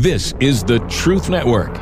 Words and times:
This 0.00 0.32
is 0.40 0.64
the 0.64 0.78
Truth 0.88 1.28
Network. 1.28 1.74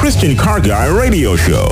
Christian 0.00 0.36
Car 0.36 0.58
Guy 0.58 0.88
Radio 0.88 1.36
Show. 1.36 1.70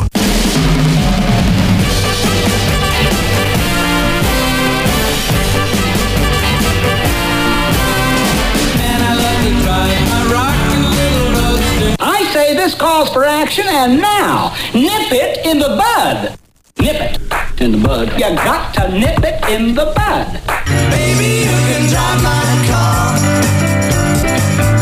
I 11.98 12.30
say 12.33 12.54
this 12.54 12.76
calls 12.76 13.12
for 13.12 13.24
action, 13.24 13.64
and 13.67 14.01
now, 14.01 14.54
nip 14.72 15.10
it 15.10 15.44
in 15.44 15.58
the 15.58 15.71
bud. 15.71 16.38
Nip 16.78 17.01
it 17.01 17.45
in 17.61 17.73
the 17.73 17.79
bud. 17.79 18.12
You 18.12 18.35
got 18.37 18.75
to 18.75 18.89
nip 18.89 19.19
it 19.23 19.49
in 19.49 19.75
the 19.75 19.87
bud. 19.97 20.43
Baby, 20.91 21.47
you 21.47 21.57
can 21.69 21.89
drive 21.89 22.23
my 22.23 22.67
car. 22.69 23.17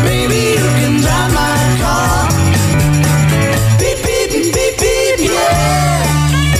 Baby, 0.02 0.58
you 0.58 0.68
can 0.80 1.00
drive 1.00 1.32
my 1.32 1.78
car. 1.80 2.28
Beep, 3.78 3.98
beep, 4.04 4.30
beep, 4.52 4.78
beep, 4.78 5.30
yeah. 5.30 6.50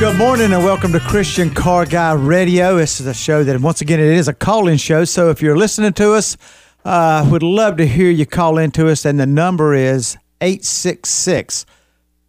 Good 0.00 0.16
morning 0.16 0.52
and 0.52 0.64
welcome 0.64 0.92
to 0.92 1.00
Christian 1.00 1.50
Car 1.50 1.84
Guy 1.84 2.14
Radio. 2.14 2.76
This 2.76 3.00
is 3.00 3.06
a 3.06 3.14
show 3.14 3.44
that, 3.44 3.60
once 3.60 3.82
again, 3.82 4.00
it 4.00 4.06
is 4.06 4.28
a 4.28 4.34
call 4.34 4.68
in 4.68 4.78
show. 4.78 5.04
So 5.04 5.28
if 5.28 5.42
you're 5.42 5.58
listening 5.58 5.92
to 5.94 6.14
us, 6.14 6.38
uh, 6.84 7.28
would 7.30 7.42
love 7.42 7.76
to 7.76 7.86
hear 7.86 8.10
you 8.10 8.24
call 8.24 8.56
in 8.56 8.70
to 8.72 8.88
us. 8.88 9.04
And 9.04 9.20
the 9.20 9.26
number 9.26 9.74
is 9.74 10.16
866 10.40 11.66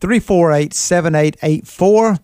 348 0.02 0.74
7884. 0.74 2.18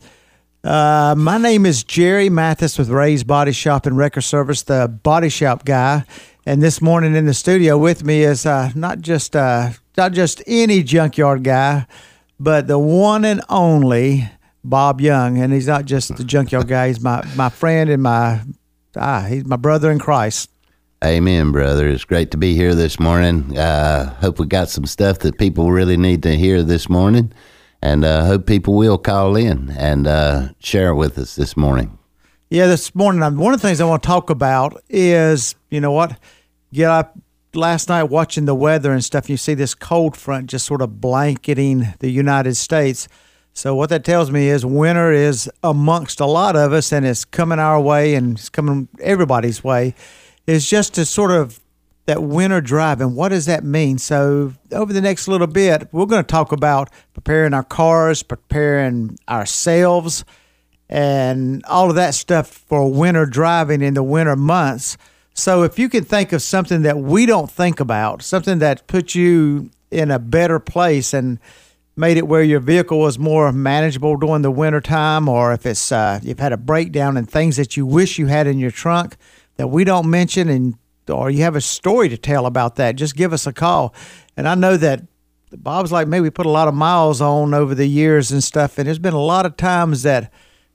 Uh, 0.63 1.15
my 1.17 1.39
name 1.39 1.65
is 1.65 1.83
Jerry 1.83 2.29
Mathis 2.29 2.77
with 2.77 2.89
Ray's 2.89 3.23
Body 3.23 3.51
Shop 3.51 3.87
and 3.87 3.97
Wrecker 3.97 4.21
Service, 4.21 4.61
the 4.61 4.87
body 4.87 5.29
shop 5.29 5.65
guy. 5.65 6.05
And 6.45 6.61
this 6.61 6.81
morning 6.81 7.15
in 7.15 7.25
the 7.25 7.33
studio 7.33 7.79
with 7.79 8.03
me 8.03 8.21
is 8.21 8.45
uh, 8.45 8.71
not 8.75 9.01
just 9.01 9.35
uh, 9.35 9.71
not 9.97 10.11
just 10.11 10.43
any 10.45 10.83
junkyard 10.83 11.43
guy, 11.43 11.87
but 12.39 12.67
the 12.67 12.77
one 12.77 13.25
and 13.25 13.41
only 13.49 14.29
Bob 14.63 15.01
Young. 15.01 15.39
And 15.39 15.51
he's 15.51 15.67
not 15.67 15.85
just 15.85 16.15
the 16.15 16.23
junkyard 16.23 16.67
guy; 16.67 16.89
he's 16.89 17.01
my 17.01 17.25
my 17.35 17.49
friend 17.49 17.89
and 17.89 18.03
my 18.03 18.41
ah, 18.95 19.25
he's 19.27 19.45
my 19.45 19.55
brother 19.55 19.89
in 19.89 19.97
Christ. 19.97 20.51
Amen, 21.03 21.51
brother. 21.51 21.87
It's 21.87 22.05
great 22.05 22.29
to 22.31 22.37
be 22.37 22.53
here 22.53 22.75
this 22.75 22.99
morning. 22.99 23.57
Uh, 23.57 24.13
hope 24.15 24.37
we 24.37 24.45
got 24.45 24.69
some 24.69 24.85
stuff 24.85 25.19
that 25.19 25.39
people 25.39 25.71
really 25.71 25.97
need 25.97 26.21
to 26.21 26.35
hear 26.35 26.61
this 26.61 26.87
morning, 26.87 27.33
and 27.81 28.05
uh, 28.05 28.25
hope 28.25 28.45
people 28.45 28.75
will 28.75 28.97
call 28.97 29.35
in 29.35 29.69
and 29.71 30.07
uh, 30.07 30.49
share 30.59 30.89
it 30.89 30.95
with 30.95 31.17
us 31.17 31.35
this 31.35 31.57
morning. 31.57 31.97
Yeah, 32.49 32.67
this 32.67 32.93
morning, 32.93 33.21
one 33.37 33.53
of 33.53 33.61
the 33.61 33.67
things 33.67 33.79
I 33.79 33.85
want 33.85 34.03
to 34.03 34.07
talk 34.07 34.29
about 34.29 34.83
is, 34.89 35.55
you 35.69 35.79
know 35.79 35.93
what, 35.93 36.19
get 36.73 36.89
up 36.89 37.17
last 37.53 37.87
night 37.87 38.03
watching 38.03 38.43
the 38.43 38.53
weather 38.55 38.91
and 38.91 39.03
stuff. 39.03 39.29
You 39.29 39.37
see 39.37 39.53
this 39.53 39.73
cold 39.73 40.17
front 40.17 40.49
just 40.49 40.65
sort 40.65 40.81
of 40.81 40.99
blanketing 40.99 41.93
the 41.99 42.09
United 42.09 42.55
States. 42.55 43.07
So 43.53 43.73
what 43.73 43.89
that 43.89 44.03
tells 44.03 44.31
me 44.31 44.49
is 44.49 44.65
winter 44.65 45.11
is 45.11 45.49
amongst 45.63 46.19
a 46.19 46.25
lot 46.25 46.57
of 46.57 46.73
us, 46.73 46.91
and 46.91 47.05
it's 47.05 47.23
coming 47.23 47.59
our 47.59 47.79
way, 47.79 48.15
and 48.15 48.37
it's 48.37 48.49
coming 48.49 48.89
everybody's 48.99 49.63
way. 49.63 49.95
Is 50.45 50.69
just 50.69 50.93
to 50.95 51.05
sort 51.05 51.31
of 51.31 51.60
that 52.05 52.23
winter 52.23 52.61
drive, 52.61 52.99
and 52.99 53.15
what 53.15 53.29
does 53.29 53.45
that 53.45 53.63
mean? 53.63 53.97
So 53.97 54.53
over 54.71 54.91
the 54.91 55.01
next 55.01 55.27
little 55.27 55.47
bit, 55.47 55.87
we're 55.91 56.05
going 56.05 56.23
to 56.23 56.27
talk 56.27 56.51
about 56.51 56.89
preparing 57.13 57.53
our 57.53 57.63
cars, 57.63 58.23
preparing 58.23 59.17
ourselves 59.29 60.25
and 60.89 61.63
all 61.65 61.89
of 61.89 61.95
that 61.95 62.13
stuff 62.13 62.47
for 62.47 62.91
winter 62.91 63.25
driving 63.25 63.81
in 63.81 63.93
the 63.93 64.03
winter 64.03 64.35
months. 64.35 64.97
So 65.33 65.63
if 65.63 65.79
you 65.79 65.87
can 65.87 66.03
think 66.03 66.33
of 66.33 66.41
something 66.41 66.81
that 66.81 66.97
we 66.97 67.25
don't 67.25 67.49
think 67.49 67.79
about, 67.79 68.21
something 68.21 68.59
that 68.59 68.87
puts 68.87 69.15
you 69.15 69.69
in 69.89 70.11
a 70.11 70.19
better 70.19 70.59
place 70.59 71.13
and 71.13 71.39
made 71.95 72.17
it 72.17 72.27
where 72.27 72.43
your 72.43 72.59
vehicle 72.59 72.99
was 72.99 73.17
more 73.19 73.51
manageable 73.51 74.17
during 74.17 74.41
the 74.41 74.51
winter 74.51 74.81
time, 74.81 75.29
or 75.29 75.53
if 75.53 75.65
it's 75.65 75.91
uh, 75.91 76.19
you've 76.23 76.39
had 76.39 76.51
a 76.51 76.57
breakdown 76.57 77.15
and 77.15 77.29
things 77.29 77.57
that 77.57 77.77
you 77.77 77.85
wish 77.85 78.17
you 78.17 78.25
had 78.25 78.47
in 78.47 78.59
your 78.59 78.71
trunk 78.71 79.15
that 79.57 79.67
we 79.67 79.83
don't 79.83 80.09
mention, 80.09 80.49
and 80.49 80.77
or 81.11 81.29
you 81.29 81.43
have 81.43 81.55
a 81.55 81.61
story 81.61 82.09
to 82.09 82.17
tell 82.17 82.45
about 82.45 82.75
that, 82.77 82.95
just 82.95 83.15
give 83.15 83.33
us 83.33 83.45
a 83.45 83.53
call. 83.53 83.93
And 84.35 84.47
I 84.47 84.55
know 84.55 84.77
that 84.77 85.03
Bob's 85.55 85.91
like 85.91 86.07
me, 86.07 86.21
we 86.21 86.29
put 86.29 86.45
a 86.45 86.49
lot 86.49 86.67
of 86.67 86.73
miles 86.73 87.21
on 87.21 87.53
over 87.53 87.75
the 87.75 87.85
years 87.85 88.31
and 88.31 88.43
stuff, 88.43 88.77
and 88.77 88.87
there's 88.87 88.99
been 88.99 89.13
a 89.13 89.21
lot 89.21 89.45
of 89.45 89.57
times 89.57 90.03
that 90.03 90.31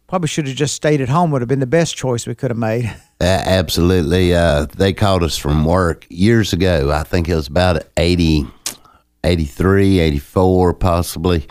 probably 0.07 0.29
should 0.29 0.47
have 0.47 0.57
just 0.57 0.75
stayed 0.75 1.01
at 1.01 1.09
home 1.09 1.31
would 1.31 1.43
have 1.43 1.49
been 1.49 1.61
the 1.61 1.67
best 1.67 1.97
choice 1.97 2.27
we 2.27 2.35
could 2.35 2.51
have 2.51 2.59
made. 2.59 2.95
Uh, 3.19 3.25
absolutely. 3.47 4.35
Uh, 4.35 4.67
they 4.77 4.93
called 4.93 5.23
us 5.23 5.39
from 5.39 5.65
work 5.65 6.07
years 6.11 6.53
ago. 6.53 6.91
I 6.93 7.03
think 7.03 7.31
it 7.31 7.35
was 7.35 7.49
about 7.49 7.83
80, 7.97 8.47
83, 9.25 10.01
84, 10.01 10.75
possibly. 10.75 11.47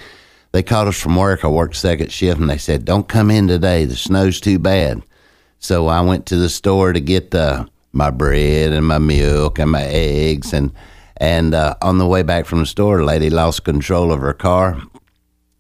They 0.52 0.62
called 0.62 0.90
us 0.90 1.02
from 1.02 1.16
work. 1.16 1.44
I 1.44 1.48
worked 1.48 1.76
second 1.76 2.12
shift, 2.12 2.40
and 2.40 2.52
they 2.52 2.60
said, 2.60 2.86
"Don't 2.86 3.08
come 3.08 3.32
in 3.32 3.48
today. 3.48 3.86
The 3.86 3.96
snow's 3.96 4.40
too 4.40 4.60
bad." 4.60 5.02
So 5.58 5.88
I 5.88 6.02
went 6.02 6.28
to 6.28 6.36
the 6.36 6.50
store 6.50 6.94
to 6.94 7.00
get 7.00 7.34
uh, 7.34 7.66
my 7.96 8.10
bread 8.10 8.74
and 8.74 8.86
my 8.86 8.98
milk 8.98 9.58
and 9.58 9.72
my 9.72 9.84
eggs, 9.84 10.54
and 10.54 10.72
and 11.18 11.54
uh, 11.54 11.76
on 11.82 11.98
the 11.98 12.08
way 12.08 12.24
back 12.24 12.46
from 12.46 12.60
the 12.60 12.66
store, 12.66 12.98
the 12.98 13.04
lady 13.04 13.30
lost 13.30 13.64
control 13.64 14.12
of 14.12 14.20
her 14.20 14.34
car, 14.34 14.82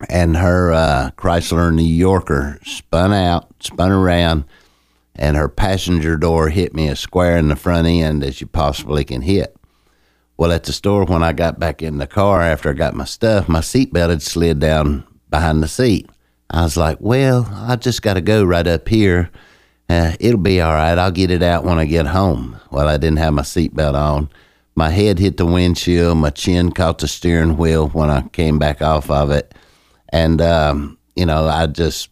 and 0.10 0.38
her 0.38 0.74
uh, 0.74 1.12
Chrysler 1.18 1.74
New 1.74 1.84
Yorker 1.84 2.60
spun 2.64 3.14
out, 3.14 3.48
spun 3.62 3.92
around, 3.92 4.44
and 5.16 5.38
her 5.38 5.48
passenger 5.48 6.18
door 6.18 6.50
hit 6.50 6.74
me 6.74 6.90
as 6.90 7.00
square 7.00 7.38
in 7.38 7.48
the 7.48 7.56
front 7.56 7.88
end 7.88 8.24
as 8.24 8.42
you 8.42 8.48
possibly 8.48 9.06
can 9.06 9.22
hit. 9.22 9.56
Well, 10.38 10.52
at 10.52 10.66
the 10.66 10.74
store, 10.74 11.06
when 11.06 11.24
I 11.24 11.32
got 11.32 11.60
back 11.60 11.82
in 11.82 11.98
the 11.98 12.08
car 12.08 12.42
after 12.42 12.70
I 12.70 12.74
got 12.74 12.94
my 12.94 13.06
stuff, 13.06 13.48
my 13.48 13.62
seatbelt 13.62 14.10
had 14.10 14.22
slid 14.22 14.60
down 14.60 15.06
behind 15.30 15.64
the 15.64 15.68
seat. 15.70 16.10
I 16.50 16.64
was 16.64 16.76
like, 16.76 16.98
well, 17.00 17.48
I 17.54 17.78
just 17.78 18.02
got 18.02 18.16
to 18.16 18.22
go 18.22 18.44
right 18.44 18.68
up 18.68 18.88
here. 18.90 19.32
Uh, 19.88 20.14
it'll 20.20 20.40
be 20.40 20.62
all 20.62 20.74
right. 20.74 20.98
I'll 20.98 21.12
get 21.12 21.32
it 21.32 21.44
out 21.44 21.64
when 21.64 21.78
I 21.78 21.86
get 21.86 22.08
home. 22.08 22.60
Well, 22.72 22.88
I 22.88 22.98
didn't 22.98 23.18
have 23.18 23.34
my 23.34 23.44
seatbelt 23.44 23.94
on. 23.94 24.30
My 24.76 24.90
head 24.90 25.20
hit 25.20 25.38
the 25.38 25.46
windshield. 25.46 26.18
My 26.18 26.32
chin 26.32 26.72
caught 26.72 26.98
the 27.00 27.08
steering 27.08 27.58
wheel 27.58 27.90
when 27.90 28.10
I 28.10 28.28
came 28.30 28.60
back 28.60 28.82
off 28.82 29.10
of 29.10 29.32
it. 29.32 29.54
And, 30.10 30.42
um, 30.42 30.98
you 31.16 31.26
know, 31.26 31.48
I 31.48 31.68
just, 31.68 32.12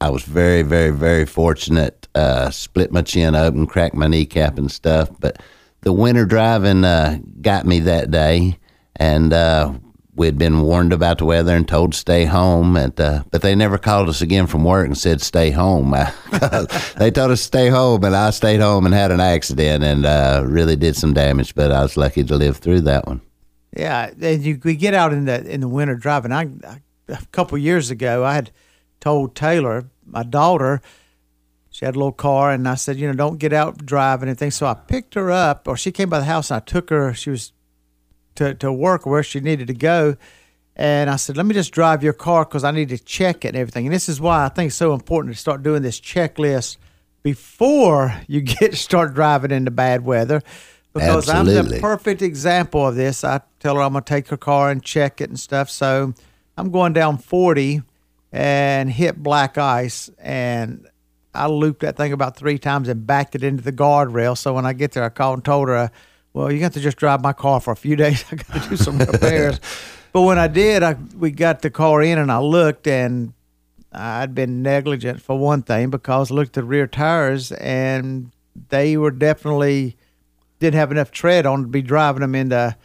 I 0.00 0.10
was 0.10 0.22
very, 0.22 0.62
very, 0.62 0.90
very 0.90 1.26
fortunate. 1.26 2.06
Uh, 2.14 2.50
split 2.50 2.92
my 2.92 3.02
chin 3.02 3.34
open, 3.34 3.66
cracked 3.66 3.94
my 3.94 4.06
kneecap 4.06 4.58
and 4.58 4.70
stuff. 4.70 5.10
But 5.18 5.42
the 5.80 5.92
winter 5.92 6.24
driving 6.24 6.84
uh, 6.84 7.18
got 7.40 7.66
me 7.66 7.80
that 7.80 8.10
day. 8.10 8.58
And 8.96 9.32
uh, 9.32 9.72
we'd 10.16 10.38
been 10.38 10.62
warned 10.62 10.92
about 10.92 11.18
the 11.18 11.24
weather 11.24 11.54
and 11.54 11.68
told 11.68 11.92
to 11.92 11.98
stay 11.98 12.24
home. 12.24 12.76
And, 12.76 12.98
uh, 13.00 13.22
but 13.30 13.42
they 13.42 13.54
never 13.54 13.78
called 13.78 14.08
us 14.08 14.22
again 14.22 14.46
from 14.46 14.64
work 14.64 14.86
and 14.86 14.96
said, 14.96 15.20
stay 15.20 15.50
home. 15.50 15.90
they 16.96 17.10
told 17.10 17.30
us 17.30 17.40
to 17.40 17.46
stay 17.46 17.68
home, 17.68 18.02
and 18.04 18.16
I 18.16 18.30
stayed 18.30 18.60
home 18.60 18.86
and 18.86 18.94
had 18.94 19.12
an 19.12 19.20
accident 19.20 19.84
and 19.84 20.06
uh, 20.06 20.42
really 20.46 20.76
did 20.76 20.96
some 20.96 21.12
damage. 21.12 21.54
But 21.54 21.70
I 21.70 21.82
was 21.82 21.96
lucky 21.96 22.24
to 22.24 22.36
live 22.36 22.56
through 22.56 22.80
that 22.82 23.06
one. 23.06 23.20
Yeah, 23.76 24.10
and 24.20 24.42
you 24.42 24.58
we 24.64 24.74
get 24.74 24.94
out 24.94 25.12
in 25.12 25.26
the 25.26 25.44
in 25.46 25.60
the 25.60 25.68
winter 25.68 25.96
driving. 25.96 26.32
I, 26.32 26.44
I 26.66 26.80
a 27.08 27.18
couple 27.32 27.58
years 27.58 27.90
ago, 27.90 28.24
I 28.24 28.34
had 28.34 28.50
told 29.00 29.34
Taylor, 29.34 29.90
my 30.04 30.22
daughter, 30.22 30.80
she 31.70 31.84
had 31.84 31.94
a 31.94 31.98
little 31.98 32.12
car, 32.12 32.52
and 32.52 32.66
I 32.66 32.74
said, 32.74 32.96
you 32.96 33.06
know, 33.06 33.12
don't 33.12 33.38
get 33.38 33.52
out 33.52 33.84
driving 33.84 34.28
and 34.28 34.38
things. 34.38 34.54
So 34.54 34.66
I 34.66 34.74
picked 34.74 35.14
her 35.14 35.30
up, 35.30 35.68
or 35.68 35.76
she 35.76 35.92
came 35.92 36.08
by 36.08 36.20
the 36.20 36.24
house, 36.24 36.50
and 36.50 36.56
I 36.56 36.60
took 36.60 36.90
her. 36.90 37.12
She 37.12 37.28
was 37.30 37.52
to 38.36 38.54
to 38.54 38.72
work 38.72 39.06
where 39.06 39.22
she 39.22 39.40
needed 39.40 39.66
to 39.68 39.74
go, 39.74 40.16
and 40.76 41.08
I 41.08 41.16
said, 41.16 41.38
let 41.38 41.46
me 41.46 41.54
just 41.54 41.72
drive 41.72 42.02
your 42.02 42.12
car 42.12 42.44
because 42.44 42.62
I 42.62 42.70
need 42.70 42.90
to 42.90 42.98
check 42.98 43.46
it 43.46 43.48
and 43.48 43.56
everything. 43.56 43.86
And 43.86 43.94
this 43.94 44.10
is 44.10 44.20
why 44.20 44.44
I 44.44 44.50
think 44.50 44.68
it's 44.68 44.76
so 44.76 44.92
important 44.92 45.34
to 45.34 45.40
start 45.40 45.62
doing 45.62 45.82
this 45.82 45.98
checklist 45.98 46.76
before 47.22 48.14
you 48.28 48.40
get 48.42 48.74
start 48.74 49.14
driving 49.14 49.50
into 49.50 49.70
bad 49.70 50.04
weather. 50.04 50.42
Because 50.92 51.28
I'm 51.28 51.46
the 51.46 51.78
perfect 51.80 52.22
example 52.22 52.86
of 52.86 52.94
this. 52.94 53.22
I 53.24 53.40
tell 53.60 53.76
her 53.76 53.82
I'm 53.82 53.92
gonna 53.92 54.04
take 54.04 54.28
her 54.28 54.36
car 54.36 54.70
and 54.70 54.82
check 54.82 55.20
it 55.20 55.28
and 55.28 55.38
stuff. 55.38 55.68
So 55.68 56.14
I'm 56.56 56.70
going 56.70 56.92
down 56.94 57.18
40 57.18 57.82
and 58.32 58.90
hit 58.90 59.22
black 59.22 59.58
ice, 59.58 60.10
and 60.18 60.86
I 61.34 61.48
looped 61.48 61.80
that 61.80 61.96
thing 61.96 62.12
about 62.12 62.36
three 62.36 62.58
times 62.58 62.88
and 62.88 63.06
backed 63.06 63.34
it 63.34 63.44
into 63.44 63.62
the 63.62 63.72
guardrail. 63.72 64.36
So 64.36 64.54
when 64.54 64.64
I 64.64 64.72
get 64.72 64.92
there, 64.92 65.04
I 65.04 65.10
called 65.10 65.38
and 65.38 65.44
told 65.44 65.68
her, 65.68 65.90
"Well, 66.36 66.52
you 66.52 66.60
got 66.60 66.74
to 66.74 66.80
just 66.80 66.98
drive 66.98 67.22
my 67.22 67.32
car 67.32 67.60
for 67.60 67.72
a 67.72 67.76
few 67.76 67.96
days. 68.04 68.22
I 68.30 68.36
got 68.36 68.62
to 68.62 68.68
do 68.68 68.76
some 68.76 68.98
repairs." 68.98 69.58
but 70.12 70.20
when 70.20 70.38
I 70.38 70.48
did, 70.48 70.82
I 70.82 70.92
we 71.16 71.30
got 71.30 71.62
the 71.62 71.70
car 71.70 72.02
in, 72.02 72.18
and 72.18 72.30
I 72.30 72.40
looked, 72.40 72.86
and 72.86 73.32
I'd 73.90 74.34
been 74.34 74.62
negligent 74.62 75.22
for 75.22 75.38
one 75.38 75.62
thing 75.62 75.88
because 75.88 76.30
I 76.30 76.34
looked 76.34 76.50
at 76.50 76.60
the 76.60 76.64
rear 76.64 76.86
tires, 76.86 77.52
and 77.52 78.32
they 78.68 78.98
were 78.98 79.10
definitely 79.10 79.96
didn't 80.60 80.78
have 80.78 80.92
enough 80.92 81.10
tread 81.10 81.46
on 81.46 81.62
to 81.62 81.68
be 81.68 81.80
driving 81.80 82.20
them 82.20 82.34
in 82.34 82.50
the 82.50 82.76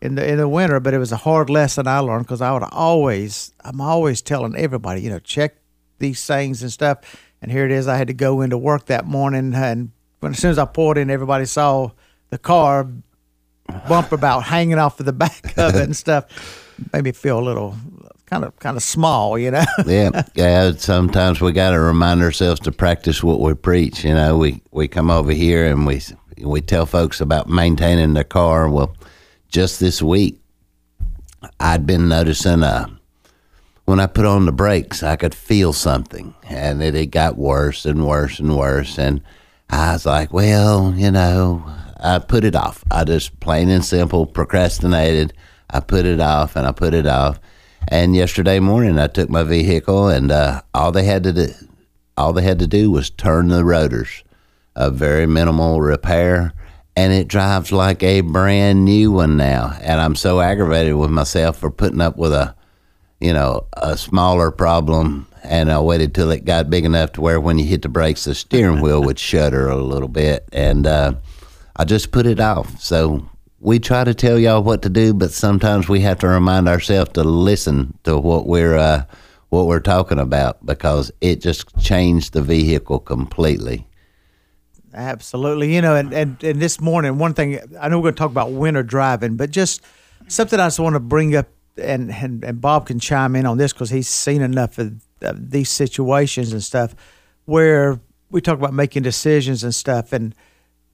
in 0.00 0.14
the 0.14 0.24
in 0.24 0.36
the 0.36 0.48
winter. 0.48 0.78
But 0.78 0.94
it 0.94 0.98
was 0.98 1.10
a 1.10 1.16
hard 1.16 1.50
lesson 1.50 1.88
I 1.88 1.98
learned 1.98 2.26
because 2.26 2.40
I 2.40 2.52
would 2.52 2.62
always 2.70 3.52
I'm 3.64 3.80
always 3.80 4.22
telling 4.22 4.54
everybody, 4.54 5.02
you 5.02 5.10
know, 5.10 5.18
check 5.18 5.56
these 5.98 6.24
things 6.24 6.62
and 6.62 6.70
stuff. 6.70 6.98
And 7.40 7.50
here 7.50 7.64
it 7.64 7.72
is. 7.72 7.88
I 7.88 7.96
had 7.96 8.06
to 8.06 8.14
go 8.14 8.42
into 8.42 8.56
work 8.56 8.86
that 8.86 9.06
morning, 9.06 9.54
and 9.54 9.90
when 10.20 10.32
as 10.32 10.38
soon 10.38 10.52
as 10.52 10.58
I 10.58 10.66
pulled 10.66 10.96
in, 10.96 11.10
everybody 11.10 11.46
saw 11.46 11.90
the 12.32 12.38
car 12.38 12.88
bumper 13.88 14.14
about 14.14 14.42
hanging 14.42 14.78
off 14.78 14.98
of 14.98 15.06
the 15.06 15.12
back 15.12 15.56
of 15.58 15.76
it 15.76 15.82
and 15.82 15.94
stuff. 15.94 16.74
Made 16.92 17.04
me 17.04 17.12
feel 17.12 17.38
a 17.38 17.44
little 17.44 17.76
kind 18.26 18.42
of 18.44 18.58
kind 18.58 18.76
of 18.76 18.82
small, 18.82 19.38
you 19.38 19.50
know. 19.50 19.64
yeah, 19.86 20.22
yeah. 20.34 20.72
Sometimes 20.72 21.42
we 21.42 21.52
got 21.52 21.70
to 21.70 21.78
remind 21.78 22.22
ourselves 22.22 22.58
to 22.60 22.72
practice 22.72 23.22
what 23.22 23.38
we 23.40 23.52
preach. 23.54 24.02
You 24.02 24.14
know, 24.14 24.38
we 24.38 24.62
we 24.70 24.88
come 24.88 25.10
over 25.10 25.30
here 25.30 25.66
and 25.66 25.86
we 25.86 26.00
we 26.38 26.62
tell 26.62 26.86
folks 26.86 27.20
about 27.20 27.50
maintaining 27.50 28.14
their 28.14 28.24
car. 28.24 28.68
Well, 28.68 28.96
just 29.48 29.78
this 29.78 30.00
week, 30.00 30.40
I'd 31.60 31.86
been 31.86 32.08
noticing 32.08 32.62
uh, 32.62 32.86
when 33.84 34.00
I 34.00 34.06
put 34.06 34.24
on 34.24 34.46
the 34.46 34.52
brakes, 34.52 35.02
I 35.02 35.16
could 35.16 35.34
feel 35.34 35.74
something, 35.74 36.34
and 36.48 36.82
it, 36.82 36.94
it 36.94 37.06
got 37.08 37.36
worse 37.36 37.84
and 37.84 38.06
worse 38.06 38.38
and 38.40 38.56
worse. 38.56 38.98
And 38.98 39.20
I 39.68 39.92
was 39.92 40.06
like, 40.06 40.32
well, 40.32 40.94
you 40.96 41.10
know, 41.10 41.62
I 42.02 42.18
put 42.18 42.44
it 42.44 42.56
off. 42.56 42.84
I 42.90 43.04
just 43.04 43.38
plain 43.40 43.70
and 43.70 43.84
simple 43.84 44.26
procrastinated. 44.26 45.32
I 45.70 45.80
put 45.80 46.04
it 46.04 46.20
off 46.20 46.56
and 46.56 46.66
I 46.66 46.72
put 46.72 46.94
it 46.94 47.06
off. 47.06 47.38
And 47.88 48.14
yesterday 48.14 48.60
morning, 48.60 48.98
I 48.98 49.06
took 49.08 49.28
my 49.28 49.42
vehicle, 49.42 50.08
and 50.08 50.30
uh, 50.30 50.62
all 50.72 50.92
they 50.92 51.04
had 51.04 51.24
to 51.24 51.32
do, 51.32 51.48
all 52.16 52.32
they 52.32 52.42
had 52.42 52.60
to 52.60 52.66
do 52.66 52.90
was 52.90 53.10
turn 53.10 53.48
the 53.48 53.64
rotors, 53.64 54.22
a 54.76 54.90
very 54.90 55.26
minimal 55.26 55.80
repair, 55.80 56.52
and 56.94 57.12
it 57.12 57.26
drives 57.26 57.72
like 57.72 58.02
a 58.02 58.20
brand 58.20 58.84
new 58.84 59.10
one 59.10 59.36
now. 59.36 59.76
And 59.80 60.00
I'm 60.00 60.14
so 60.14 60.40
aggravated 60.40 60.94
with 60.94 61.10
myself 61.10 61.58
for 61.58 61.70
putting 61.70 62.00
up 62.00 62.16
with 62.16 62.32
a, 62.32 62.54
you 63.20 63.32
know, 63.32 63.66
a 63.72 63.96
smaller 63.96 64.50
problem. 64.50 65.26
And 65.42 65.72
I 65.72 65.80
waited 65.80 66.14
till 66.14 66.30
it 66.30 66.44
got 66.44 66.70
big 66.70 66.84
enough 66.84 67.12
to 67.12 67.20
where 67.20 67.40
when 67.40 67.58
you 67.58 67.64
hit 67.64 67.82
the 67.82 67.88
brakes, 67.88 68.24
the 68.24 68.34
steering 68.34 68.80
wheel 68.80 69.02
would 69.02 69.18
shudder 69.18 69.68
a 69.68 69.76
little 69.76 70.08
bit, 70.08 70.48
and 70.52 70.86
uh, 70.86 71.14
I 71.82 71.84
just 71.84 72.12
put 72.12 72.26
it 72.26 72.38
off. 72.38 72.80
So 72.80 73.28
we 73.58 73.80
try 73.80 74.04
to 74.04 74.14
tell 74.14 74.38
y'all 74.38 74.62
what 74.62 74.82
to 74.82 74.88
do, 74.88 75.12
but 75.12 75.32
sometimes 75.32 75.88
we 75.88 75.98
have 76.02 76.20
to 76.20 76.28
remind 76.28 76.68
ourselves 76.68 77.10
to 77.14 77.24
listen 77.24 77.98
to 78.04 78.16
what 78.18 78.46
we're 78.46 78.76
uh, 78.76 79.02
what 79.48 79.66
we're 79.66 79.80
talking 79.80 80.20
about 80.20 80.64
because 80.64 81.10
it 81.20 81.40
just 81.40 81.76
changed 81.80 82.34
the 82.34 82.40
vehicle 82.40 83.00
completely. 83.00 83.88
Absolutely. 84.94 85.74
You 85.74 85.82
know, 85.82 85.96
and, 85.96 86.14
and, 86.14 86.44
and 86.44 86.62
this 86.62 86.80
morning, 86.80 87.18
one 87.18 87.34
thing 87.34 87.58
I 87.80 87.88
know 87.88 87.98
we're 87.98 88.12
going 88.12 88.14
to 88.14 88.18
talk 88.18 88.30
about 88.30 88.52
winter 88.52 88.84
driving, 88.84 89.34
but 89.36 89.50
just 89.50 89.82
something 90.28 90.60
I 90.60 90.66
just 90.66 90.78
want 90.78 90.94
to 90.94 91.00
bring 91.00 91.34
up, 91.34 91.48
and, 91.76 92.12
and, 92.12 92.44
and 92.44 92.60
Bob 92.60 92.86
can 92.86 93.00
chime 93.00 93.34
in 93.34 93.44
on 93.44 93.58
this 93.58 93.72
because 93.72 93.90
he's 93.90 94.06
seen 94.06 94.40
enough 94.40 94.78
of, 94.78 95.04
of 95.20 95.50
these 95.50 95.68
situations 95.68 96.52
and 96.52 96.62
stuff 96.62 96.94
where 97.46 97.98
we 98.30 98.40
talk 98.40 98.56
about 98.56 98.72
making 98.72 99.02
decisions 99.02 99.64
and 99.64 99.74
stuff. 99.74 100.12
And, 100.12 100.32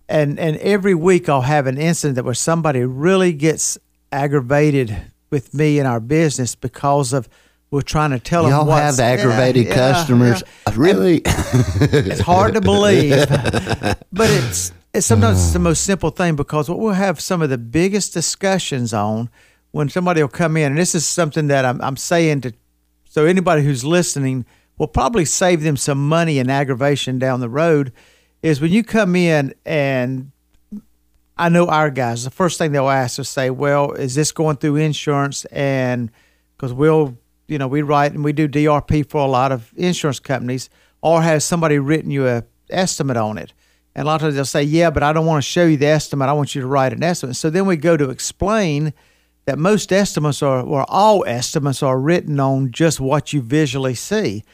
and, 0.09 0.39
and 0.39 0.57
every 0.59 0.95
week 0.95 1.29
I'll 1.29 1.43
have 1.43 1.67
an 1.67 1.79
incident 1.79 2.17
that 2.17 2.25
where 2.25 2.35
somebody 2.35 2.85
really 2.85 3.33
gets 3.33 3.79
aggravated 4.11 4.97
with 5.31 5.53
me 5.55 5.79
in 5.79 5.87
our 5.87 6.01
business 6.01 6.55
because 6.55 7.13
of 7.13 7.29
we're 7.71 7.83
trying 7.83 8.11
to 8.13 8.19
tell 8.19 8.45
them 8.45 8.53
Y'all 8.53 8.71
have 8.71 8.99
aggravated 8.99 9.65
Yeah, 9.67 9.69
yeah, 9.69 9.75
customers, 9.93 10.43
yeah. 10.67 10.75
really? 10.77 11.21
It's 11.25 12.21
hard 12.21 12.55
to 12.55 12.61
believe, 12.63 13.29
but 14.13 14.31
it's 14.31 14.73
it's 14.95 15.07
sometimes 15.07 15.39
it's 15.39 15.53
the 15.53 15.59
most 15.59 15.85
simple 15.85 16.11
thing 16.11 16.35
because 16.35 16.71
what 16.71 16.79
we'll 16.79 16.95
have 16.95 17.21
some 17.21 17.43
of 17.43 17.51
the 17.51 17.59
biggest 17.59 18.15
discussions 18.15 18.95
on 18.95 19.29
when 19.73 19.91
somebody 19.91 20.23
will 20.23 20.29
come 20.31 20.57
in, 20.57 20.73
and 20.73 20.79
this 20.79 20.95
is 20.95 21.05
something 21.05 21.49
that 21.49 21.67
I'm 21.67 21.81
I'm 21.83 21.99
saying 21.99 22.41
to 22.43 22.53
so 23.07 23.27
anybody 23.27 23.63
who's 23.63 23.85
listening 23.85 24.47
will 24.79 24.87
probably 24.87 25.27
save 25.27 25.63
them 25.63 25.77
some 25.77 26.09
money 26.09 26.39
and 26.39 26.51
aggravation 26.51 27.19
down 27.19 27.41
the 27.41 27.49
road. 27.51 27.93
Is 28.43 28.61
when 28.61 28.71
you 28.71 28.85
come 28.85 29.17
in 29.17 29.55
and 29.67 30.31
I 31.37 31.49
know 31.49 31.67
our 31.67 31.91
guys, 31.91 32.25
the 32.25 32.31
first 32.31 32.59
thing 32.59 32.73
they'll 32.73 32.89
ask 32.89 33.19
is 33.19 33.29
say, 33.29 33.51
well, 33.51 33.93
is 33.93 34.15
this 34.15 34.33
going 34.33 34.57
through 34.57 34.77
insurance? 34.77 35.45
And 35.47 36.11
because 36.57 36.73
we'll, 36.73 37.17
you 37.47 37.59
know, 37.59 37.69
we 37.69 37.83
write 37.83 38.13
and 38.13 38.25
we 38.25 38.33
do 38.33 38.49
DRP 38.49 39.09
for 39.09 39.21
a 39.21 39.31
lot 39.31 39.53
of 39.53 39.73
insurance 39.77 40.21
companies, 40.21 40.69
or 41.01 41.23
has 41.23 41.45
somebody 41.45 41.79
written 41.79 42.11
you 42.11 42.27
a 42.27 42.45
estimate 42.71 43.17
on 43.17 43.39
it? 43.39 43.53
And 43.95 44.05
a 44.05 44.07
lot 44.07 44.17
of 44.17 44.21
times 44.23 44.35
they'll 44.35 44.45
say, 44.45 44.63
yeah, 44.63 44.91
but 44.91 45.03
I 45.03 45.13
don't 45.13 45.27
want 45.27 45.43
to 45.43 45.49
show 45.49 45.65
you 45.65 45.77
the 45.77 45.87
estimate. 45.87 46.29
I 46.29 46.33
want 46.33 46.55
you 46.55 46.61
to 46.61 46.67
write 46.67 46.93
an 46.93 47.03
estimate. 47.03 47.37
So 47.37 47.51
then 47.51 47.67
we 47.67 47.77
go 47.77 47.97
to 47.97 48.11
explain 48.11 48.93
that 49.47 49.59
most 49.59 49.93
estimates 49.93 50.43
are, 50.43 50.61
or 50.61 50.85
all 50.89 51.25
estimates 51.27 51.83
are 51.83 51.99
written 51.99 52.39
on 52.39 52.71
just 52.71 53.01
what 53.01 53.33
you 53.33 53.41
visually 53.41 53.95
see. 53.95 54.45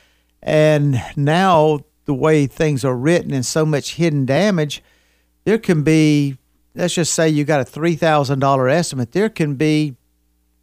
And 0.42 1.02
now 1.16 1.80
the 2.04 2.14
way 2.14 2.46
things 2.46 2.84
are 2.84 2.96
written 2.96 3.32
and 3.32 3.44
so 3.44 3.64
much 3.64 3.94
hidden 3.94 4.26
damage, 4.26 4.82
there 5.44 5.58
can 5.58 5.82
be, 5.82 6.36
let's 6.74 6.94
just 6.94 7.14
say 7.14 7.28
you 7.28 7.44
got 7.44 7.60
a 7.60 7.70
$3,000 7.70 8.72
estimate, 8.72 9.12
there 9.12 9.28
can 9.28 9.54
be 9.54 9.96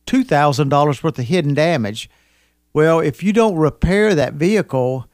$2,000 0.07 1.03
worth 1.03 1.19
of 1.19 1.25
hidden 1.25 1.53
damage. 1.53 2.09
Well, 2.73 2.99
if 2.99 3.23
you 3.23 3.33
don't 3.33 3.55
repair 3.55 4.15
that 4.15 4.33
vehicle 4.33 5.07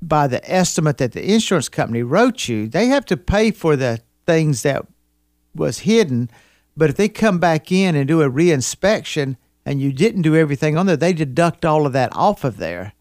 by 0.00 0.26
the 0.26 0.50
estimate 0.50 0.98
that 0.98 1.12
the 1.12 1.32
insurance 1.32 1.68
company 1.68 2.02
wrote 2.02 2.48
you, 2.48 2.68
they 2.68 2.86
have 2.86 3.04
to 3.06 3.16
pay 3.16 3.50
for 3.50 3.76
the 3.76 4.00
things 4.26 4.62
that 4.62 4.86
was 5.54 5.80
hidden. 5.80 6.30
But 6.76 6.90
if 6.90 6.96
they 6.96 7.08
come 7.08 7.38
back 7.38 7.70
in 7.70 7.94
and 7.94 8.08
do 8.08 8.22
a 8.22 8.30
reinspection 8.30 9.36
and 9.64 9.80
you 9.80 9.92
didn't 9.92 10.22
do 10.22 10.34
everything 10.34 10.76
on 10.76 10.86
there, 10.86 10.96
they 10.96 11.12
deduct 11.12 11.64
all 11.64 11.86
of 11.86 11.92
that 11.92 12.14
off 12.16 12.44
of 12.44 12.56
there. 12.56 12.94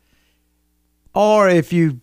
Or 1.14 1.50
if 1.50 1.74
you 1.74 2.02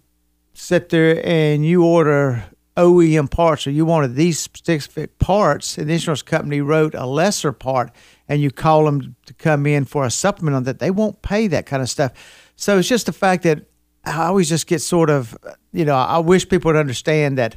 sit 0.59 0.89
there 0.89 1.25
and 1.25 1.65
you 1.65 1.85
order 1.85 2.45
OEM 2.77 3.31
parts 3.31 3.67
or 3.67 3.71
you 3.71 3.87
wanted 3.87 4.17
these 4.17 4.41
specific 4.41 5.19
parts 5.19 5.79
and 5.79 5.89
the 5.89 5.95
insurance 5.95 6.23
company 6.23 6.61
wrote 6.61 6.95
a 6.97 7.07
lesser 7.07 7.53
part 7.53 7.93
and 8.29 8.43
you 8.43 8.51
call 8.51 8.85
them 8.85 9.15
to 9.27 9.35
come 9.35 9.67
in 9.67 9.85
for 9.85 10.05
a 10.05 10.11
supplement 10.11 10.57
on 10.57 10.65
that, 10.65 10.81
they 10.81 10.91
won't 10.91 11.23
pay 11.23 11.47
that 11.47 11.65
kind 11.65 11.81
of 11.81 11.89
stuff. 11.89 12.13
So 12.57 12.79
it's 12.79 12.89
just 12.89 13.07
the 13.07 13.13
fact 13.13 13.45
that 13.45 13.67
I 14.05 14.27
always 14.27 14.49
just 14.49 14.67
get 14.67 14.81
sort 14.81 15.11
of, 15.11 15.37
you 15.73 15.85
know, 15.85 15.95
I 15.95 16.19
wish 16.19 16.49
people 16.49 16.71
would 16.71 16.79
understand 16.79 17.39
that 17.39 17.57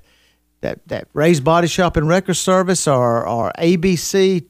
that 0.62 0.88
that 0.90 1.08
Ray's 1.14 1.40
Body 1.40 1.68
Shop 1.68 1.98
and 1.98 2.08
Wrecker 2.08 2.36
Service 2.36 2.88
or 2.88 3.28
or 3.28 3.52
ABC 3.58 4.46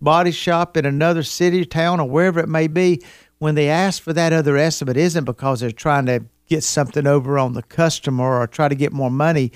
Body 0.00 0.32
Shop 0.32 0.76
in 0.76 0.84
another 0.84 1.22
city, 1.22 1.64
town, 1.64 2.00
or 2.00 2.08
wherever 2.08 2.40
it 2.40 2.48
may 2.48 2.66
be, 2.66 3.02
when 3.38 3.54
they 3.54 3.68
ask 3.68 4.02
for 4.02 4.12
that 4.12 4.32
other 4.32 4.56
estimate, 4.56 4.96
isn't 4.96 5.24
because 5.24 5.60
they're 5.60 5.70
trying 5.70 6.06
to 6.06 6.24
get 6.46 6.62
something 6.62 7.06
over 7.06 7.38
on 7.38 7.54
the 7.54 7.62
customer 7.62 8.40
or 8.40 8.46
try 8.46 8.68
to 8.68 8.74
get 8.74 8.92
more 8.92 9.10
money. 9.10 9.52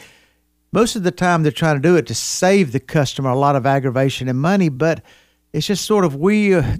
Most 0.72 0.96
of 0.96 1.02
the 1.02 1.10
time, 1.10 1.42
they're 1.42 1.52
trying 1.52 1.76
to 1.76 1.82
do 1.82 1.96
it 1.96 2.06
to 2.06 2.14
save 2.14 2.72
the 2.72 2.80
customer 2.80 3.30
a 3.30 3.38
lot 3.38 3.56
of 3.56 3.66
aggravation 3.66 4.28
and 4.28 4.38
money, 4.38 4.68
but 4.68 5.02
it's 5.52 5.66
just 5.66 5.84
sort 5.84 6.04
of 6.04 6.14
we 6.14 6.54
uh, 6.54 6.76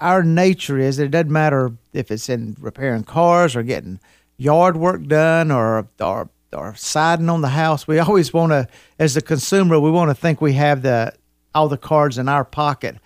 our, 0.00 0.22
nature 0.22 0.78
is 0.78 0.96
that 0.96 1.04
it 1.04 1.10
doesn't 1.10 1.32
matter 1.32 1.72
if 1.92 2.10
it's 2.10 2.28
in 2.28 2.56
repairing 2.60 3.04
cars 3.04 3.56
or 3.56 3.62
getting 3.62 3.98
yard 4.36 4.76
work 4.76 5.06
done 5.06 5.50
or 5.50 5.88
or 6.00 6.30
or 6.52 6.74
siding 6.76 7.28
on 7.28 7.40
the 7.40 7.48
house. 7.48 7.86
We 7.86 7.98
always 7.98 8.32
want 8.32 8.52
to, 8.52 8.68
as 8.98 9.14
the 9.14 9.22
consumer, 9.22 9.80
we 9.80 9.90
want 9.90 10.10
to 10.10 10.14
think 10.14 10.40
we 10.40 10.52
have 10.52 10.82
the 10.82 11.12
all 11.54 11.68
the 11.68 11.78
cards 11.78 12.16
in 12.16 12.28
our 12.28 12.44
pocket 12.44 12.96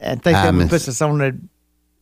and 0.00 0.22
think 0.22 0.34
that 0.34 0.48
I'm 0.48 0.60
as- 0.60 0.68
puts 0.68 0.88
us 0.88 1.00
on 1.00 1.18
the 1.18 1.38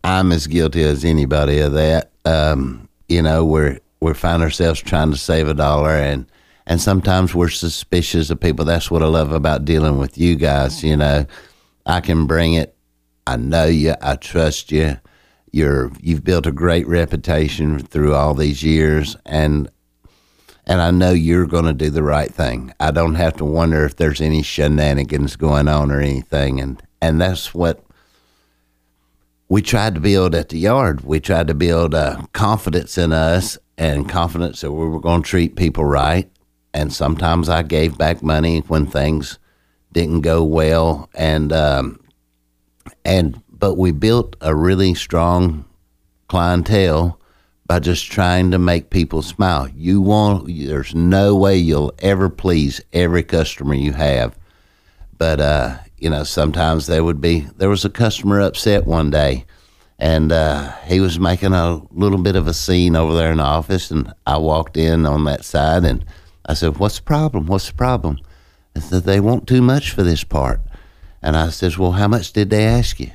I'm 0.04 0.32
as 0.32 0.46
guilty 0.46 0.82
as 0.82 1.04
anybody 1.04 1.58
of 1.58 1.72
that. 1.72 2.12
Um, 2.24 2.87
you 3.08 3.22
know, 3.22 3.44
we're 3.44 3.78
we 4.00 4.14
find 4.14 4.42
ourselves 4.42 4.80
trying 4.80 5.10
to 5.10 5.16
save 5.16 5.48
a 5.48 5.54
dollar, 5.54 5.90
and 5.90 6.26
and 6.66 6.80
sometimes 6.80 7.34
we're 7.34 7.48
suspicious 7.48 8.30
of 8.30 8.40
people. 8.40 8.64
That's 8.64 8.90
what 8.90 9.02
I 9.02 9.06
love 9.06 9.32
about 9.32 9.64
dealing 9.64 9.98
with 9.98 10.18
you 10.18 10.36
guys. 10.36 10.84
You 10.84 10.96
know, 10.96 11.26
I 11.86 12.00
can 12.00 12.26
bring 12.26 12.54
it. 12.54 12.76
I 13.26 13.36
know 13.36 13.64
you. 13.64 13.94
I 14.00 14.16
trust 14.16 14.70
you. 14.70 14.98
You're 15.50 15.90
you've 16.00 16.24
built 16.24 16.46
a 16.46 16.52
great 16.52 16.86
reputation 16.86 17.78
through 17.78 18.14
all 18.14 18.34
these 18.34 18.62
years, 18.62 19.16
and 19.24 19.70
and 20.66 20.82
I 20.82 20.90
know 20.90 21.12
you're 21.12 21.46
going 21.46 21.64
to 21.64 21.72
do 21.72 21.88
the 21.88 22.02
right 22.02 22.32
thing. 22.32 22.74
I 22.78 22.90
don't 22.90 23.14
have 23.14 23.36
to 23.38 23.44
wonder 23.44 23.86
if 23.86 23.96
there's 23.96 24.20
any 24.20 24.42
shenanigans 24.42 25.36
going 25.36 25.66
on 25.66 25.90
or 25.90 26.00
anything, 26.00 26.60
and 26.60 26.82
and 27.00 27.20
that's 27.20 27.54
what 27.54 27.82
we 29.48 29.62
tried 29.62 29.94
to 29.94 30.00
build 30.00 30.34
at 30.34 30.50
the 30.50 30.58
yard. 30.58 31.02
We 31.02 31.20
tried 31.20 31.48
to 31.48 31.54
build 31.54 31.94
uh, 31.94 32.22
confidence 32.32 32.98
in 32.98 33.12
us 33.12 33.58
and 33.76 34.08
confidence 34.08 34.60
that 34.60 34.72
we 34.72 34.86
were 34.86 35.00
going 35.00 35.22
to 35.22 35.28
treat 35.28 35.56
people 35.56 35.84
right. 35.84 36.30
And 36.74 36.92
sometimes 36.92 37.48
I 37.48 37.62
gave 37.62 37.96
back 37.96 38.22
money 38.22 38.60
when 38.60 38.86
things 38.86 39.38
didn't 39.92 40.20
go 40.20 40.44
well, 40.44 41.08
and 41.14 41.50
um, 41.52 41.98
and 43.06 43.42
but 43.50 43.76
we 43.76 43.90
built 43.90 44.36
a 44.42 44.54
really 44.54 44.94
strong 44.94 45.64
clientele 46.28 47.18
by 47.66 47.78
just 47.78 48.12
trying 48.12 48.50
to 48.50 48.58
make 48.58 48.90
people 48.90 49.22
smile. 49.22 49.66
You 49.74 50.02
want 50.02 50.46
there's 50.46 50.94
no 50.94 51.34
way 51.34 51.56
you'll 51.56 51.94
ever 52.00 52.28
please 52.28 52.82
every 52.92 53.22
customer 53.22 53.74
you 53.74 53.94
have 53.94 54.38
but 55.18 55.40
uh, 55.40 55.78
you 55.98 56.10
know, 56.10 56.24
sometimes 56.24 56.86
there 56.86 57.04
would 57.04 57.20
be 57.20 57.40
there 57.56 57.68
was 57.68 57.84
a 57.84 57.90
customer 57.90 58.40
upset 58.40 58.86
one 58.86 59.10
day, 59.10 59.44
and 59.98 60.30
uh, 60.30 60.72
he 60.86 61.00
was 61.00 61.18
making 61.18 61.52
a 61.52 61.82
little 61.90 62.18
bit 62.18 62.36
of 62.36 62.46
a 62.46 62.54
scene 62.54 62.94
over 62.94 63.14
there 63.14 63.32
in 63.32 63.38
the 63.38 63.44
office. 63.44 63.90
And 63.90 64.12
I 64.26 64.38
walked 64.38 64.76
in 64.76 65.06
on 65.06 65.24
that 65.24 65.44
side, 65.44 65.84
and 65.84 66.04
I 66.46 66.54
said, 66.54 66.78
"What's 66.78 66.98
the 66.98 67.04
problem? 67.04 67.46
What's 67.46 67.68
the 67.68 67.74
problem?" 67.74 68.18
I 68.76 68.80
said, 68.80 69.04
"They 69.04 69.20
want 69.20 69.46
too 69.46 69.62
much 69.62 69.90
for 69.90 70.02
this 70.02 70.24
part." 70.24 70.60
And 71.20 71.36
I 71.36 71.50
says, 71.50 71.78
"Well, 71.78 71.92
how 71.92 72.08
much 72.08 72.32
did 72.32 72.50
they 72.50 72.64
ask 72.64 73.00
you?" 73.00 73.10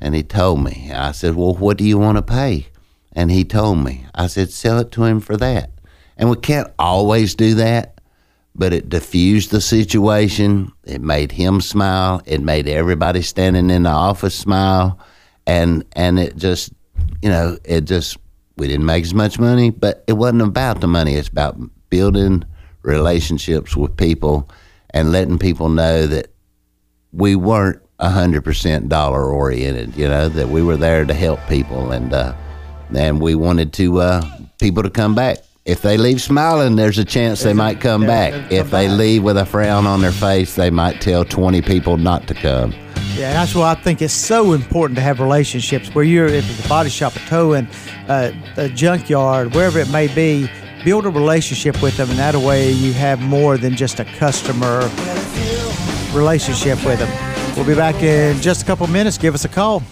And 0.00 0.14
he 0.14 0.22
told 0.22 0.64
me. 0.64 0.90
I 0.92 1.12
said, 1.12 1.36
"Well, 1.36 1.54
what 1.54 1.76
do 1.76 1.84
you 1.84 1.98
want 1.98 2.16
to 2.16 2.22
pay?" 2.22 2.68
And 3.12 3.30
he 3.30 3.44
told 3.44 3.78
me. 3.84 4.06
I 4.14 4.26
said, 4.26 4.50
"Sell 4.50 4.78
it 4.78 4.90
to 4.92 5.04
him 5.04 5.20
for 5.20 5.36
that." 5.36 5.70
And 6.16 6.30
we 6.30 6.36
can't 6.36 6.70
always 6.78 7.34
do 7.34 7.54
that, 7.54 8.00
but 8.54 8.72
it 8.72 8.88
diffused 8.88 9.50
the 9.50 9.60
situation. 9.60 10.72
It 10.84 11.00
made 11.00 11.32
him 11.32 11.60
smile. 11.60 12.22
It 12.26 12.42
made 12.42 12.68
everybody 12.68 13.22
standing 13.22 13.70
in 13.70 13.84
the 13.84 13.90
office 13.90 14.34
smile, 14.34 14.98
and 15.46 15.84
and 15.92 16.18
it 16.18 16.36
just, 16.36 16.72
you 17.22 17.30
know, 17.30 17.58
it 17.64 17.82
just 17.82 18.18
we 18.56 18.68
didn't 18.68 18.86
make 18.86 19.04
as 19.04 19.14
much 19.14 19.38
money, 19.38 19.70
but 19.70 20.04
it 20.06 20.14
wasn't 20.14 20.42
about 20.42 20.80
the 20.80 20.88
money. 20.88 21.14
It's 21.14 21.28
about 21.28 21.58
building 21.90 22.44
relationships 22.82 23.76
with 23.76 23.96
people 23.96 24.50
and 24.90 25.12
letting 25.12 25.38
people 25.38 25.68
know 25.68 26.06
that 26.06 26.28
we 27.12 27.36
weren't 27.36 27.80
hundred 28.00 28.42
percent 28.44 28.88
dollar 28.88 29.24
oriented. 29.24 29.96
You 29.96 30.08
know 30.08 30.28
that 30.28 30.48
we 30.48 30.62
were 30.62 30.76
there 30.76 31.04
to 31.04 31.14
help 31.14 31.40
people, 31.48 31.92
and 31.92 32.12
uh, 32.12 32.34
and 32.94 33.20
we 33.20 33.34
wanted 33.34 33.72
to 33.74 34.00
uh, 34.00 34.38
people 34.58 34.82
to 34.82 34.90
come 34.90 35.14
back. 35.14 35.38
If 35.64 35.80
they 35.80 35.96
leave 35.96 36.20
smiling, 36.20 36.74
there's 36.74 36.98
a 36.98 37.04
chance 37.04 37.44
they 37.44 37.52
might 37.52 37.80
come 37.80 38.04
back. 38.04 38.50
If 38.50 38.72
they 38.72 38.88
leave 38.88 39.22
with 39.22 39.36
a 39.36 39.46
frown 39.46 39.86
on 39.86 40.00
their 40.00 40.10
face, 40.10 40.56
they 40.56 40.70
might 40.70 41.00
tell 41.00 41.24
twenty 41.24 41.62
people 41.62 41.96
not 41.96 42.26
to 42.26 42.34
come. 42.34 42.72
Yeah, 43.14 43.32
that's 43.32 43.54
why 43.54 43.70
I 43.70 43.74
think 43.76 44.02
it's 44.02 44.12
so 44.12 44.54
important 44.54 44.96
to 44.96 45.02
have 45.02 45.20
relationships 45.20 45.94
where 45.94 46.04
you're, 46.04 46.26
if 46.26 46.50
it's 46.50 46.66
a 46.66 46.68
body 46.68 46.90
shop, 46.90 47.14
a 47.14 47.20
towing, 47.20 47.68
uh, 48.08 48.32
a 48.56 48.70
junkyard, 48.70 49.54
wherever 49.54 49.78
it 49.78 49.88
may 49.90 50.12
be, 50.12 50.50
build 50.84 51.06
a 51.06 51.10
relationship 51.10 51.80
with 51.80 51.96
them, 51.96 52.10
and 52.10 52.18
that 52.18 52.34
way 52.34 52.72
you 52.72 52.92
have 52.94 53.20
more 53.20 53.56
than 53.56 53.76
just 53.76 54.00
a 54.00 54.04
customer 54.04 54.80
relationship 56.12 56.84
with 56.84 56.98
them. 56.98 57.54
We'll 57.56 57.66
be 57.66 57.76
back 57.76 58.02
in 58.02 58.40
just 58.40 58.62
a 58.62 58.64
couple 58.64 58.88
minutes. 58.88 59.16
Give 59.16 59.34
us 59.34 59.44
a 59.44 59.48
call. 59.48 59.84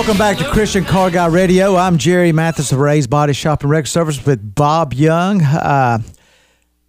Welcome 0.00 0.16
back 0.16 0.38
to 0.38 0.44
Christian 0.44 0.86
Car 0.86 1.10
Guy 1.10 1.26
Radio. 1.26 1.76
I'm 1.76 1.98
Jerry 1.98 2.32
Mathis 2.32 2.72
of 2.72 2.78
Ray's 2.78 3.06
Body 3.06 3.34
Shop 3.34 3.60
and 3.60 3.70
Rec 3.70 3.86
Service 3.86 4.24
with 4.24 4.54
Bob 4.54 4.94
Young. 4.94 5.42
Uh, 5.42 5.98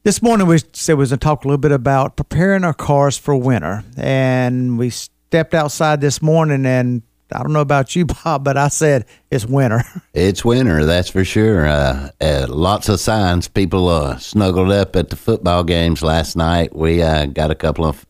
this 0.03 0.21
morning 0.21 0.47
we 0.47 0.59
said 0.71 0.93
we 0.93 1.01
was 1.01 1.09
going 1.09 1.19
to 1.19 1.23
talk 1.25 1.43
a 1.43 1.47
little 1.49 1.57
bit 1.57 1.73
about 1.73 2.15
preparing 2.15 2.63
our 2.63 2.73
cars 2.73 3.17
for 3.17 3.35
winter, 3.35 3.83
and 3.97 4.79
we 4.79 4.91
stepped 4.91 5.53
outside 5.53 5.99
this 5.99 6.21
morning, 6.21 6.65
and 6.65 7.01
I 7.33 7.43
don't 7.43 7.51
know 7.51 7.59
about 7.59 7.97
you, 7.97 8.05
Bob, 8.23 8.45
but 8.45 8.55
I 8.55 8.69
said 8.69 9.05
it's 9.29 9.45
winter. 9.45 9.83
It's 10.13 10.45
winter, 10.45 10.85
that's 10.85 11.09
for 11.09 11.25
sure. 11.25 11.67
Uh, 11.67 12.11
uh, 12.21 12.45
lots 12.47 12.87
of 12.87 13.01
signs. 13.01 13.49
People 13.49 13.89
uh, 13.89 14.19
snuggled 14.19 14.71
up 14.71 14.95
at 14.95 15.09
the 15.09 15.17
football 15.17 15.65
games 15.65 16.01
last 16.01 16.37
night. 16.37 16.73
We 16.73 17.01
uh, 17.01 17.25
got 17.25 17.51
a 17.51 17.55
couple 17.55 17.83
of 17.83 18.05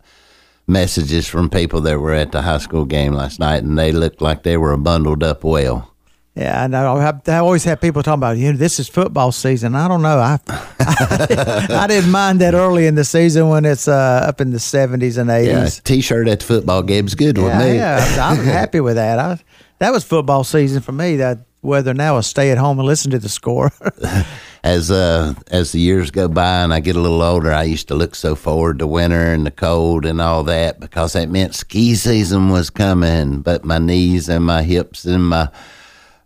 messages 0.67 1.27
from 1.27 1.49
people 1.49 1.81
that 1.81 1.99
were 1.99 2.13
at 2.13 2.31
the 2.31 2.41
high 2.41 2.57
school 2.57 2.85
game 2.85 3.13
last 3.13 3.39
night, 3.39 3.63
and 3.63 3.77
they 3.77 3.91
looked 3.91 4.21
like 4.21 4.43
they 4.43 4.57
were 4.57 4.75
bundled 4.77 5.23
up 5.23 5.43
well. 5.43 5.91
Yeah, 6.35 6.63
and 6.63 6.77
I, 6.77 7.19
I 7.27 7.37
always 7.39 7.65
have 7.65 7.81
people 7.81 8.03
talking 8.03 8.19
about, 8.19 8.37
you 8.37 8.53
know, 8.53 8.57
this 8.57 8.79
is 8.79 8.87
football 8.87 9.33
season. 9.33 9.75
I 9.75 9.89
don't 9.89 10.01
know. 10.01 10.17
I 10.17 10.39
I, 11.69 11.87
didn't 11.87 12.09
mind 12.09 12.39
that 12.39 12.53
early 12.53 12.87
in 12.87 12.95
the 12.95 13.03
season 13.03 13.49
when 13.49 13.65
it's 13.65 13.89
uh, 13.89 14.25
up 14.25 14.39
in 14.39 14.51
the 14.51 14.57
70s 14.57 15.17
and 15.17 15.29
80s. 15.29 15.45
Yeah, 15.45 15.69
t-shirt 15.83 16.29
at 16.29 16.39
the 16.39 16.45
football 16.45 16.83
game's 16.83 17.15
good 17.15 17.37
with 17.37 17.53
me. 17.57 17.75
yeah, 17.75 18.17
I'm 18.21 18.37
happy 18.45 18.79
with 18.79 18.95
that. 18.95 19.19
I, 19.19 19.39
that 19.79 19.91
was 19.91 20.05
football 20.05 20.45
season 20.45 20.81
for 20.81 20.93
me. 20.93 21.17
That 21.17 21.39
whether 21.59 21.93
now 21.93 22.15
I 22.17 22.21
stay 22.21 22.51
at 22.51 22.57
home 22.57 22.79
and 22.79 22.87
listen 22.87 23.11
to 23.11 23.19
the 23.19 23.29
score. 23.29 23.71
As 24.63 24.91
uh, 24.91 25.33
as 25.49 25.71
the 25.71 25.79
years 25.79 26.11
go 26.11 26.27
by 26.27 26.63
and 26.63 26.71
I 26.71 26.81
get 26.81 26.95
a 26.95 26.99
little 26.99 27.23
older, 27.23 27.51
I 27.51 27.63
used 27.63 27.87
to 27.87 27.95
look 27.95 28.13
so 28.13 28.35
forward 28.35 28.77
to 28.79 28.87
winter 28.87 29.33
and 29.33 29.45
the 29.45 29.51
cold 29.51 30.05
and 30.05 30.21
all 30.21 30.43
that 30.43 30.79
because 30.79 31.13
that 31.13 31.29
meant 31.29 31.55
ski 31.55 31.95
season 31.95 32.49
was 32.49 32.69
coming. 32.69 33.41
But 33.41 33.65
my 33.65 33.79
knees 33.79 34.29
and 34.29 34.45
my 34.45 34.61
hips 34.61 35.05
and 35.05 35.29
my 35.29 35.49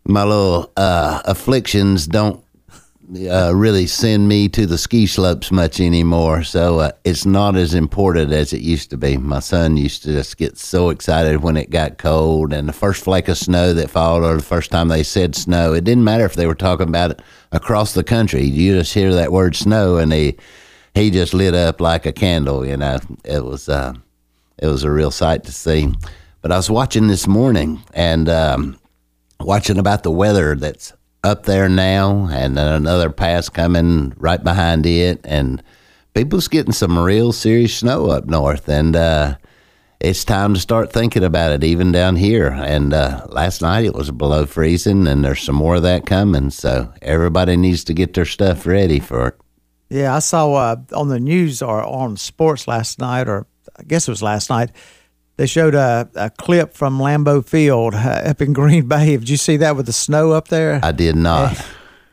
my 0.03 0.23
little 0.23 0.71
uh, 0.75 1.21
afflictions 1.25 2.07
don't 2.07 2.44
uh, 3.29 3.51
really 3.55 3.87
send 3.87 4.27
me 4.27 4.49
to 4.49 4.65
the 4.65 4.77
ski 4.77 5.05
slopes 5.05 5.51
much 5.51 5.79
anymore. 5.79 6.43
So 6.43 6.79
uh, 6.79 6.91
it's 7.03 7.25
not 7.25 7.55
as 7.55 7.73
important 7.73 8.31
as 8.31 8.53
it 8.53 8.61
used 8.61 8.89
to 8.89 8.97
be. 8.97 9.17
My 9.17 9.39
son 9.39 9.77
used 9.77 10.03
to 10.03 10.13
just 10.13 10.37
get 10.37 10.57
so 10.57 10.89
excited 10.89 11.43
when 11.43 11.57
it 11.57 11.69
got 11.69 11.97
cold 11.97 12.51
and 12.51 12.67
the 12.67 12.73
first 12.73 13.03
flake 13.03 13.27
of 13.27 13.37
snow 13.37 13.73
that 13.73 13.89
followed, 13.89 14.23
or 14.23 14.35
the 14.37 14.43
first 14.43 14.71
time 14.71 14.87
they 14.87 15.03
said 15.03 15.35
snow. 15.35 15.73
It 15.73 15.83
didn't 15.83 16.03
matter 16.03 16.25
if 16.25 16.35
they 16.35 16.47
were 16.47 16.55
talking 16.55 16.87
about 16.87 17.11
it 17.11 17.21
across 17.51 17.93
the 17.93 18.03
country. 18.03 18.43
You 18.43 18.77
just 18.77 18.93
hear 18.93 19.13
that 19.13 19.31
word 19.31 19.55
snow, 19.55 19.97
and 19.97 20.11
he 20.11 20.37
he 20.93 21.11
just 21.11 21.33
lit 21.33 21.53
up 21.53 21.81
like 21.81 22.05
a 22.05 22.13
candle. 22.13 22.65
You 22.65 22.77
know, 22.77 22.99
it 23.23 23.43
was 23.43 23.69
uh, 23.69 23.93
it 24.57 24.67
was 24.67 24.83
a 24.83 24.91
real 24.91 25.11
sight 25.11 25.43
to 25.43 25.51
see. 25.51 25.93
But 26.41 26.51
I 26.51 26.57
was 26.57 26.69
watching 26.69 27.07
this 27.07 27.27
morning 27.27 27.81
and. 27.93 28.29
Um, 28.29 28.79
watching 29.39 29.77
about 29.77 30.03
the 30.03 30.11
weather 30.11 30.55
that's 30.55 30.93
up 31.25 31.43
there 31.43 31.67
now 31.67 32.27
and 32.31 32.57
then 32.57 32.67
another 32.67 33.09
pass 33.09 33.49
coming 33.49 34.13
right 34.17 34.43
behind 34.43 34.85
it 34.85 35.19
and 35.23 35.63
people's 36.13 36.47
getting 36.47 36.71
some 36.71 36.97
real 36.97 37.31
serious 37.31 37.75
snow 37.75 38.07
up 38.07 38.25
north 38.25 38.69
and 38.69 38.95
uh, 38.95 39.35
it's 39.99 40.23
time 40.23 40.53
to 40.53 40.59
start 40.59 40.93
thinking 40.93 41.23
about 41.23 41.51
it 41.51 41.63
even 41.63 41.91
down 41.91 42.15
here 42.15 42.47
and 42.47 42.93
uh, 42.93 43.25
last 43.29 43.61
night 43.61 43.85
it 43.85 43.95
was 43.95 44.11
below 44.11 44.45
freezing 44.45 45.07
and 45.07 45.25
there's 45.25 45.41
some 45.41 45.55
more 45.55 45.75
of 45.75 45.83
that 45.83 46.05
coming 46.05 46.49
so 46.49 46.93
everybody 47.01 47.57
needs 47.57 47.83
to 47.83 47.93
get 47.93 48.13
their 48.13 48.25
stuff 48.25 48.65
ready 48.65 48.99
for 48.99 49.27
it 49.27 49.35
yeah, 49.89 50.15
I 50.15 50.19
saw 50.19 50.53
uh, 50.53 50.75
on 50.93 51.09
the 51.09 51.19
news 51.19 51.61
or 51.61 51.83
on 51.83 52.17
sports 52.17 52.67
last 52.67 52.99
night, 52.99 53.27
or 53.27 53.45
I 53.77 53.83
guess 53.83 54.07
it 54.07 54.11
was 54.11 54.23
last 54.23 54.49
night. 54.49 54.71
They 55.37 55.47
showed 55.47 55.75
a, 55.75 56.09
a 56.15 56.29
clip 56.29 56.73
from 56.73 56.97
Lambeau 56.99 57.45
Field 57.45 57.93
uh, 57.93 58.21
up 58.25 58.41
in 58.41 58.53
Green 58.53 58.87
Bay. 58.87 59.17
Did 59.17 59.29
you 59.29 59.37
see 59.37 59.57
that 59.57 59.75
with 59.75 59.85
the 59.85 59.93
snow 59.93 60.31
up 60.31 60.47
there? 60.47 60.79
i 60.83 60.91
did 60.91 61.15
not 61.15 61.63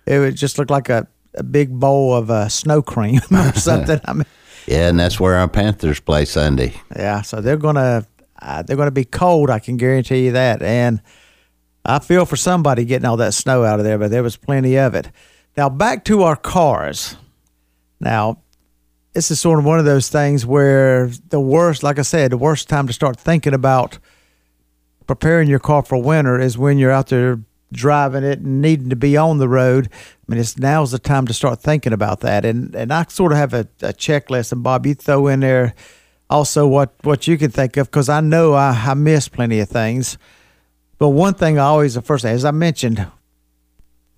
it 0.06 0.18
would 0.18 0.34
just 0.36 0.58
look 0.58 0.68
like 0.70 0.88
a, 0.88 1.06
a 1.34 1.42
big 1.44 1.70
bowl 1.78 2.14
of 2.14 2.30
uh, 2.30 2.48
snow 2.48 2.82
cream 2.82 3.20
or 3.30 3.52
something. 3.54 4.00
I 4.04 4.12
mean, 4.14 4.26
yeah 4.66 4.88
and 4.88 4.98
that's 4.98 5.18
where 5.20 5.36
our 5.36 5.48
panthers 5.48 6.00
play 6.00 6.24
sunday 6.24 6.74
yeah. 6.96 7.22
So 7.22 7.40
they're 7.40 7.56
gonna 7.56 8.06
uh, 8.40 8.62
they're 8.62 8.76
gonna 8.76 8.90
be 8.90 9.04
cold. 9.04 9.50
I 9.50 9.60
can 9.60 9.76
guarantee 9.76 10.24
you 10.26 10.32
that. 10.32 10.62
And 10.62 11.00
I 11.84 11.98
feel 12.00 12.26
for 12.26 12.36
somebody 12.36 12.84
getting 12.84 13.06
all 13.06 13.16
that 13.18 13.34
snow 13.34 13.64
out 13.64 13.78
of 13.78 13.84
there, 13.84 13.98
but 13.98 14.10
there 14.10 14.22
was 14.22 14.36
plenty 14.36 14.76
of 14.76 14.94
it. 14.94 15.10
Now 15.56 15.68
back 15.68 16.04
to 16.06 16.22
our 16.22 16.36
cars. 16.36 17.16
Now 18.00 18.42
this 19.12 19.30
is 19.30 19.38
sort 19.40 19.58
of 19.58 19.64
one 19.64 19.78
of 19.78 19.84
those 19.84 20.08
things 20.08 20.46
where 20.46 21.08
the 21.28 21.40
worst, 21.40 21.82
like 21.82 21.98
I 21.98 22.02
said, 22.02 22.32
the 22.32 22.38
worst 22.38 22.68
time 22.68 22.86
to 22.86 22.92
start 22.92 23.18
thinking 23.18 23.52
about 23.52 23.98
preparing 25.06 25.48
your 25.48 25.58
car 25.58 25.82
for 25.82 25.98
winter 25.98 26.40
is 26.40 26.56
when 26.56 26.78
you're 26.78 26.90
out 26.90 27.08
there 27.08 27.40
driving 27.72 28.24
it 28.24 28.40
and 28.40 28.62
needing 28.62 28.90
to 28.90 28.96
be 28.96 29.16
on 29.16 29.38
the 29.38 29.48
road. 29.48 29.88
I 29.92 30.32
mean, 30.32 30.40
it's 30.40 30.58
now's 30.58 30.92
the 30.92 30.98
time 30.98 31.26
to 31.26 31.34
start 31.34 31.60
thinking 31.60 31.92
about 31.92 32.20
that. 32.20 32.44
And 32.44 32.74
and 32.74 32.92
I 32.92 33.04
sort 33.08 33.32
of 33.32 33.38
have 33.38 33.54
a, 33.54 33.68
a 33.80 33.92
checklist. 33.92 34.52
And 34.52 34.62
Bob, 34.62 34.86
you 34.86 34.94
throw 34.94 35.26
in 35.26 35.40
there 35.40 35.74
also 36.30 36.66
what 36.66 36.94
what 37.02 37.26
you 37.26 37.36
can 37.36 37.50
think 37.50 37.76
of 37.76 37.88
because 37.90 38.08
I 38.08 38.20
know 38.20 38.54
I, 38.54 38.70
I 38.70 38.94
miss 38.94 39.28
plenty 39.28 39.60
of 39.60 39.68
things. 39.68 40.16
But 40.98 41.10
one 41.10 41.34
thing 41.34 41.58
I 41.58 41.64
always 41.64 41.94
the 41.94 42.02
first 42.02 42.22
thing, 42.22 42.34
as 42.34 42.44
I 42.44 42.50
mentioned, 42.52 43.06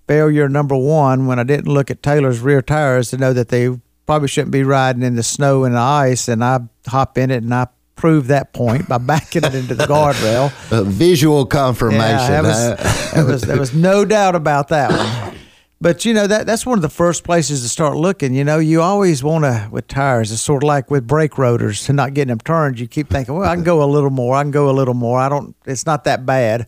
failure 0.07 0.47
number 0.47 0.75
one 0.77 1.25
when 1.25 1.39
I 1.39 1.43
didn't 1.43 1.73
look 1.73 1.89
at 1.89 2.03
Taylor's 2.03 2.39
rear 2.39 2.61
tires 2.61 3.09
to 3.09 3.17
know 3.17 3.33
that 3.33 3.49
they 3.49 3.79
probably 4.05 4.27
shouldn't 4.27 4.51
be 4.51 4.63
riding 4.63 5.03
in 5.03 5.15
the 5.15 5.23
snow 5.23 5.63
and 5.63 5.75
the 5.75 5.79
ice, 5.79 6.27
and 6.27 6.43
I 6.43 6.59
hop 6.87 7.17
in 7.17 7.31
it 7.31 7.43
and 7.43 7.53
I 7.53 7.67
prove 7.95 8.27
that 8.27 8.53
point 8.53 8.87
by 8.87 8.97
backing 8.99 9.43
it 9.43 9.55
into 9.55 9.75
the 9.75 9.85
guardrail. 9.85 10.51
Uh, 10.71 10.83
visual 10.83 11.45
confirmation 11.45 12.01
Yeah, 12.01 12.41
that 12.41 12.43
was, 12.43 13.11
that 13.13 13.25
was 13.25 13.41
there 13.43 13.59
was 13.59 13.73
no 13.73 14.03
doubt 14.03 14.35
about 14.35 14.69
that 14.69 14.91
one. 14.91 15.37
But 15.79 16.05
you 16.05 16.13
know 16.13 16.25
that 16.25 16.47
that's 16.47 16.65
one 16.65 16.77
of 16.77 16.81
the 16.81 16.89
first 16.89 17.23
places 17.23 17.61
to 17.61 17.69
start 17.69 17.95
looking. 17.95 18.33
You 18.33 18.43
know, 18.43 18.57
you 18.57 18.81
always 18.81 19.23
want 19.23 19.43
to 19.43 19.67
with 19.71 19.87
tires. 19.87 20.31
It's 20.31 20.41
sort 20.41 20.63
of 20.63 20.67
like 20.67 20.89
with 20.89 21.05
brake 21.05 21.37
rotors 21.37 21.87
and 21.87 21.95
not 21.95 22.13
getting 22.13 22.29
them 22.29 22.39
turned. 22.39 22.79
You 22.79 22.87
keep 22.87 23.09
thinking, 23.09 23.35
well, 23.35 23.47
I 23.47 23.53
can 23.53 23.63
go 23.63 23.83
a 23.83 23.85
little 23.85 24.09
more. 24.09 24.35
I 24.35 24.41
can 24.41 24.51
go 24.51 24.69
a 24.69 24.71
little 24.73 24.93
more. 24.95 25.19
I 25.19 25.29
don't. 25.29 25.55
It's 25.65 25.85
not 25.85 26.05
that 26.05 26.25
bad. 26.25 26.67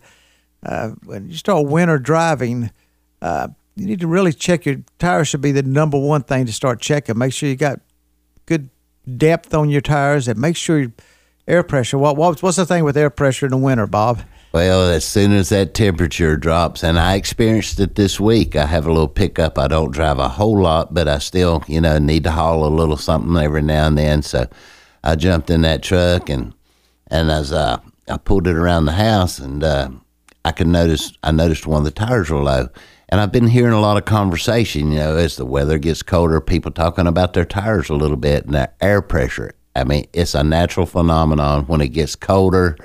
Uh, 0.63 0.89
when 1.06 1.29
you 1.29 1.36
start 1.38 1.65
winter 1.65 1.98
driving, 1.98 2.70
uh, 3.22 3.48
you 3.77 3.86
need 3.86 4.00
to 4.00 4.07
really 4.07 4.34
check 4.34 4.65
your 4.65 4.77
tires. 4.98 5.27
Should 5.27 5.41
be 5.41 5.51
the 5.51 5.63
number 5.63 6.00
one 6.00 6.24
thing 6.24 6.46
to 6.48 6.53
start 6.53 6.81
checking. 6.81 7.17
Make 7.17 7.34
sure 7.34 7.48
you 7.48 7.55
got 7.55 7.79
good 8.46 8.69
depth 9.17 9.53
on 9.53 9.69
your 9.69 9.81
tires 9.81 10.27
and 10.27 10.39
make 10.39 10.55
sure 10.55 10.79
your 10.79 10.91
air 11.48 11.63
pressure. 11.63 11.98
What, 11.98 12.17
what 12.17 12.41
what's 12.41 12.57
the 12.57 12.65
thing 12.65 12.84
with 12.84 12.98
air 12.98 13.10
pressure 13.10 13.46
in 13.46 13.51
the 13.51 13.57
winter, 13.57 13.86
Bob? 13.86 14.22
Well, 14.51 14.89
as 14.89 15.05
soon 15.05 15.34
as 15.34 15.50
that 15.50 15.74
temperature 15.74 16.36
drops, 16.38 16.84
and 16.84 16.98
I 16.98 17.15
experienced 17.15 17.79
it 17.79 17.96
this 17.96 18.19
week, 18.19 18.55
I 18.55 18.65
have 18.65 18.88
a 18.88 18.91
little 18.91 19.07
pickup. 19.07 19.60
I 19.60 19.67
don't 19.67 19.91
drive 19.91 20.17
a 20.19 20.29
whole 20.29 20.60
lot, 20.62 20.93
but 20.93 21.07
I 21.07 21.19
still, 21.19 21.63
you 21.67 21.79
know, 21.81 22.00
need 22.00 22.24
to 22.24 22.31
haul 22.31 22.65
a 22.65 22.67
little 22.67 22.98
something 22.98 23.38
every 23.38 23.62
now 23.62 23.88
and 23.88 23.98
then. 23.98 24.22
So 24.24 24.48
I 25.03 25.15
jumped 25.15 25.50
in 25.50 25.62
that 25.62 25.84
truck 25.84 26.29
and 26.29 26.53
and 27.10 27.29
as 27.29 27.53
uh, 27.53 27.77
I 28.10 28.17
pulled 28.17 28.48
it 28.48 28.55
around 28.55 28.86
the 28.86 28.93
house, 28.93 29.38
and 29.39 29.63
uh, 29.63 29.89
I 30.43 30.51
could 30.51 30.67
notice 30.67 31.13
I 31.24 31.31
noticed 31.31 31.67
one 31.67 31.79
of 31.79 31.86
the 31.86 31.91
tires 31.91 32.29
were 32.29 32.41
low. 32.41 32.69
And 33.09 33.21
I've 33.21 33.31
been 33.31 33.47
hearing 33.47 33.73
a 33.73 33.79
lot 33.79 33.97
of 33.97 34.05
conversation, 34.05 34.91
you 34.91 34.99
know, 34.99 35.15
as 35.15 35.37
the 35.37 35.45
weather 35.45 35.77
gets 35.77 36.03
colder, 36.03 36.41
people 36.41 36.71
talking 36.71 37.07
about 37.07 37.33
their 37.33 37.45
tires 37.45 37.89
a 37.89 37.95
little 37.95 38.17
bit 38.17 38.45
and 38.45 38.53
their 38.53 38.73
air 38.81 39.01
pressure. 39.01 39.53
I 39.75 39.85
mean, 39.85 40.07
it's 40.11 40.35
a 40.35 40.43
natural 40.43 40.85
phenomenon. 40.85 41.65
When 41.67 41.79
it 41.79 41.89
gets 41.89 42.15
colder, 42.15 42.75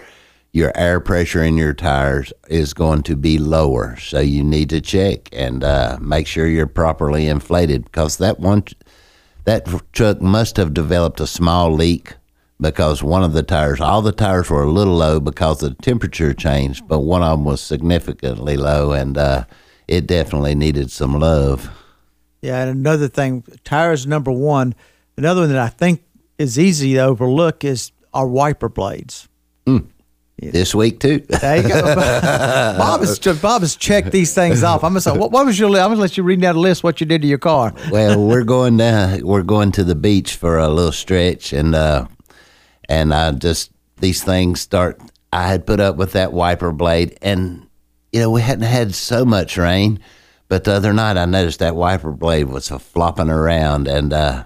your 0.52 0.70
air 0.76 1.00
pressure 1.00 1.42
in 1.42 1.56
your 1.56 1.72
tires 1.72 2.32
is 2.48 2.72
going 2.72 3.02
to 3.04 3.16
be 3.16 3.38
lower. 3.38 3.96
So 3.96 4.20
you 4.20 4.44
need 4.44 4.68
to 4.70 4.80
check 4.80 5.28
and 5.32 5.64
uh, 5.64 5.98
make 6.00 6.26
sure 6.28 6.46
you're 6.46 6.66
properly 6.66 7.26
inflated 7.26 7.84
because 7.84 8.18
that 8.18 8.38
one, 8.38 8.64
that 9.44 9.66
truck 9.92 10.20
must 10.20 10.56
have 10.56 10.74
developed 10.74 11.18
a 11.18 11.26
small 11.26 11.72
leak 11.72 12.14
because 12.60 13.02
one 13.02 13.24
of 13.24 13.32
the 13.32 13.42
tires, 13.42 13.80
all 13.80 14.02
the 14.02 14.12
tires 14.12 14.50
were 14.50 14.62
a 14.62 14.70
little 14.70 14.94
low 14.94 15.18
because 15.18 15.58
the 15.58 15.74
temperature 15.74 16.32
changed, 16.32 16.86
but 16.86 17.00
one 17.00 17.22
of 17.22 17.38
them 17.38 17.44
was 17.44 17.60
significantly 17.60 18.56
low 18.56 18.92
and 18.92 19.18
uh, 19.18 19.44
it 19.88 20.06
definitely 20.06 20.54
needed 20.54 20.90
some 20.90 21.18
love. 21.18 21.70
Yeah, 22.40 22.62
and 22.62 22.70
another 22.70 23.08
thing, 23.08 23.44
tires 23.64 24.06
number 24.06 24.32
one. 24.32 24.74
Another 25.16 25.42
one 25.42 25.50
that 25.50 25.58
I 25.58 25.68
think 25.68 26.02
is 26.38 26.58
easy 26.58 26.94
to 26.94 27.00
overlook 27.00 27.64
is 27.64 27.92
our 28.12 28.26
wiper 28.26 28.68
blades. 28.68 29.28
This 30.50 30.74
week 30.74 30.98
too. 30.98 31.20
There 31.20 31.56
you 31.56 31.68
go. 31.68 31.94
Bob 31.94 33.00
has 33.00 33.18
Bob 33.40 33.60
has 33.62 33.76
checked 33.76 34.10
these 34.10 34.34
things 34.34 34.64
off. 34.64 34.82
I'm 34.82 34.90
gonna 34.90 35.00
say, 35.00 35.16
what, 35.16 35.30
what 35.30 35.46
was 35.46 35.56
your? 35.58 35.68
I'm 35.68 35.90
gonna 35.90 35.96
let 35.96 36.16
you 36.16 36.24
read 36.24 36.40
down 36.40 36.56
the 36.56 36.60
list. 36.60 36.82
What 36.82 37.00
you 37.00 37.06
did 37.06 37.22
to 37.22 37.28
your 37.28 37.38
car? 37.38 37.72
well, 37.92 38.26
we're 38.26 38.42
going 38.42 38.76
down. 38.76 39.24
We're 39.24 39.44
going 39.44 39.70
to 39.72 39.84
the 39.84 39.94
beach 39.94 40.34
for 40.34 40.58
a 40.58 40.68
little 40.68 40.90
stretch, 40.90 41.52
and 41.52 41.76
uh, 41.76 42.06
and 42.88 43.14
I 43.14 43.30
just 43.32 43.70
these 43.98 44.24
things 44.24 44.60
start. 44.60 45.00
I 45.32 45.46
had 45.46 45.64
put 45.64 45.78
up 45.78 45.96
with 45.96 46.12
that 46.12 46.32
wiper 46.32 46.72
blade, 46.72 47.16
and 47.22 47.68
you 48.12 48.20
know 48.20 48.30
we 48.30 48.42
hadn't 48.42 48.64
had 48.64 48.94
so 48.94 49.24
much 49.24 49.56
rain, 49.56 49.98
but 50.48 50.64
the 50.64 50.72
other 50.72 50.92
night 50.92 51.16
I 51.16 51.24
noticed 51.24 51.60
that 51.60 51.74
wiper 51.74 52.12
blade 52.12 52.44
was 52.44 52.68
flopping 52.68 53.30
around, 53.30 53.88
and 53.88 54.12
uh, 54.12 54.44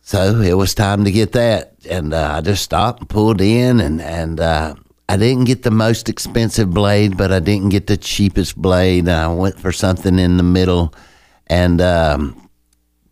so 0.00 0.40
it 0.40 0.56
was 0.56 0.74
time 0.74 1.04
to 1.04 1.12
get 1.12 1.32
that, 1.32 1.74
and 1.88 2.12
uh, 2.12 2.34
I 2.36 2.40
just 2.40 2.64
stopped 2.64 3.00
and 3.00 3.08
pulled 3.08 3.40
in, 3.40 3.80
and 3.80 4.02
and 4.02 4.40
uh, 4.40 4.74
I 5.08 5.16
didn't 5.16 5.44
get 5.44 5.62
the 5.62 5.70
most 5.70 6.08
expensive 6.08 6.70
blade, 6.70 7.16
but 7.16 7.32
I 7.32 7.38
didn't 7.38 7.70
get 7.70 7.86
the 7.86 7.96
cheapest 7.96 8.56
blade. 8.56 9.08
I 9.08 9.28
went 9.28 9.58
for 9.58 9.70
something 9.70 10.18
in 10.18 10.36
the 10.36 10.42
middle, 10.42 10.92
and 11.46 11.80
um, 11.80 12.50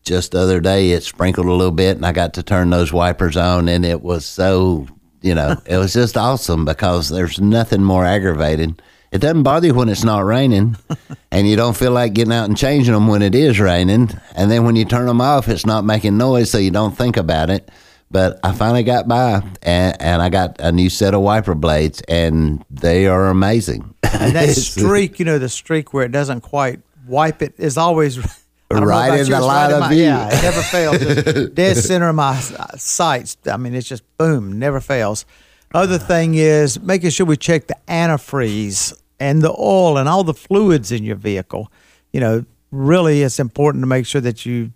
just 0.03 0.33
the 0.33 0.41
other 0.41 0.61
day 0.61 0.91
it 0.91 1.05
sprinkled 1.05 1.47
a 1.47 1.53
little 1.53 1.71
bit, 1.71 1.97
and 1.97 2.05
I 2.05 2.13
got 2.13 2.35
to 2.35 2.43
turn 2.43 2.71
those 2.71 2.93
wipers 2.93 3.37
on, 3.37 3.69
and 3.69 3.87
it 3.87 4.03
was 4.03 4.27
so 4.27 4.89
you 5.23 5.35
know 5.35 5.57
it 5.65 5.77
was 5.77 5.93
just 5.93 6.17
awesome 6.17 6.65
because 6.65 7.09
there's 7.09 7.41
nothing 7.41 7.85
more 7.85 8.05
aggravating. 8.05 8.79
It 9.13 9.19
doesn't 9.19 9.43
bother 9.45 9.69
you 9.69 9.75
when 9.75 9.89
it's 9.89 10.05
not 10.05 10.25
raining, 10.25 10.77
and 11.31 11.49
you 11.49 11.57
don't 11.57 11.77
feel 11.77 11.93
like 11.93 12.13
getting 12.13 12.33
out 12.33 12.45
and 12.49 12.57
changing 12.57 12.93
them 12.93 13.07
when 13.07 13.23
it 13.23 13.35
is 13.35 13.59
raining. 13.61 14.11
And 14.35 14.51
then 14.51 14.65
when 14.65 14.77
you 14.77 14.85
turn 14.85 15.07
them 15.07 15.21
off, 15.21 15.49
it's 15.49 15.65
not 15.67 15.85
making 15.85 16.17
noise, 16.19 16.51
so 16.51 16.59
you 16.59 16.71
don't 16.71 16.97
think 16.97 17.17
about 17.17 17.49
it. 17.51 17.71
But 18.11 18.39
I 18.45 18.53
finally 18.53 18.83
got 18.85 19.09
by, 19.09 19.43
and, 19.63 20.01
and 20.01 20.23
I 20.23 20.29
got 20.29 20.61
a 20.61 20.71
new 20.71 20.89
set 20.91 21.15
of 21.15 21.21
wiper 21.23 21.55
blades, 21.55 22.03
and 22.09 22.65
they 22.71 23.07
are 23.07 23.29
amazing. 23.29 23.95
And 24.03 24.35
that 24.37 24.49
streak, 24.55 25.19
you 25.19 25.25
know, 25.25 25.39
the 25.39 25.49
streak 25.49 25.93
where 25.93 26.05
it 26.05 26.13
doesn't 26.13 26.43
quite 26.43 26.81
wipe 27.07 27.43
it 27.43 27.55
is 27.59 27.77
always. 27.79 28.19
I 28.69 28.75
don't 28.75 28.81
know 28.81 28.87
Right 28.89 29.21
in 29.21 29.31
the 29.31 29.41
line 29.41 29.71
in 29.71 29.75
of 29.77 29.81
my- 29.81 29.89
view. 29.91 30.03
Yeah, 30.05 30.29
it 30.29 30.43
never 30.43 30.61
fails. 30.63 31.51
Dead 31.55 31.77
center 31.77 32.09
of 32.09 32.17
my 32.17 32.37
sights. 32.77 33.37
I 33.49 33.57
mean, 33.59 33.75
it's 33.77 33.89
just 33.89 34.03
boom, 34.19 34.59
never 34.59 34.81
fails. 34.81 35.25
Other 35.75 35.99
thing 35.99 36.35
is 36.35 36.81
making 36.81 37.11
sure 37.11 37.27
we 37.27 37.37
check 37.37 37.67
the 37.67 37.77
antifreeze 37.89 38.99
and 39.19 39.43
the 39.43 39.55
oil 39.59 39.99
and 39.99 40.09
all 40.09 40.25
the 40.25 40.35
fluids 40.35 40.93
in 40.93 41.05
your 41.05 41.17
vehicle. 41.17 41.71
You 42.13 42.21
know, 42.21 42.45
really, 42.71 43.23
it's 43.23 43.39
important 43.39 43.83
to 43.83 43.87
make 43.87 44.07
sure 44.07 44.21
that 44.21 44.47
you 44.47 44.73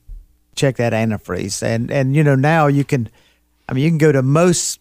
check 0.57 0.76
that 0.76 0.92
antifreeze. 0.92 1.62
And 1.62 1.90
and 1.90 2.14
you 2.14 2.22
know 2.22 2.35
now 2.35 2.66
you 2.66 2.85
can, 2.85 3.09
I 3.68 3.72
mean, 3.72 3.85
you 3.85 3.90
can 3.90 3.98
go 3.98 4.12
to 4.12 4.22
most 4.22 4.81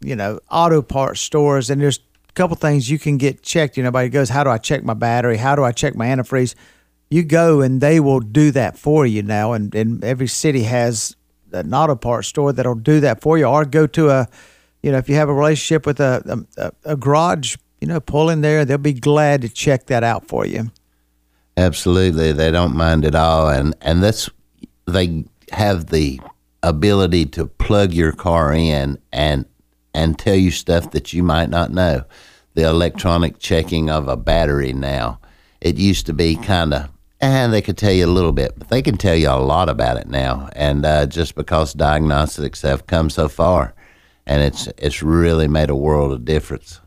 you 0.00 0.16
know, 0.16 0.40
auto 0.50 0.82
parts 0.82 1.20
stores, 1.20 1.70
and 1.70 1.80
there's 1.80 1.98
a 2.28 2.32
couple 2.34 2.56
things 2.56 2.90
you 2.90 2.98
can 2.98 3.16
get 3.16 3.42
checked. 3.42 3.76
You 3.76 3.82
know, 3.82 3.88
nobody 3.88 4.08
goes, 4.08 4.28
How 4.28 4.44
do 4.44 4.50
I 4.50 4.58
check 4.58 4.84
my 4.84 4.94
battery? 4.94 5.36
How 5.36 5.54
do 5.56 5.64
I 5.64 5.72
check 5.72 5.94
my 5.94 6.06
antifreeze? 6.06 6.54
You 7.10 7.22
go 7.22 7.60
and 7.60 7.80
they 7.80 8.00
will 8.00 8.20
do 8.20 8.50
that 8.52 8.76
for 8.78 9.06
you 9.06 9.22
now. 9.22 9.52
And, 9.52 9.74
and 9.74 10.02
every 10.02 10.26
city 10.26 10.64
has 10.64 11.14
an 11.52 11.72
auto 11.72 11.94
parts 11.94 12.28
store 12.28 12.52
that'll 12.52 12.74
do 12.74 13.00
that 13.00 13.20
for 13.20 13.38
you. 13.38 13.44
Or 13.44 13.64
go 13.64 13.86
to 13.86 14.10
a, 14.10 14.28
you 14.86 14.92
know, 14.92 14.98
if 14.98 15.08
you 15.08 15.16
have 15.16 15.28
a 15.28 15.34
relationship 15.34 15.84
with 15.84 15.98
a, 15.98 16.46
a, 16.56 16.72
a 16.84 16.96
garage, 16.96 17.56
you 17.80 17.88
know, 17.88 17.98
pull 17.98 18.30
in 18.30 18.40
there. 18.40 18.64
They'll 18.64 18.78
be 18.78 18.92
glad 18.92 19.42
to 19.42 19.48
check 19.48 19.86
that 19.86 20.04
out 20.04 20.28
for 20.28 20.46
you. 20.46 20.70
Absolutely, 21.56 22.30
they 22.30 22.52
don't 22.52 22.76
mind 22.76 23.04
at 23.04 23.16
all, 23.16 23.48
and 23.48 23.74
and 23.80 24.00
that's 24.00 24.30
they 24.86 25.24
have 25.50 25.86
the 25.86 26.20
ability 26.62 27.26
to 27.26 27.46
plug 27.46 27.92
your 27.92 28.12
car 28.12 28.52
in 28.52 28.96
and 29.12 29.44
and 29.92 30.16
tell 30.20 30.36
you 30.36 30.52
stuff 30.52 30.92
that 30.92 31.12
you 31.12 31.24
might 31.24 31.50
not 31.50 31.72
know. 31.72 32.04
The 32.54 32.68
electronic 32.68 33.40
checking 33.40 33.90
of 33.90 34.06
a 34.06 34.16
battery 34.16 34.72
now. 34.72 35.18
It 35.60 35.78
used 35.78 36.06
to 36.06 36.12
be 36.12 36.36
kind 36.36 36.72
of, 36.72 36.90
and 37.20 37.52
they 37.52 37.60
could 37.60 37.76
tell 37.76 37.92
you 37.92 38.06
a 38.06 38.16
little 38.16 38.30
bit, 38.30 38.56
but 38.56 38.68
they 38.68 38.82
can 38.82 38.96
tell 38.96 39.16
you 39.16 39.30
a 39.30 39.40
lot 39.40 39.68
about 39.68 39.96
it 39.96 40.06
now. 40.06 40.48
And 40.52 40.86
uh, 40.86 41.06
just 41.06 41.34
because 41.34 41.72
diagnostics 41.72 42.62
have 42.62 42.86
come 42.86 43.10
so 43.10 43.26
far, 43.26 43.74
and 44.26 44.42
it's 44.42 44.66
it's 44.78 45.02
really 45.02 45.48
made 45.48 45.70
a 45.70 45.76
world 45.76 46.12
of 46.12 46.24
difference. 46.24 46.80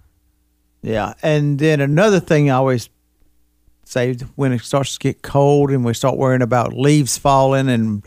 Yeah, 0.81 1.13
and 1.21 1.59
then 1.59 1.81
another 1.81 2.19
thing 2.19 2.49
I 2.49 2.55
always 2.55 2.89
say 3.85 4.13
when 4.35 4.51
it 4.51 4.61
starts 4.61 4.93
to 4.93 4.99
get 4.99 5.21
cold 5.21 5.71
and 5.71 5.83
we 5.83 5.93
start 5.93 6.17
worrying 6.17 6.41
about 6.41 6.73
leaves 6.73 7.17
falling 7.17 7.69
and 7.69 8.03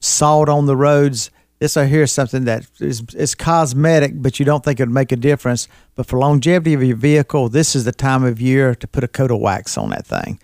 salt 0.00 0.48
on 0.48 0.66
the 0.66 0.76
roads. 0.76 1.30
This 1.60 1.76
I 1.76 1.86
hear 1.86 2.02
is 2.02 2.12
something 2.12 2.44
that 2.44 2.66
is 2.80 3.34
cosmetic, 3.34 4.20
but 4.20 4.38
you 4.38 4.44
don't 4.44 4.62
think 4.62 4.80
it'd 4.80 4.92
make 4.92 5.12
a 5.12 5.16
difference. 5.16 5.66
But 5.94 6.06
for 6.06 6.18
longevity 6.18 6.74
of 6.74 6.82
your 6.82 6.96
vehicle, 6.96 7.48
this 7.48 7.74
is 7.74 7.84
the 7.84 7.92
time 7.92 8.22
of 8.24 8.40
year 8.40 8.74
to 8.74 8.86
put 8.86 9.02
a 9.02 9.08
coat 9.08 9.30
of 9.30 9.38
wax 9.38 9.78
on 9.78 9.90
that 9.90 10.06
thing. 10.06 10.40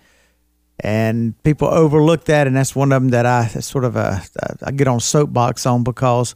And 0.79 1.41
people 1.43 1.67
overlook 1.67 2.25
that, 2.25 2.47
and 2.47 2.55
that's 2.55 2.75
one 2.75 2.91
of 2.91 3.03
them 3.03 3.09
that 3.11 3.27
I 3.27 3.47
sort 3.47 3.83
of 3.83 3.95
a 3.95 4.23
I 4.63 4.71
get 4.71 4.87
on 4.87 4.99
soapbox 4.99 5.67
on 5.67 5.83
because 5.83 6.33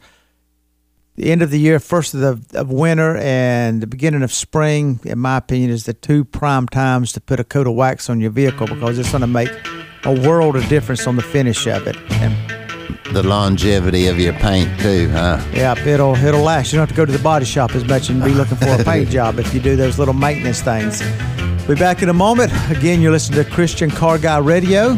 the 1.16 1.32
end 1.32 1.42
of 1.42 1.50
the 1.52 1.60
year, 1.60 1.80
first 1.80 2.14
of 2.14 2.20
the 2.20 2.60
of 2.60 2.70
winter, 2.72 3.18
and 3.18 3.82
the 3.82 3.88
beginning 3.88 4.22
of 4.24 4.32
spring, 4.34 5.00
in 5.04 5.20
my 5.20 5.38
opinion, 5.38 5.70
is 5.70 5.86
the 5.86 5.94
two 5.94 6.26
prime 6.26 6.68
times 6.68 7.12
to 7.14 7.22
put 7.22 7.40
a 7.40 7.44
coat 7.44 7.68
of 7.68 7.74
wax 7.74 8.10
on 8.10 8.20
your 8.20 8.32
vehicle 8.32 8.68
because 8.68 9.00
it's 9.00 9.12
going 9.12 9.22
to 9.22 9.28
make 9.28 9.50
a 10.04 10.14
world 10.28 10.56
of 10.56 10.68
difference 10.68 11.08
on 11.08 11.16
the 11.16 11.22
finish 11.22 11.66
of 11.68 11.88
it. 11.88 11.96
And 12.12 12.36
The 13.16 13.24
longevity 13.24 14.08
of 14.08 14.20
your 14.20 14.34
paint 14.34 14.70
too, 14.82 15.10
huh? 15.10 15.40
yeah, 15.54 15.78
it'll 15.88 16.16
it'll 16.16 16.42
last. 16.42 16.72
You 16.74 16.78
don't 16.78 16.88
have 16.88 16.96
to 16.96 16.96
go 16.96 17.06
to 17.06 17.12
the 17.12 17.24
body 17.24 17.46
shop 17.46 17.74
as 17.76 17.86
much 17.86 18.10
and 18.10 18.22
be 18.24 18.32
looking 18.34 18.58
for 18.58 18.70
a 18.70 18.84
paint 18.92 19.10
job 19.10 19.40
if 19.40 19.54
you 19.54 19.60
do 19.62 19.76
those 19.76 19.98
little 19.98 20.14
maintenance 20.14 20.62
things. 20.62 21.02
We'll 21.68 21.76
be 21.78 21.80
back 21.80 22.04
in 22.04 22.10
a 22.10 22.14
moment. 22.14 22.52
Again, 22.70 23.02
you're 23.02 23.12
listening 23.12 23.44
to 23.44 23.50
Christian 23.50 23.90
Car 23.90 24.18
Guy 24.20 24.38
Radio. 24.40 24.96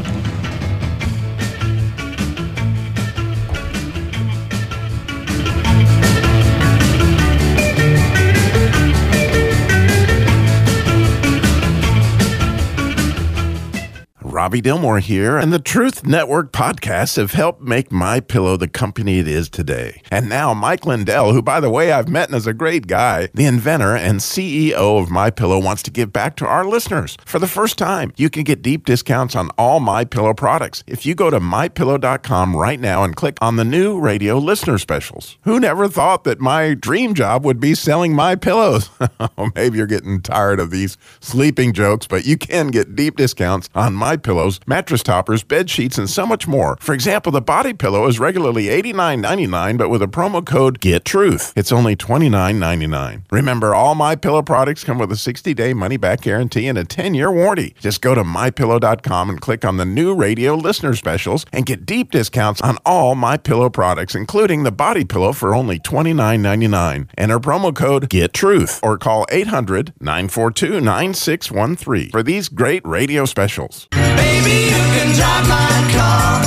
Robby 14.48 14.62
Dilmore 14.62 15.02
here, 15.02 15.38
and 15.38 15.52
the 15.52 15.60
Truth 15.60 16.06
Network 16.06 16.54
podcasts 16.54 17.18
have 17.18 17.34
helped 17.34 17.62
make 17.62 17.92
My 17.92 18.22
Pillow 18.22 18.56
the 18.56 18.70
company 18.70 19.20
it 19.20 19.28
is 19.28 19.50
today. 19.50 20.02
And 20.10 20.30
now 20.30 20.54
Mike 20.54 20.86
Lindell, 20.86 21.34
who 21.34 21.42
by 21.42 21.60
the 21.60 21.70
way 21.70 21.92
I've 21.92 22.08
met 22.08 22.30
and 22.30 22.38
is 22.38 22.48
a 22.48 22.54
great 22.54 22.88
guy, 22.88 23.28
the 23.34 23.44
inventor 23.44 23.94
and 23.94 24.22
CEO 24.22 25.02
of 25.02 25.10
My 25.10 25.32
Pillow, 25.32 25.60
wants 25.60 25.84
to 25.84 25.92
give 25.92 26.14
back 26.14 26.38
to 26.38 26.46
our 26.48 26.64
listeners. 26.64 27.18
For 27.26 27.40
the 27.40 27.48
first 27.48 27.78
time, 27.78 28.14
you 28.16 28.30
can 28.30 28.46
get 28.46 28.62
deep 28.62 28.86
discounts 28.86 29.36
on 29.36 29.50
all 29.58 29.82
My 29.82 30.06
Pillow 30.06 30.34
products 30.34 30.82
if 30.88 31.06
you 31.06 31.14
go 31.14 31.30
to 31.30 31.42
mypillow.com 31.42 32.56
right 32.56 32.80
now 32.80 33.04
and 33.04 33.18
click 33.18 33.38
on 33.42 33.58
the 33.58 33.66
new 33.66 34.00
radio 34.00 34.38
listener 34.38 34.78
specials. 34.78 35.38
Who 35.42 35.60
never 35.60 35.90
thought 35.90 36.24
that 36.24 36.40
my 36.40 36.74
dream 36.74 37.16
job 37.16 37.44
would 37.44 37.60
be 37.60 37.76
selling 37.76 38.16
my 38.16 38.36
pillows? 38.36 38.90
Oh, 39.40 39.50
maybe 39.56 39.78
you're 39.78 39.88
getting 39.88 40.22
tired 40.22 40.60
of 40.60 40.70
these 40.70 40.98
sleeping 41.20 41.74
jokes, 41.74 42.08
but 42.08 42.26
you 42.26 42.38
can 42.38 42.68
get 42.68 42.96
deep 42.96 43.18
discounts 43.18 43.68
on 43.74 43.94
My 43.94 44.16
pillows, 44.38 44.60
mattress 44.68 45.02
toppers, 45.02 45.44
bed 45.44 45.68
sheets, 45.70 45.98
and 45.98 46.10
so 46.10 46.26
much 46.26 46.46
more. 46.48 46.78
For 46.80 46.94
example, 46.94 47.32
the 47.32 47.42
body 47.42 47.72
pillow 47.74 48.08
is 48.08 48.20
regularly 48.20 48.66
$89.99, 48.66 49.78
but 49.78 49.90
with 49.90 50.04
a 50.04 50.08
promo 50.08 50.46
code 50.46 50.80
GETTRUTH, 50.80 51.54
it's 51.56 51.72
only 51.72 51.96
$29.99. 51.96 53.24
Remember, 53.32 53.74
all 53.74 53.96
My 53.96 54.16
Pillow 54.16 54.44
products 54.44 54.84
come 54.84 55.00
with 55.00 55.12
a 55.12 55.16
60-day 55.16 55.74
money-back 55.74 56.22
guarantee 56.22 56.68
and 56.68 56.78
a 56.78 56.86
10-year 56.86 57.32
warranty. 57.32 57.74
Just 57.80 58.02
go 58.02 58.14
to 58.14 58.24
mypillow.com 58.24 59.30
and 59.30 59.42
click 59.42 59.66
on 59.66 59.78
the 59.78 59.86
new 59.86 60.14
radio 60.14 60.54
listener 60.54 60.94
specials 60.94 61.44
and 61.52 61.66
get 61.66 61.88
deep 61.88 62.12
discounts 62.12 62.62
on 62.62 62.78
all 62.86 63.16
My 63.16 63.38
Pillow 63.38 63.72
products, 63.72 64.14
including 64.14 64.62
the 64.64 64.72
body 64.72 65.04
pillow 65.04 65.34
for 65.34 65.56
only 65.56 65.80
$29.99. 65.80 67.10
Enter 67.18 67.40
promo 67.40 67.76
code 67.76 68.08
GETTRUTH 68.10 68.82
or 68.84 69.00
call 69.00 69.26
800-942-9613 69.28 72.12
for 72.12 72.22
these 72.22 72.50
great 72.50 72.86
radio 72.86 73.26
specials. 73.26 73.88
Baby, 74.28 74.58
you 74.72 74.82
can 74.96 75.10
drive 75.16 75.48
my 75.48 75.72
car. 75.96 76.42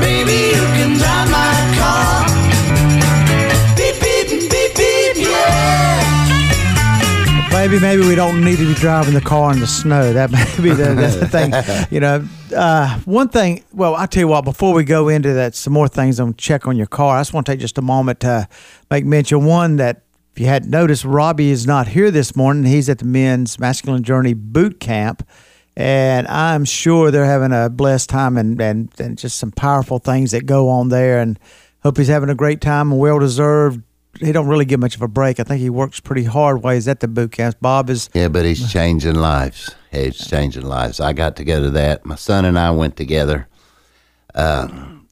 Baby, 0.00 0.38
you 0.56 0.64
can 0.78 0.96
drive 0.96 1.28
my 1.30 1.54
car. 1.76 2.24
Beep, 3.76 3.96
beep, 4.00 4.50
beep, 4.50 4.72
beep, 4.76 5.16
yeah. 5.28 5.86
Maybe, 7.52 7.78
maybe 7.78 8.02
we 8.06 8.14
don't 8.14 8.42
need 8.42 8.56
to 8.58 8.66
be 8.66 8.74
driving 8.74 9.12
the 9.12 9.20
car 9.20 9.52
in 9.52 9.60
the 9.60 9.66
snow. 9.66 10.12
That 10.14 10.30
may 10.30 10.44
be 10.62 10.70
the, 10.70 10.94
the 10.94 11.28
thing. 11.34 11.52
You 11.90 12.00
know, 12.00 12.26
uh, 12.56 12.98
one 13.00 13.28
thing. 13.28 13.64
Well, 13.72 13.94
I 13.94 14.06
tell 14.06 14.20
you 14.20 14.28
what. 14.28 14.44
Before 14.44 14.72
we 14.72 14.84
go 14.84 15.08
into 15.08 15.34
that, 15.34 15.54
some 15.54 15.74
more 15.74 15.88
things 15.88 16.18
on 16.18 16.34
check 16.36 16.66
on 16.66 16.76
your 16.76 16.86
car. 16.86 17.16
I 17.18 17.20
just 17.20 17.34
want 17.34 17.44
to 17.46 17.52
take 17.52 17.60
just 17.60 17.76
a 17.76 17.82
moment 17.82 18.20
to 18.20 18.48
make 18.90 19.04
mention. 19.04 19.44
One 19.44 19.76
that 19.76 20.02
if 20.32 20.40
you 20.40 20.46
hadn't 20.46 20.70
noticed, 20.70 21.04
Robby 21.04 21.50
is 21.50 21.66
not 21.66 21.88
here 21.88 22.10
this 22.10 22.36
morning. 22.36 22.64
He's 22.64 22.88
at 22.88 22.98
the 22.98 23.04
Men's 23.04 23.58
Masculine 23.58 24.02
Journey 24.02 24.34
Boot 24.34 24.80
Camp, 24.80 25.26
and 25.76 26.26
I'm 26.28 26.64
sure 26.64 27.10
they're 27.10 27.26
having 27.26 27.52
a 27.52 27.68
blessed 27.68 28.08
time 28.08 28.36
and 28.36 28.60
and, 28.60 28.88
and 28.98 29.18
just 29.18 29.38
some 29.38 29.52
powerful 29.52 29.98
things 29.98 30.30
that 30.30 30.46
go 30.46 30.68
on 30.68 30.88
there. 30.88 31.18
And 31.18 31.38
hope 31.82 31.98
he's 31.98 32.08
having 32.08 32.30
a 32.30 32.34
great 32.34 32.60
time 32.60 32.92
and 32.92 33.00
well 33.00 33.18
deserved. 33.18 33.82
He 34.18 34.32
don't 34.32 34.48
really 34.48 34.64
get 34.64 34.80
much 34.80 34.96
of 34.96 35.02
a 35.02 35.08
break. 35.08 35.38
I 35.38 35.42
think 35.42 35.60
he 35.60 35.68
works 35.68 36.00
pretty 36.00 36.24
hard 36.24 36.62
while 36.62 36.74
he's 36.74 36.88
at 36.88 37.00
the 37.00 37.08
boot 37.08 37.32
camps. 37.32 37.58
Bob 37.60 37.90
is 37.90 38.08
Yeah, 38.14 38.28
but 38.28 38.46
he's 38.46 38.72
changing 38.72 39.16
lives. 39.16 39.74
He's 39.92 40.16
changing 40.16 40.64
lives. 40.64 41.00
I 41.00 41.12
got 41.12 41.36
to 41.36 41.44
go 41.44 41.60
to 41.60 41.70
that. 41.72 42.06
My 42.06 42.14
son 42.14 42.46
and 42.46 42.58
I 42.58 42.70
went 42.70 42.96
together 42.96 43.46
uh, 44.34 44.68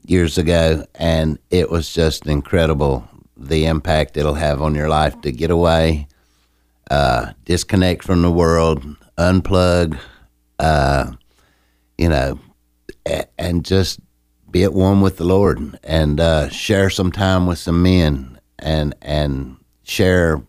years 0.07 0.39
ago, 0.39 0.87
and 0.95 1.39
it 1.51 1.71
was 1.71 1.93
just 1.93 2.27
incredible 2.27 3.07
the 3.37 3.67
impact 3.67 4.17
it'll 4.17 4.35
have 4.35 4.63
on 4.63 4.75
your 4.75 4.89
life 4.89 5.21
to 5.21 5.33
get 5.33 5.51
away, 5.51 6.09
uh, 6.91 7.33
disconnect 7.45 8.05
from 8.05 8.23
the 8.23 8.31
world, 8.31 8.85
unplug, 9.19 9.99
uh, 10.59 11.13
you 11.99 12.09
know, 12.09 12.39
and 13.39 13.65
just 13.65 14.01
be 14.51 14.63
at 14.63 14.73
one 14.73 15.01
with 15.01 15.17
the 15.17 15.25
Lord 15.25 15.79
and 15.83 16.21
uh, 16.21 16.49
share 16.49 16.91
some 16.91 17.11
time 17.11 17.47
with 17.47 17.59
some 17.59 17.83
men 17.83 18.39
and 18.59 18.95
and 19.03 19.57
share 19.83 20.43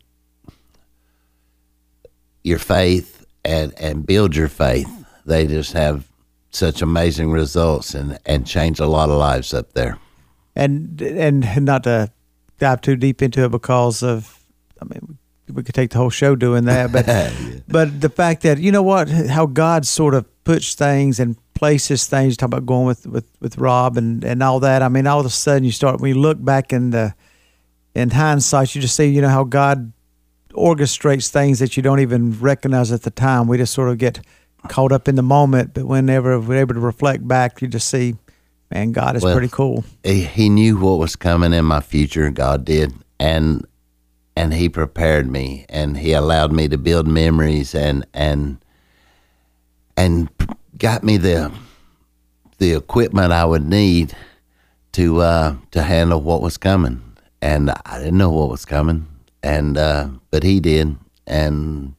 your 2.43 2.59
faith 2.59 3.25
and 3.43 3.73
and 3.77 4.05
build 4.05 4.35
your 4.35 4.47
faith. 4.47 4.89
They 5.25 5.47
just 5.47 5.73
have 5.73 6.07
such 6.51 6.81
amazing 6.81 7.31
results 7.31 7.93
and 7.93 8.17
and 8.25 8.45
change 8.47 8.79
a 8.79 8.85
lot 8.87 9.09
of 9.09 9.17
lives 9.17 9.53
up 9.53 9.73
there. 9.73 9.97
and 10.55 11.01
and 11.01 11.65
not 11.65 11.83
to 11.83 12.11
dive 12.59 12.81
too 12.81 12.95
deep 12.95 13.21
into 13.21 13.43
it 13.43 13.51
because 13.51 14.03
of 14.03 14.39
I 14.81 14.85
mean 14.85 15.17
we 15.53 15.63
could 15.63 15.75
take 15.75 15.91
the 15.91 15.97
whole 15.97 16.09
show 16.09 16.35
doing 16.35 16.65
that, 16.65 16.91
but 16.91 17.05
but 17.67 18.01
the 18.01 18.09
fact 18.09 18.41
that 18.43 18.57
you 18.59 18.71
know 18.71 18.83
what 18.83 19.09
how 19.09 19.45
God 19.45 19.85
sort 19.85 20.13
of 20.13 20.25
puts 20.43 20.75
things 20.75 21.19
and 21.19 21.35
places 21.53 22.05
things. 22.07 22.35
Talk 22.37 22.47
about 22.47 22.65
going 22.65 22.85
with 22.85 23.05
with 23.07 23.25
with 23.39 23.57
Rob 23.57 23.97
and 23.97 24.23
and 24.23 24.41
all 24.43 24.59
that. 24.61 24.81
I 24.81 24.89
mean, 24.89 25.07
all 25.07 25.19
of 25.19 25.25
a 25.25 25.29
sudden 25.29 25.63
you 25.63 25.71
start 25.71 26.01
when 26.01 26.09
you 26.15 26.19
look 26.19 26.43
back 26.43 26.73
in 26.73 26.89
the 26.91 27.13
in 27.93 28.09
hindsight, 28.09 28.75
you 28.75 28.81
just 28.81 28.95
see 28.95 29.05
you 29.05 29.21
know 29.21 29.29
how 29.29 29.43
God 29.43 29.93
orchestrates 30.53 31.29
things 31.29 31.59
that 31.59 31.75
you 31.75 31.83
don't 31.83 31.99
even 31.99 32.39
recognize 32.39 32.91
at 32.91 33.03
the 33.03 33.11
time. 33.11 33.47
We 33.47 33.57
just 33.57 33.73
sort 33.73 33.89
of 33.89 33.97
get 33.97 34.19
caught 34.69 34.91
up 34.91 35.07
in 35.07 35.15
the 35.15 35.23
moment, 35.23 35.73
but 35.73 35.85
whenever 35.85 36.39
we're 36.39 36.59
able 36.59 36.73
to 36.73 36.79
reflect 36.79 37.27
back, 37.27 37.61
you 37.61 37.67
just 37.67 37.89
see, 37.89 38.15
man, 38.71 38.91
God 38.93 39.15
is 39.15 39.23
Well, 39.23 39.33
pretty 39.33 39.49
cool. 39.49 39.83
he, 40.03 40.23
he 40.23 40.49
knew 40.49 40.77
what 40.77 40.97
was 40.97 41.15
coming 41.15 41.53
in 41.53 41.65
my 41.65 41.81
future 41.81 42.29
god 42.31 42.65
did 42.65 42.93
and 43.19 43.65
and 44.35 44.53
he 44.53 44.69
prepared 44.69 45.29
me 45.29 45.65
and 45.69 45.97
he 45.97 46.13
allowed 46.13 46.51
me 46.51 46.67
to 46.67 46.77
build 46.77 47.07
memories 47.07 47.73
and 47.73 48.05
and 48.13 48.57
and 49.97 50.29
got 50.77 51.03
me 51.03 51.17
the 51.17 51.51
the 52.57 52.73
equipment 52.73 53.31
i 53.31 53.45
would 53.45 53.63
need 53.63 54.15
to 54.95 55.19
uh 55.19 55.53
to 55.71 55.81
handle 55.81 56.21
what 56.21 56.41
was 56.41 56.57
coming. 56.57 57.01
And 57.41 57.69
i 57.85 57.99
didn't 57.99 58.17
know 58.17 58.31
what 58.31 58.49
was 58.49 58.63
coming 58.63 59.07
and 59.43 59.77
uh 59.77 60.07
but 60.31 60.43
he 60.43 60.61
did. 60.61 60.95
And 61.27 61.95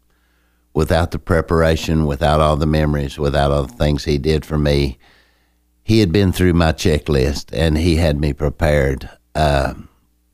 without 0.73 1.11
the 1.11 1.19
preparation 1.19 2.07
without 2.07 2.41
all 2.41 2.57
the 2.57 2.67
memories 2.67 3.19
without 3.19 3.51
all 3.51 3.65
the 3.65 3.77
things 3.77 4.05
he 4.05 4.17
did 4.19 4.47
for 4.47 4.57
me 4.57 4.99
he 5.85 6.01
had 6.01 6.11
been 6.11 6.33
through 6.33 6.53
my 6.53 6.73
checklist 6.73 7.51
and 7.53 7.77
he 7.79 7.97
had 7.97 8.19
me 8.19 8.33
prepared 8.33 9.09
uh, 9.35 9.75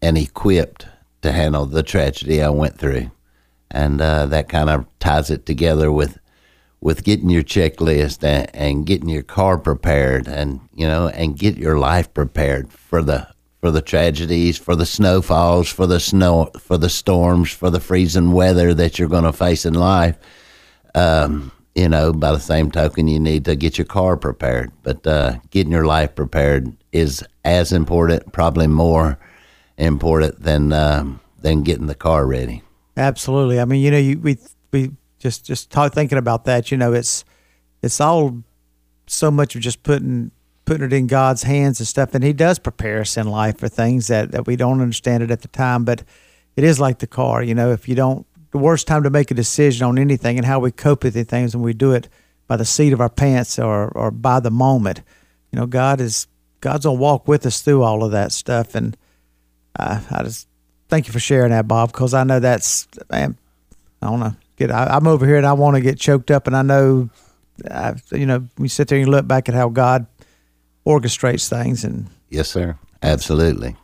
and 0.00 0.16
equipped 0.16 0.86
to 1.22 1.32
handle 1.32 1.66
the 1.66 1.82
tragedy 1.82 2.42
I 2.42 2.50
went 2.50 2.78
through. 2.78 3.10
And 3.70 4.00
uh, 4.00 4.26
that 4.26 4.48
kind 4.48 4.68
of 4.68 4.86
ties 4.98 5.30
it 5.30 5.46
together 5.46 5.90
with 5.90 6.18
with 6.80 7.04
getting 7.04 7.30
your 7.30 7.44
checklist 7.44 8.24
and, 8.24 8.50
and 8.54 8.84
getting 8.84 9.08
your 9.08 9.22
car 9.22 9.56
prepared 9.56 10.26
and 10.26 10.60
you 10.74 10.86
know 10.86 11.08
and 11.08 11.38
get 11.38 11.56
your 11.56 11.78
life 11.78 12.12
prepared 12.12 12.72
for 12.72 13.02
the 13.02 13.26
for 13.60 13.70
the 13.70 13.80
tragedies, 13.80 14.58
for 14.58 14.74
the 14.74 14.84
snowfalls, 14.84 15.68
for 15.68 15.86
the 15.86 16.00
snow, 16.00 16.50
for 16.58 16.76
the 16.76 16.90
storms, 16.90 17.52
for 17.52 17.70
the 17.70 17.78
freezing 17.78 18.32
weather 18.32 18.74
that 18.74 18.98
you're 18.98 19.08
going 19.08 19.22
to 19.24 19.32
face 19.32 19.64
in 19.64 19.74
life 19.74 20.18
um, 20.94 21.52
you 21.74 21.88
know, 21.88 22.12
by 22.12 22.32
the 22.32 22.40
same 22.40 22.70
token, 22.70 23.08
you 23.08 23.18
need 23.18 23.44
to 23.46 23.56
get 23.56 23.78
your 23.78 23.86
car 23.86 24.16
prepared. 24.16 24.70
But 24.82 25.06
uh, 25.06 25.36
getting 25.50 25.72
your 25.72 25.86
life 25.86 26.14
prepared 26.14 26.72
is 26.92 27.24
as 27.44 27.72
important, 27.72 28.32
probably 28.32 28.66
more 28.66 29.18
important 29.82 30.42
than 30.42 30.72
um, 30.72 31.20
than 31.40 31.62
getting 31.62 31.86
the 31.86 31.94
car 31.94 32.26
ready. 32.26 32.62
Absolutely. 32.96 33.60
I 33.60 33.64
mean, 33.64 33.82
you 33.82 33.90
know, 33.90 33.98
you, 33.98 34.18
we 34.18 34.38
we 34.70 34.92
just 35.18 35.44
just 35.44 35.70
talk, 35.70 35.92
thinking 35.92 36.18
about 36.18 36.44
that. 36.44 36.70
You 36.70 36.76
know, 36.76 36.92
it's 36.92 37.24
it's 37.82 38.00
all 38.00 38.42
so 39.06 39.30
much 39.30 39.54
of 39.54 39.62
just 39.62 39.82
putting 39.82 40.30
putting 40.64 40.86
it 40.86 40.92
in 40.92 41.06
God's 41.06 41.42
hands 41.42 41.80
and 41.80 41.86
stuff, 41.86 42.14
and 42.14 42.22
He 42.24 42.32
does 42.32 42.58
prepare 42.58 43.00
us 43.00 43.16
in 43.16 43.26
life 43.28 43.58
for 43.58 43.68
things 43.68 44.08
that 44.08 44.32
that 44.32 44.46
we 44.46 44.56
don't 44.56 44.80
understand 44.80 45.22
it 45.22 45.30
at 45.30 45.42
the 45.42 45.48
time. 45.48 45.84
But 45.84 46.02
it 46.56 46.64
is 46.64 46.80
like 46.80 46.98
the 46.98 47.06
car. 47.06 47.42
You 47.42 47.54
know, 47.54 47.72
if 47.72 47.88
you 47.88 47.94
don't, 47.94 48.26
the 48.50 48.58
worst 48.58 48.86
time 48.86 49.02
to 49.02 49.10
make 49.10 49.30
a 49.30 49.34
decision 49.34 49.86
on 49.86 49.98
anything 49.98 50.36
and 50.36 50.46
how 50.46 50.60
we 50.60 50.70
cope 50.70 51.04
with 51.04 51.14
the 51.14 51.24
things, 51.24 51.54
and 51.54 51.62
we 51.62 51.72
do 51.72 51.92
it 51.92 52.08
by 52.46 52.56
the 52.56 52.64
seat 52.64 52.92
of 52.92 53.00
our 53.00 53.08
pants 53.08 53.58
or 53.58 53.88
or 53.88 54.10
by 54.10 54.40
the 54.40 54.50
moment. 54.50 55.02
You 55.50 55.58
know, 55.58 55.66
God 55.66 56.00
is 56.00 56.26
God's 56.60 56.84
gonna 56.84 56.98
walk 56.98 57.26
with 57.26 57.46
us 57.46 57.60
through 57.60 57.82
all 57.82 58.04
of 58.04 58.12
that 58.12 58.32
stuff, 58.32 58.74
and 58.74 58.96
uh, 59.78 60.00
I 60.10 60.22
just 60.22 60.48
thank 60.88 61.06
you 61.06 61.12
for 61.12 61.20
sharing 61.20 61.50
that, 61.50 61.66
Bob, 61.66 61.92
because 61.92 62.14
I 62.14 62.24
know 62.24 62.40
that's 62.40 62.86
man. 63.10 63.38
I 64.00 64.06
don't 64.06 64.20
know. 64.20 64.34
Get 64.56 64.70
I, 64.70 64.86
I'm 64.86 65.06
over 65.06 65.26
here 65.26 65.36
and 65.36 65.46
I 65.46 65.52
want 65.52 65.76
to 65.76 65.80
get 65.80 65.98
choked 65.98 66.30
up, 66.30 66.46
and 66.46 66.56
I 66.56 66.62
know, 66.62 67.08
I, 67.70 67.94
you 68.12 68.26
know, 68.26 68.46
we 68.58 68.68
sit 68.68 68.88
there 68.88 68.98
and 68.98 69.08
look 69.08 69.26
back 69.26 69.48
at 69.48 69.54
how 69.54 69.68
God 69.68 70.06
orchestrates 70.86 71.48
things. 71.48 71.84
And 71.84 72.08
Yes, 72.28 72.50
sir. 72.50 72.76
Absolutely. 73.02 73.76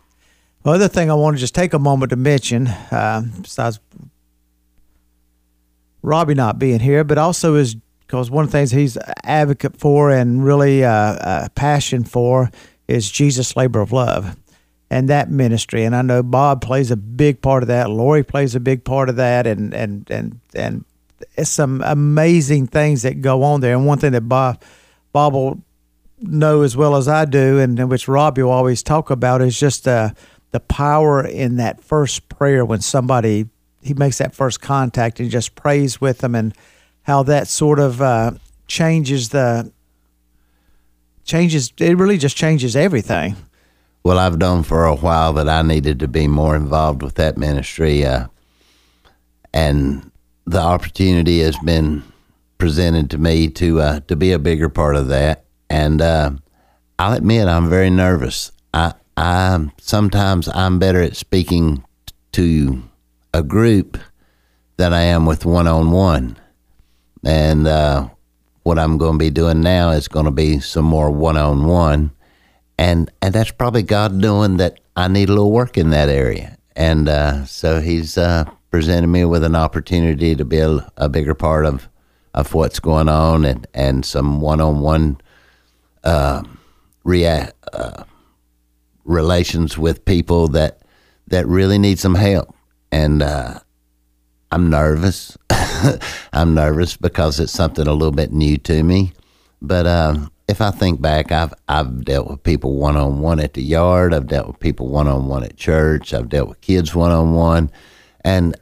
the 0.63 0.71
other 0.71 0.89
thing 0.89 1.11
I 1.11 1.15
want 1.15 1.37
to 1.37 1.41
just 1.41 1.55
take 1.55 1.73
a 1.73 1.79
moment 1.79 2.11
to 2.11 2.17
mention, 2.17 2.69
um, 2.91 3.33
besides 3.43 3.81
Robby 6.03 6.35
not 6.35 6.59
being 6.59 6.81
here, 6.81 7.05
but 7.05 7.19
also 7.19 7.55
is 7.55 7.75
because 8.01 8.31
one 8.31 8.45
of 8.45 8.51
the 8.51 8.59
things 8.59 8.71
he's 8.71 8.97
advocate 9.25 9.77
for 9.79 10.11
and 10.11 10.45
really 10.45 10.85
uh, 10.85 11.45
a 11.47 11.51
passion 11.51 12.05
for 12.05 12.51
is 12.87 13.11
Jesus' 13.11 13.57
labor 13.57 13.81
of 13.81 13.93
love 13.93 14.37
and 14.91 15.09
that 15.09 15.31
ministry. 15.31 15.85
And 15.85 15.95
I 15.95 16.03
know 16.03 16.23
Bob 16.23 16.63
plays 16.63 16.91
a 16.91 16.97
big 16.97 17.43
part 17.43 17.63
of 17.63 17.69
that. 17.69 17.91
Lori 17.91 18.23
plays 18.23 18.55
a 18.55 18.61
big 18.61 18.85
part 18.85 19.09
of 19.09 19.17
that, 19.17 19.47
and 19.47 19.75
and 19.75 20.11
and 20.11 20.41
and 20.55 20.85
it's 21.37 21.51
some 21.51 21.83
amazing 21.85 22.67
things 22.67 23.03
that 23.03 23.21
go 23.21 23.43
on 23.43 23.61
there. 23.61 23.75
And 23.75 23.87
one 23.87 23.99
thing 23.99 24.13
that 24.13 24.29
Bob 24.29 24.63
Bob 25.13 25.35
will 25.35 25.63
know 26.21 26.63
as 26.63 26.77
well 26.77 26.97
as 26.97 27.07
I 27.09 27.25
do, 27.25 27.59
and, 27.59 27.79
and 27.79 27.91
which 27.91 28.09
Robby 28.09 28.43
will 28.43 28.51
always 28.51 28.83
talk 28.83 29.11
about, 29.11 29.41
is 29.41 29.59
just 29.59 29.87
uh, 29.87 30.11
the 30.51 30.61
power 30.61 31.25
in 31.25 31.57
that 31.57 31.83
first 31.83 32.29
prayer 32.29 32.65
when 32.65 32.81
somebody 32.81 33.49
he 33.83 33.95
makes 33.95 34.19
that 34.19 34.35
first 34.35 34.61
contact 34.61 35.21
and 35.21 35.31
just 35.31 35.55
prays 35.55 36.01
with 36.01 36.19
them, 36.19 36.35
and 36.35 36.55
how 37.03 37.23
that 37.23 37.49
sort 37.49 37.79
of 37.79 38.03
uh, 38.03 38.33
changes 38.67 39.29
the 39.31 39.73
changes. 41.25 41.73
It 41.79 41.97
really 41.97 42.19
just 42.19 42.37
changes 42.37 42.75
everything. 42.75 43.37
Well, 44.09 44.19
I've 44.19 44.39
known 44.39 44.63
for 44.63 44.87
a 44.87 44.97
while 44.97 45.35
that 45.35 45.51
I 45.51 45.61
needed 45.61 46.01
to 46.01 46.09
be 46.09 46.29
more 46.29 46.57
involved 46.57 47.03
with 47.03 47.17
that 47.17 47.37
ministry, 47.37 48.07
uh, 48.07 48.29
and 49.53 50.11
the 50.47 50.63
opportunity 50.63 51.41
has 51.41 51.59
been 51.59 52.05
presented 52.57 53.11
to 53.11 53.19
me 53.19 53.49
to 53.49 53.83
uh, 53.83 54.01
to 54.09 54.17
be 54.17 54.33
a 54.33 54.39
bigger 54.39 54.71
part 54.71 54.97
of 54.97 55.09
that. 55.09 55.45
And 55.69 56.01
uh, 56.01 56.31
I'll 56.99 57.13
admit 57.13 57.49
I'm 57.49 57.69
very 57.69 57.91
nervous. 57.91 58.51
I 58.73 58.95
I 59.19 59.69
sometimes 59.79 60.49
I'm 60.55 60.79
better 60.79 61.03
at 61.03 61.15
speaking 61.15 61.85
to 62.33 62.83
a 63.35 63.43
group 63.43 63.99
than 64.79 64.95
I 64.95 65.03
am 65.03 65.27
with 65.27 65.45
one 65.45 65.67
on 65.67 65.91
one. 65.91 66.39
And 67.27 67.67
uh, 67.67 68.09
what 68.63 68.79
I'm 68.79 68.97
going 68.97 69.19
to 69.19 69.25
be 69.27 69.29
doing 69.29 69.61
now 69.61 69.91
is 69.91 70.09
going 70.09 70.25
to 70.25 70.31
be 70.31 70.61
some 70.61 70.87
more 70.87 71.11
one 71.11 71.37
on 71.37 71.67
one, 71.67 72.13
and 72.79 73.11
and 73.21 73.35
that's 73.35 73.51
probably 73.51 73.83
God 73.83 74.15
knowing 74.15 74.57
that. 74.59 74.81
I 74.97 75.07
need 75.07 75.29
a 75.29 75.33
little 75.33 75.53
work 75.53 75.79
in 75.79 75.91
that 75.91 76.09
area, 76.09 76.59
and 76.75 77.09
uh, 77.09 77.45
so 77.45 77.81
He's 77.81 78.19
uh, 78.19 78.51
presented 78.73 79.07
me 79.07 79.25
with 79.25 79.45
an 79.45 79.55
opportunity 79.55 80.35
to 80.35 80.45
be 80.45 80.59
a, 80.59 80.91
a 80.97 81.09
bigger 81.09 81.35
part 81.35 81.67
of 81.67 81.89
of 82.35 82.53
what's 82.53 82.81
going 82.81 83.09
on, 83.09 83.45
and 83.45 83.67
and 83.75 84.05
some 84.05 84.41
one 84.41 84.61
on 84.61 84.81
one 84.81 85.21
relations 89.09 89.79
with 89.79 90.05
people 90.05 90.49
that 90.49 90.83
that 91.27 91.47
really 91.47 91.79
need 91.79 91.99
some 91.99 92.15
help, 92.15 92.55
and 92.93 93.23
uh, 93.23 93.59
I'm 94.51 94.71
nervous. 94.71 95.37
I'm 96.33 96.55
nervous 96.55 96.97
because 96.97 97.41
it's 97.41 97.53
something 97.53 97.87
a 97.87 97.93
little 97.93 98.13
bit 98.13 98.33
new 98.33 98.59
to 98.59 98.83
me. 98.83 99.13
But 99.61 99.87
um, 99.87 100.31
if 100.49 100.63
I 100.63 100.71
think 100.71 101.01
back, 101.01 101.31
I've 101.31 101.53
I've 101.69 102.05
dealt 102.05 102.29
with 102.29 102.43
people 102.43 102.77
one 102.77 102.97
on 102.97 103.21
one 103.21 103.39
at 103.39 103.55
the 103.55 103.63
yard. 103.63 104.15
I've 104.15 104.27
dealt 104.27 104.47
with 104.47 104.61
people 104.61 104.89
one 104.89 105.07
on 105.07 105.29
one 105.29 105.45
at 105.45 105.57
church. 105.57 106.15
I've 106.15 106.29
dealt 106.29 106.49
with 106.49 106.61
kids 106.63 106.95
one 106.95 107.13
on 107.13 107.35
one, 107.35 107.71
and 108.25 108.57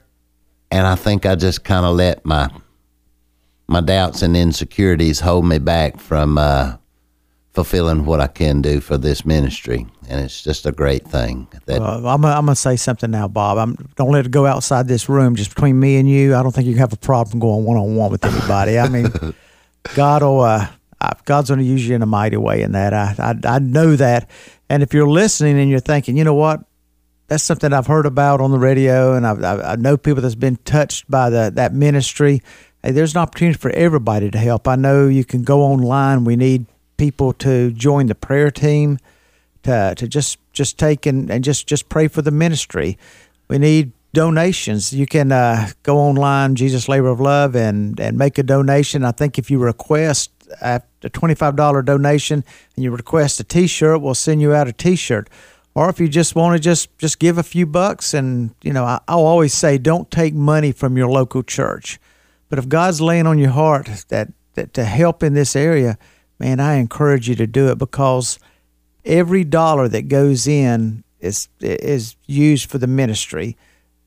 and 0.71 0.87
I 0.87 0.97
think 0.97 1.25
I 1.25 1.37
just 1.37 1.65
kind 1.65 1.87
of 1.87 1.95
let 1.95 2.25
my 2.25 2.51
my 3.69 3.81
doubts 3.81 4.23
and 4.23 4.37
insecurities 4.37 5.21
hold 5.21 5.47
me 5.47 5.59
back 5.59 5.99
from 5.99 6.39
uh, 6.39 6.77
fulfilling 7.53 8.05
what 8.05 8.21
I 8.21 8.27
can 8.27 8.63
do 8.63 8.81
for 8.81 8.99
this 8.99 9.25
ministry, 9.25 9.87
and 10.09 10.21
it's 10.21 10.43
just 10.43 10.67
a 10.67 10.73
great 10.73 11.07
thing. 11.07 11.47
That 11.67 11.81
Uh, 11.81 12.07
I'm 12.07 12.21
gonna, 12.21 12.57
say 12.57 12.77
something 12.77 13.11
now, 13.13 13.29
Bob. 13.29 13.59
I'm, 13.59 13.77
don't 13.95 14.11
let 14.11 14.27
it 14.27 14.33
go 14.33 14.45
outside 14.45 14.89
this 14.89 15.09
room. 15.09 15.37
Just 15.37 15.55
between 15.55 15.79
me 15.79 15.97
and 15.97 16.09
you, 16.09 16.35
I 16.35 16.43
don't 16.43 16.53
think 16.53 16.67
you 16.67 16.77
have 16.77 16.93
a 16.93 16.99
problem 16.99 17.39
going 17.39 17.65
one 17.65 17.77
on 17.77 17.95
one 17.95 18.11
with 18.11 18.25
anybody. 18.25 18.79
I 18.79 18.89
mean, 18.89 19.07
God 19.95 20.23
will, 20.23 20.41
uh, 20.41 20.67
uh, 20.67 20.69
God's 21.25 21.49
going 21.51 21.61
to 21.61 21.67
use 21.67 21.87
you 21.87 21.95
in 21.95 22.03
a 22.03 22.07
mighty 22.07 22.37
way 22.37 22.63
in 22.63 22.73
that. 22.73 22.93
I, 22.93 23.15
I 23.19 23.57
I 23.57 23.59
know 23.59 23.97
that. 23.97 24.29
And 24.69 24.83
if 24.83 24.93
you're 24.93 25.09
listening 25.09 25.59
and 25.59 25.71
you're 25.71 25.81
thinking, 25.81 26.17
you 26.17 26.25
know 26.25 26.35
what, 26.35 26.65
that's 27.29 27.43
something 27.43 27.73
I've 27.73 27.87
heard 27.87 28.07
about 28.07 28.41
on 28.41 28.51
the 28.51 28.59
radio, 28.59 29.15
and 29.15 29.27
I, 29.27 29.73
I 29.73 29.77
know 29.77 29.97
people 29.97 30.23
that's 30.23 30.35
been 30.35 30.57
touched 30.65 31.11
by 31.11 31.31
the 31.31 31.51
that 31.55 31.73
ministry. 31.73 32.43
Hey, 32.83 32.93
there's 32.93 33.15
an 33.15 33.21
opportunity 33.21 33.59
for 33.59 33.71
everybody 33.71 34.31
to 34.31 34.39
help. 34.39 34.69
I 34.69 34.77
know 34.77 35.09
you 35.09 35.25
can 35.25 35.43
go 35.43 35.63
online. 35.63 36.25
We 36.25 36.37
need 36.37 36.67
people 36.97 37.33
to 37.35 37.73
join 37.73 38.07
the 38.07 38.15
prayer 38.15 38.51
team 38.51 38.99
to 39.65 39.95
to 39.97 40.09
just 40.09 40.39
just 40.53 40.79
take 40.79 41.07
and, 41.07 41.31
and 41.31 41.43
just 41.45 41.67
just 41.67 41.89
pray 41.89 42.09
for 42.09 42.23
the 42.23 42.31
ministry. 42.31 42.97
We 43.49 43.59
need 43.59 43.93
donations. 44.13 44.93
You 44.93 45.07
can 45.07 45.31
uh, 45.31 45.71
go 45.83 45.99
online, 45.99 46.55
Jesus 46.55 46.89
Labor 46.89 47.09
of 47.09 47.21
Love, 47.21 47.57
and 47.57 47.99
and 48.01 48.17
make 48.17 48.39
a 48.39 48.43
donation. 48.43 49.05
I 49.05 49.13
think 49.13 49.39
if 49.39 49.51
you 49.51 49.59
request 49.59 50.31
a 50.61 50.81
twenty 51.13 51.35
five 51.35 51.57
dollar 51.57 51.83
donation 51.83 52.45
and 52.75 52.85
you 52.85 52.91
request 52.91 53.41
a 53.41 53.45
T 53.45 53.67
shirt, 53.67 54.01
we'll 54.01 54.15
send 54.15 54.41
you 54.41 54.55
out 54.55 54.69
a 54.69 54.73
T 54.73 54.97
shirt. 54.97 55.29
Or 55.75 55.91
if 55.91 56.01
you 56.01 56.09
just 56.09 56.35
want 56.35 56.57
to 56.57 56.59
just 56.59 56.97
just 56.99 57.19
give 57.19 57.37
a 57.37 57.43
few 57.43 57.67
bucks, 57.67 58.15
and 58.15 58.55
you 58.63 58.73
know, 58.73 58.85
I, 58.85 59.01
I'll 59.09 59.27
always 59.27 59.53
say, 59.53 59.77
don't 59.77 60.11
take 60.11 60.35
money 60.35 60.73
from 60.73 60.97
your 60.97 61.09
local 61.09 61.43
church. 61.43 62.01
But 62.49 62.59
if 62.59 62.69
God's 62.69 63.01
laying 63.01 63.27
on 63.27 63.39
your 63.39 63.51
heart 63.51 64.05
that, 64.09 64.33
that 64.55 64.73
to 64.75 64.85
help 64.85 65.23
in 65.23 65.35
this 65.35 65.57
area, 65.57 65.99
man, 66.39 66.61
I 66.61 66.77
encourage 66.77 67.29
you 67.29 67.35
to 67.37 67.47
do 67.47 67.69
it 67.69 67.77
because 67.77 68.39
every 69.05 69.45
dollar 69.45 69.89
that 69.89 70.09
goes 70.09 70.47
in 70.47 71.05
is 71.21 71.49
is 71.61 72.17
used 72.27 72.71
for 72.71 72.79
the 72.79 72.87
ministry. 72.87 73.57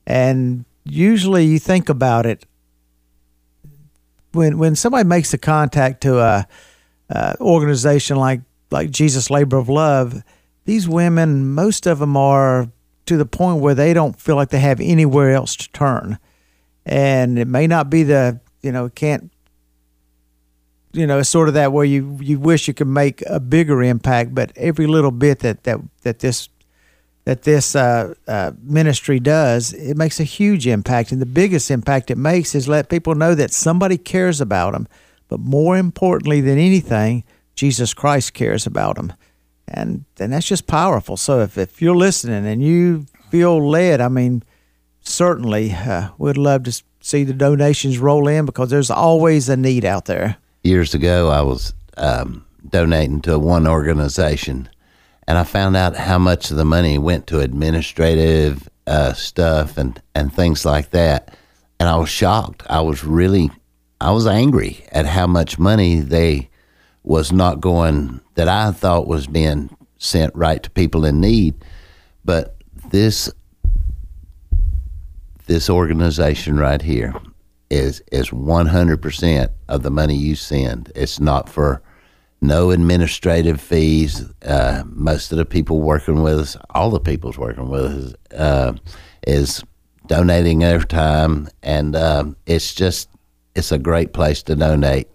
And 0.06 0.64
usually 0.84 1.44
you 1.44 1.58
think 1.58 1.88
about 1.88 2.26
it 2.26 2.46
when 4.32 4.58
when 4.58 4.76
somebody 4.76 5.08
makes 5.08 5.32
a 5.34 5.38
contact 5.38 6.02
to 6.02 6.18
a, 6.18 6.46
a 7.08 7.36
organization 7.40 8.16
like 8.16 8.40
like 8.70 8.90
Jesus 8.90 9.30
Labor 9.30 9.56
of 9.58 9.68
Love, 9.68 10.22
these 10.64 10.88
women, 10.88 11.52
most 11.52 11.86
of 11.86 11.98
them 11.98 12.16
are 12.16 12.68
to 13.06 13.16
the 13.16 13.26
point 13.26 13.60
where 13.60 13.74
they 13.74 13.92
don't 13.92 14.20
feel 14.20 14.36
like 14.36 14.50
they 14.50 14.60
have 14.60 14.80
anywhere 14.80 15.32
else 15.32 15.56
to 15.56 15.68
turn. 15.72 16.18
And 16.86 17.38
it 17.38 17.48
may 17.48 17.66
not 17.66 17.90
be 17.90 18.04
the 18.04 18.40
you 18.62 18.72
know 18.72 18.88
can't 18.88 19.32
you 20.92 21.06
know 21.06 21.18
it's 21.18 21.28
sort 21.28 21.48
of 21.48 21.54
that 21.54 21.72
where 21.72 21.84
you 21.84 22.18
you 22.20 22.38
wish 22.38 22.68
you 22.68 22.74
could 22.74 22.86
make 22.86 23.22
a 23.26 23.40
bigger 23.40 23.82
impact 23.82 24.34
but 24.34 24.52
every 24.56 24.86
little 24.86 25.10
bit 25.10 25.40
that 25.40 25.64
that 25.64 25.78
that 26.02 26.18
this 26.18 26.48
that 27.24 27.42
this 27.42 27.76
uh, 27.76 28.14
uh, 28.26 28.52
ministry 28.62 29.20
does 29.20 29.72
it 29.72 29.96
makes 29.96 30.20
a 30.20 30.24
huge 30.24 30.66
impact. 30.66 31.12
And 31.12 31.20
the 31.20 31.26
biggest 31.26 31.70
impact 31.70 32.10
it 32.10 32.18
makes 32.18 32.54
is 32.54 32.68
let 32.68 32.88
people 32.88 33.14
know 33.14 33.34
that 33.34 33.52
somebody 33.52 33.98
cares 33.98 34.40
about 34.40 34.72
them 34.72 34.88
but 35.28 35.38
more 35.40 35.76
importantly 35.76 36.40
than 36.40 36.58
anything 36.58 37.22
jesus 37.54 37.94
christ 37.94 38.34
cares 38.34 38.66
about 38.66 38.96
them 38.96 39.12
and 39.68 40.04
and 40.18 40.32
that's 40.32 40.48
just 40.48 40.66
powerful. 40.66 41.16
So 41.16 41.40
if, 41.40 41.56
if 41.56 41.80
you're 41.80 41.96
listening 41.96 42.46
and 42.46 42.62
you 42.62 43.06
feel 43.30 43.64
led 43.64 44.00
i 44.00 44.08
mean 44.08 44.42
certainly 45.00 45.72
uh, 45.72 46.08
we'd 46.18 46.36
love 46.36 46.64
to 46.64 46.82
see 47.00 47.24
the 47.24 47.32
donations 47.32 47.98
roll 47.98 48.28
in 48.28 48.44
because 48.44 48.70
there's 48.70 48.90
always 48.90 49.48
a 49.48 49.56
need 49.56 49.84
out 49.84 50.04
there. 50.04 50.36
years 50.62 50.94
ago, 50.94 51.28
I 51.28 51.40
was 51.42 51.72
um, 51.96 52.44
donating 52.68 53.22
to 53.22 53.38
one 53.38 53.66
organization, 53.66 54.68
and 55.30 55.38
I 55.38 55.44
found 55.44 55.76
out 55.76 55.94
how 55.94 56.18
much 56.18 56.50
of 56.50 56.56
the 56.56 56.64
money 56.64 56.98
went 56.98 57.28
to 57.28 57.38
administrative 57.38 58.68
uh, 58.88 59.12
stuff 59.12 59.78
and, 59.78 60.02
and 60.12 60.34
things 60.34 60.64
like 60.64 60.90
that. 60.90 61.36
And 61.78 61.88
I 61.88 61.98
was 61.98 62.08
shocked. 62.08 62.64
I 62.68 62.80
was 62.80 63.04
really, 63.04 63.48
I 64.00 64.10
was 64.10 64.26
angry 64.26 64.84
at 64.90 65.06
how 65.06 65.28
much 65.28 65.56
money 65.56 66.00
they 66.00 66.50
was 67.04 67.30
not 67.30 67.60
going 67.60 68.20
that 68.34 68.48
I 68.48 68.72
thought 68.72 69.06
was 69.06 69.28
being 69.28 69.70
sent 69.98 70.34
right 70.34 70.60
to 70.64 70.70
people 70.70 71.04
in 71.04 71.20
need. 71.20 71.64
But 72.24 72.56
this 72.90 73.30
this 75.46 75.70
organization 75.70 76.58
right 76.58 76.82
here 76.82 77.14
is 77.70 78.02
is 78.10 78.30
100% 78.30 79.48
of 79.68 79.84
the 79.84 79.90
money 79.92 80.16
you 80.16 80.34
send. 80.34 80.90
It's 80.96 81.20
not 81.20 81.48
for 81.48 81.82
no 82.40 82.70
administrative 82.70 83.60
fees. 83.60 84.24
Uh, 84.42 84.82
most 84.86 85.32
of 85.32 85.38
the 85.38 85.44
people 85.44 85.80
working 85.80 86.22
with 86.22 86.38
us, 86.38 86.56
all 86.70 86.90
the 86.90 87.00
people's 87.00 87.38
working 87.38 87.68
with 87.68 88.14
us, 88.32 88.34
uh, 88.38 88.72
is 89.26 89.62
donating 90.06 90.60
their 90.60 90.80
time, 90.80 91.48
and 91.62 91.94
um, 91.94 92.36
it's 92.46 92.74
just 92.74 93.08
it's 93.54 93.72
a 93.72 93.78
great 93.78 94.12
place 94.12 94.42
to 94.44 94.56
donate, 94.56 95.08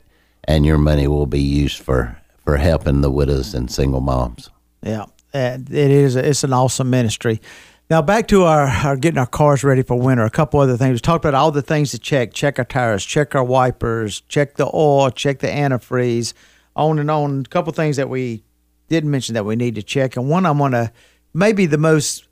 and 0.43 0.65
your 0.65 0.77
money 0.77 1.07
will 1.07 1.25
be 1.25 1.41
used 1.41 1.79
for 1.79 2.17
for 2.43 2.57
helping 2.57 3.01
the 3.01 3.11
widows 3.11 3.53
and 3.53 3.71
single 3.71 4.01
moms. 4.01 4.49
Yeah, 4.83 5.05
it 5.33 5.71
is. 5.71 6.15
It's 6.15 6.43
an 6.43 6.53
awesome 6.53 6.89
ministry. 6.89 7.41
Now 7.89 8.01
back 8.01 8.27
to 8.29 8.43
our, 8.43 8.67
our 8.67 8.95
getting 8.95 9.19
our 9.19 9.27
cars 9.27 9.63
ready 9.63 9.83
for 9.83 9.99
winter. 9.99 10.23
A 10.23 10.29
couple 10.29 10.59
other 10.59 10.77
things. 10.77 10.93
We 10.93 10.99
talked 10.99 11.23
about 11.23 11.35
all 11.35 11.51
the 11.51 11.61
things 11.61 11.91
to 11.91 11.99
check: 11.99 12.33
check 12.33 12.57
our 12.59 12.65
tires, 12.65 13.05
check 13.05 13.35
our 13.35 13.43
wipers, 13.43 14.21
check 14.21 14.55
the 14.55 14.69
oil, 14.73 15.09
check 15.11 15.39
the 15.39 15.47
antifreeze, 15.47 16.33
on 16.75 16.99
and 16.99 17.09
on. 17.09 17.41
A 17.41 17.49
couple 17.49 17.71
things 17.73 17.97
that 17.97 18.09
we 18.09 18.43
didn't 18.89 19.11
mention 19.11 19.33
that 19.33 19.45
we 19.45 19.55
need 19.55 19.75
to 19.75 19.83
check, 19.83 20.15
and 20.15 20.29
one 20.29 20.45
I'm 20.45 20.57
gonna 20.57 20.91
maybe 21.33 21.65
the 21.65 21.77
most 21.77 22.27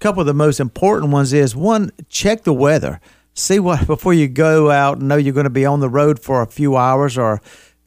couple 0.00 0.20
of 0.20 0.26
the 0.26 0.34
most 0.34 0.60
important 0.60 1.12
ones 1.12 1.32
is 1.32 1.54
one 1.54 1.90
check 2.08 2.42
the 2.42 2.54
weather. 2.54 3.00
See 3.34 3.60
what 3.60 3.86
before 3.86 4.14
you 4.14 4.28
go 4.28 4.70
out 4.70 4.98
and 4.98 5.08
know 5.08 5.16
you're 5.16 5.34
going 5.34 5.44
to 5.44 5.50
be 5.50 5.66
on 5.66 5.80
the 5.80 5.88
road 5.88 6.18
for 6.18 6.42
a 6.42 6.46
few 6.46 6.76
hours 6.76 7.16
or 7.16 7.40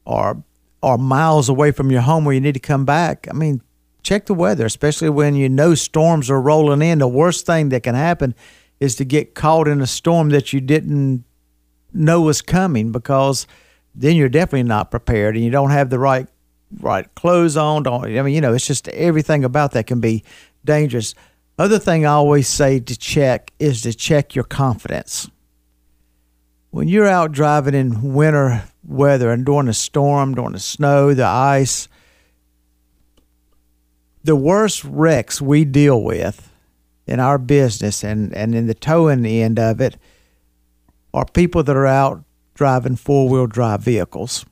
or 0.05 0.43
or 0.81 0.97
miles 0.97 1.49
away 1.49 1.71
from 1.71 1.91
your 1.91 2.01
home 2.01 2.25
where 2.25 2.35
you 2.35 2.41
need 2.41 2.53
to 2.53 2.59
come 2.59 2.85
back. 2.85 3.27
I 3.29 3.33
mean 3.33 3.61
check 4.03 4.25
the 4.25 4.33
weather 4.33 4.65
especially 4.65 5.09
when 5.09 5.33
you 5.33 5.49
know 5.49 5.75
storms 5.75 6.29
are 6.29 6.41
rolling 6.41 6.81
in. 6.81 6.99
The 6.99 7.07
worst 7.07 7.45
thing 7.45 7.69
that 7.69 7.83
can 7.83 7.95
happen 7.95 8.35
is 8.79 8.95
to 8.97 9.05
get 9.05 9.33
caught 9.33 9.67
in 9.67 9.81
a 9.81 9.87
storm 9.87 10.29
that 10.29 10.53
you 10.53 10.61
didn't 10.61 11.23
know 11.93 12.21
was 12.21 12.41
coming 12.41 12.91
because 12.91 13.47
then 13.95 14.15
you're 14.15 14.29
definitely 14.29 14.63
not 14.63 14.91
prepared 14.91 15.35
and 15.35 15.43
you 15.43 15.51
don't 15.51 15.71
have 15.71 15.89
the 15.89 15.99
right 15.99 16.27
right 16.79 17.13
clothes 17.15 17.55
on. 17.57 17.83
Don't 17.83 18.05
i 18.05 18.21
mean 18.21 18.33
you 18.33 18.41
know 18.41 18.53
it's 18.53 18.67
just 18.67 18.87
everything 18.89 19.43
about 19.43 19.71
that 19.71 19.87
can 19.87 19.99
be 19.99 20.23
dangerous. 20.65 21.13
Other 21.57 21.79
thing 21.79 22.05
i 22.05 22.11
always 22.11 22.47
say 22.47 22.79
to 22.79 22.97
check 22.97 23.51
is 23.59 23.81
to 23.83 23.93
check 23.93 24.35
your 24.35 24.45
confidence. 24.45 25.29
When 26.71 26.87
you're 26.87 27.07
out 27.07 27.31
driving 27.31 27.75
in 27.75 28.13
winter 28.13 28.63
weather 28.83 29.31
and 29.31 29.45
during 29.45 29.67
a 29.67 29.73
storm 29.73 30.35
during 30.35 30.53
the 30.53 30.59
snow 30.59 31.13
the 31.13 31.25
ice 31.25 31.87
the 34.23 34.35
worst 34.35 34.83
wrecks 34.83 35.41
we 35.41 35.63
deal 35.65 36.01
with 36.01 36.51
in 37.05 37.19
our 37.19 37.37
business 37.37 38.03
and, 38.03 38.33
and 38.35 38.55
in 38.55 38.67
the 38.67 38.73
towing 38.73 39.25
end 39.25 39.59
of 39.59 39.79
it 39.79 39.97
are 41.13 41.25
people 41.25 41.63
that 41.63 41.75
are 41.75 41.85
out 41.85 42.23
driving 42.63 42.95
four 42.95 43.27
wheel 43.27 43.45
drive 43.45 43.81
vehicles 43.81 44.45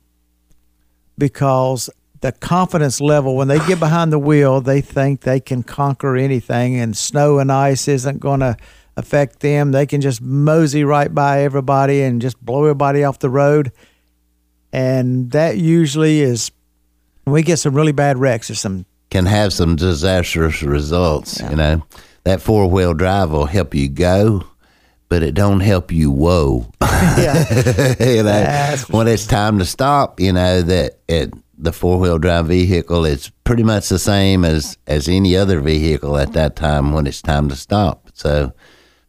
because 1.16 1.88
the 2.20 2.30
confidence 2.30 3.00
level 3.00 3.36
when 3.36 3.48
they 3.48 3.58
get 3.60 3.80
behind 3.80 4.12
the 4.12 4.18
wheel, 4.18 4.60
they 4.60 4.82
think 4.82 5.22
they 5.22 5.40
can 5.40 5.62
conquer 5.62 6.14
anything, 6.14 6.78
and 6.78 6.94
snow 6.94 7.38
and 7.38 7.50
ice 7.50 7.88
isn't 7.88 8.20
going 8.20 8.40
to 8.40 8.54
affect 8.98 9.40
them. 9.40 9.72
They 9.72 9.86
can 9.86 10.02
just 10.02 10.20
mosey 10.20 10.84
right 10.84 11.12
by 11.12 11.40
everybody 11.40 12.02
and 12.02 12.20
just 12.20 12.38
blow 12.44 12.64
everybody 12.64 13.02
off 13.02 13.18
the 13.18 13.30
road. 13.30 13.72
And 14.74 15.30
that 15.30 15.56
usually 15.56 16.20
is 16.20 16.50
we 17.24 17.42
get 17.42 17.60
some 17.60 17.74
really 17.74 17.92
bad 17.92 18.18
wrecks 18.18 18.50
or 18.50 18.56
some 18.56 18.84
Can 19.08 19.24
have 19.24 19.54
some 19.54 19.74
disastrous 19.76 20.62
results. 20.62 21.40
You 21.40 21.56
know, 21.56 21.82
that 22.24 22.42
four 22.42 22.68
wheel 22.68 22.92
drive 22.92 23.30
will 23.30 23.46
help 23.46 23.74
you 23.74 23.88
go, 23.88 24.44
but 25.12 25.22
it 25.22 25.34
don't 25.34 25.60
help 25.60 25.92
you 25.92 26.10
whoa. 26.10 26.66
yeah. 26.80 27.46
you 28.00 28.22
know, 28.22 28.22
That's 28.22 28.88
when 28.88 29.06
it's 29.06 29.26
time 29.26 29.58
to 29.58 29.66
stop, 29.66 30.18
you 30.18 30.32
know 30.32 30.62
that 30.62 31.00
it 31.06 31.34
the 31.58 31.70
four 31.70 31.98
wheel 31.98 32.18
drive 32.18 32.46
vehicle 32.46 33.04
is 33.04 33.28
pretty 33.44 33.62
much 33.62 33.90
the 33.90 33.98
same 33.98 34.42
as 34.42 34.78
as 34.86 35.08
any 35.08 35.36
other 35.36 35.60
vehicle 35.60 36.16
at 36.16 36.32
that 36.32 36.56
time 36.56 36.94
when 36.94 37.06
it's 37.06 37.20
time 37.20 37.50
to 37.50 37.56
stop. 37.56 38.08
So, 38.14 38.54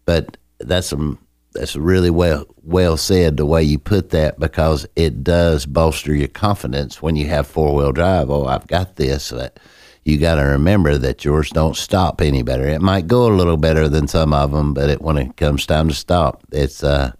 but 0.06 0.36
that's 0.60 0.92
a 0.92 1.18
that's 1.54 1.78
really 1.78 2.10
well 2.10 2.48
well 2.64 2.98
said 2.98 3.38
the 3.38 3.46
way 3.46 3.64
you 3.64 3.80
put 3.80 4.10
that 4.10 4.38
because 4.38 4.86
it 4.98 5.24
does 5.24 5.66
bolster 5.66 6.14
your 6.14 6.28
confidence 6.28 7.02
when 7.02 7.16
you 7.16 7.28
have 7.28 7.48
four 7.48 7.74
wheel 7.74 7.94
drive. 7.94 8.30
Oh, 8.30 8.44
I've 8.44 8.68
got 8.68 8.98
this. 8.98 9.32
But 9.32 9.58
you 10.06 10.18
got 10.18 10.36
to 10.36 10.42
remember 10.42 10.98
that 10.98 11.24
yours 11.24 11.50
don't 11.50 11.76
stop 11.78 12.22
any 12.22 12.44
better. 12.44 12.68
It 12.68 12.82
might 12.82 13.08
go 13.08 13.28
a 13.28 13.34
little 13.36 13.58
better 13.58 13.88
than 13.88 14.08
some 14.08 14.34
of 14.34 14.52
them, 14.52 14.74
but 14.74 14.90
it, 14.90 15.02
when 15.02 15.18
it 15.18 15.38
comes 15.38 15.66
time 15.66 15.88
to 15.90 15.96
stop, 15.96 16.44
it's 16.52 16.84
uh 16.84 17.12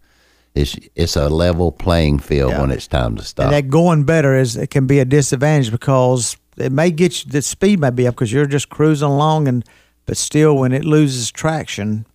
it's 0.56 0.76
it's 0.96 1.16
a 1.16 1.30
level 1.30 1.72
playing 1.72 2.20
field 2.20 2.52
Yeah. 2.52 2.62
when 2.62 2.72
it's 2.72 2.88
time 2.88 3.16
to 3.16 3.24
stop. 3.24 3.46
And 3.46 3.54
that 3.54 3.70
going 3.70 4.04
better 4.04 4.36
is 4.36 4.56
it 4.58 4.70
can 4.70 4.86
be 4.86 5.00
a 5.00 5.06
disadvantage 5.06 5.72
because 5.72 6.38
it 6.58 6.72
may 6.72 6.92
get 6.92 7.26
you 7.26 7.32
the 7.32 7.42
speed 7.42 7.80
may 7.80 7.90
be 7.90 8.06
up 8.08 8.16
because 8.16 8.32
you're 8.32 8.46
just 8.46 8.70
cruising 8.70 9.08
along 9.08 9.48
and 9.48 9.64
but 10.06 10.18
still 10.18 10.58
when 10.58 10.74
it 10.74 10.84
loses 10.84 11.32
traction 11.32 12.06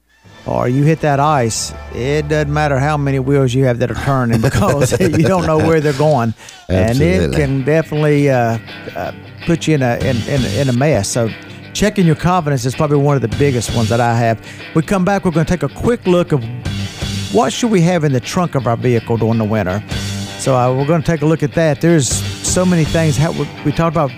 or 0.48 0.68
you 0.68 0.82
hit 0.82 1.00
that 1.00 1.20
ice, 1.20 1.74
it 1.94 2.28
doesn't 2.28 2.52
matter 2.52 2.78
how 2.78 2.96
many 2.96 3.18
wheels 3.18 3.52
you 3.52 3.64
have 3.64 3.78
that 3.80 3.90
are 3.90 4.02
turning 4.04 4.40
because 4.48 4.98
you 4.98 5.22
don't 5.22 5.46
know 5.46 5.58
where 5.58 5.80
they're 5.80 5.92
going, 5.92 6.32
and 6.68 7.00
it 7.00 7.32
can 7.32 7.64
definitely 7.64 8.30
uh, 8.30 8.58
uh, 8.96 9.12
put 9.46 9.66
you 9.66 9.74
in 9.74 9.82
a 9.82 9.96
in, 9.98 10.16
in, 10.28 10.44
in 10.60 10.68
a 10.68 10.72
mess. 10.72 11.08
So. 11.08 11.28
Checking 11.74 12.06
your 12.06 12.16
confidence 12.16 12.64
is 12.64 12.74
probably 12.74 12.96
one 12.96 13.14
of 13.14 13.22
the 13.22 13.36
biggest 13.36 13.72
ones 13.76 13.88
that 13.90 14.00
I 14.00 14.16
have. 14.16 14.44
We 14.74 14.82
come 14.82 15.04
back, 15.04 15.24
we're 15.24 15.30
going 15.30 15.46
to 15.46 15.52
take 15.56 15.62
a 15.62 15.72
quick 15.72 16.04
look 16.08 16.32
of 16.32 16.42
what 17.32 17.52
should 17.52 17.70
we 17.70 17.82
have 17.82 18.02
in 18.02 18.12
the 18.12 18.20
trunk 18.20 18.56
of 18.56 18.66
our 18.66 18.76
vehicle 18.76 19.16
during 19.16 19.38
the 19.38 19.44
winter? 19.44 19.80
So 20.38 20.56
uh, 20.56 20.74
we're 20.74 20.86
going 20.86 21.02
to 21.02 21.06
take 21.06 21.22
a 21.22 21.26
look 21.26 21.42
at 21.44 21.52
that. 21.54 21.80
There's 21.80 22.08
so 22.08 22.64
many 22.64 22.84
things. 22.84 23.16
How 23.16 23.32
we, 23.32 23.46
we 23.64 23.70
talked 23.70 23.94
about 23.94 24.10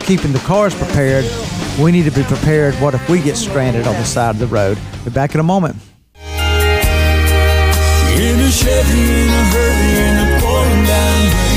keeping 0.00 0.32
the 0.32 0.38
cars 0.40 0.74
prepared. 0.74 1.24
We 1.82 1.90
need 1.90 2.04
to 2.04 2.12
be 2.12 2.22
prepared. 2.22 2.74
What 2.76 2.94
if 2.94 3.08
we 3.08 3.20
get 3.20 3.36
stranded 3.36 3.86
on 3.86 3.94
the 3.94 4.04
side 4.04 4.30
of 4.30 4.38
the 4.38 4.46
road? 4.46 4.78
Be 5.04 5.10
back 5.10 5.34
in 5.34 5.40
a 5.40 5.42
moment. 5.42 5.76
In 8.16 8.38
a 8.40 8.50
Chevy, 8.50 9.00
in 9.00 9.28
a 9.28 9.44
hurry, 9.50 9.98
in 9.98 10.16
a 10.16 10.40
pouring 10.40 10.84
down 10.86 11.20
rain. 11.34 11.54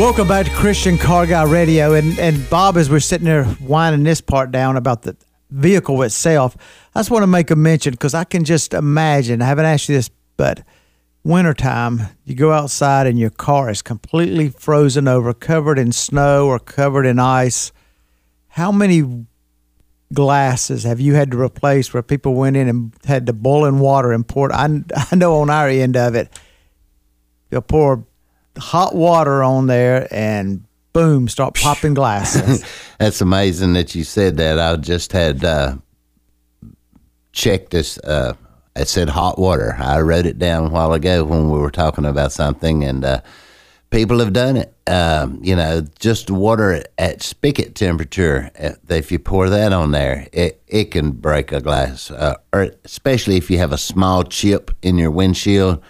Welcome 0.00 0.26
back 0.26 0.46
to 0.46 0.52
Christian 0.52 0.98
Car 0.98 1.26
Guy 1.26 1.44
Radio. 1.44 1.94
And, 1.94 2.18
and 2.18 2.50
Bob, 2.50 2.76
as 2.76 2.90
we're 2.90 2.98
sitting 2.98 3.26
there 3.26 3.46
winding 3.60 4.02
this 4.02 4.20
part 4.20 4.50
down 4.50 4.76
about 4.76 5.02
the 5.02 5.16
vehicle 5.50 6.02
itself, 6.02 6.56
I 6.94 7.00
just 7.00 7.10
want 7.10 7.22
to 7.22 7.28
make 7.28 7.50
a 7.50 7.56
mention 7.56 7.92
because 7.92 8.14
I 8.14 8.24
can 8.24 8.44
just 8.44 8.74
imagine, 8.74 9.40
I 9.40 9.46
haven't 9.46 9.66
asked 9.66 9.88
you 9.88 9.94
this, 9.94 10.10
but 10.36 10.64
wintertime, 11.24 12.08
you 12.24 12.34
go 12.34 12.52
outside 12.52 13.06
and 13.06 13.18
your 13.18 13.30
car 13.30 13.70
is 13.70 13.82
completely 13.82 14.48
frozen 14.48 15.08
over, 15.08 15.32
covered 15.32 15.78
in 15.78 15.92
snow 15.92 16.46
or 16.46 16.58
covered 16.58 17.06
in 17.06 17.18
ice. 17.18 17.72
How 18.48 18.72
many 18.72 19.26
glasses 20.12 20.84
have 20.84 21.00
you 21.00 21.14
had 21.14 21.30
to 21.30 21.40
replace 21.40 21.94
where 21.94 22.02
people 22.02 22.34
went 22.34 22.56
in 22.56 22.68
and 22.68 22.92
had 23.04 23.26
to 23.26 23.32
boil 23.32 23.64
in 23.64 23.78
water 23.78 24.12
and 24.12 24.26
pour? 24.26 24.52
I, 24.52 24.82
I 25.12 25.16
know 25.16 25.40
on 25.40 25.50
our 25.50 25.68
end 25.68 25.96
of 25.96 26.14
it, 26.14 26.28
you'll 27.50 27.62
pour 27.62 28.04
hot 28.58 28.94
water 28.94 29.42
on 29.42 29.66
there 29.66 30.08
and 30.10 30.64
boom, 30.92 31.28
start 31.28 31.54
popping 31.54 31.94
glasses. 31.94 32.64
That's 32.98 33.20
amazing 33.20 33.72
that 33.74 33.94
you 33.94 34.04
said 34.04 34.36
that. 34.36 34.58
I 34.58 34.76
just 34.76 35.12
had 35.12 35.44
uh, 35.44 35.76
checked 37.32 37.70
this. 37.70 37.98
Uh, 37.98 38.34
it 38.76 38.88
said 38.88 39.08
hot 39.08 39.38
water. 39.38 39.76
I 39.78 40.00
wrote 40.00 40.26
it 40.26 40.38
down 40.38 40.66
a 40.66 40.70
while 40.70 40.92
ago 40.92 41.24
when 41.24 41.50
we 41.50 41.58
were 41.58 41.70
talking 41.70 42.04
about 42.04 42.32
something, 42.32 42.84
and 42.84 43.04
uh, 43.04 43.20
people 43.90 44.18
have 44.18 44.32
done 44.32 44.56
it. 44.56 44.74
Um, 44.86 45.38
you 45.42 45.54
know, 45.54 45.82
just 46.00 46.30
water 46.30 46.82
at, 46.98 47.22
spigot 47.22 47.74
temperature. 47.74 48.50
uh, 48.58 48.72
If 48.88 49.12
you 49.12 49.18
pour 49.18 49.48
that 49.48 49.72
on 49.72 49.92
there, 49.92 50.28
it 50.32 50.62
it 50.66 50.90
can 50.90 51.12
break 51.12 51.52
a 51.52 51.60
glass, 51.60 52.10
uh, 52.10 52.36
or 52.52 52.70
especially 52.84 53.36
if 53.36 53.50
you 53.50 53.58
have 53.58 53.72
a 53.72 53.78
small 53.78 54.24
chip 54.24 54.70
in 54.82 54.98
your 54.98 55.10
windshield 55.10 55.82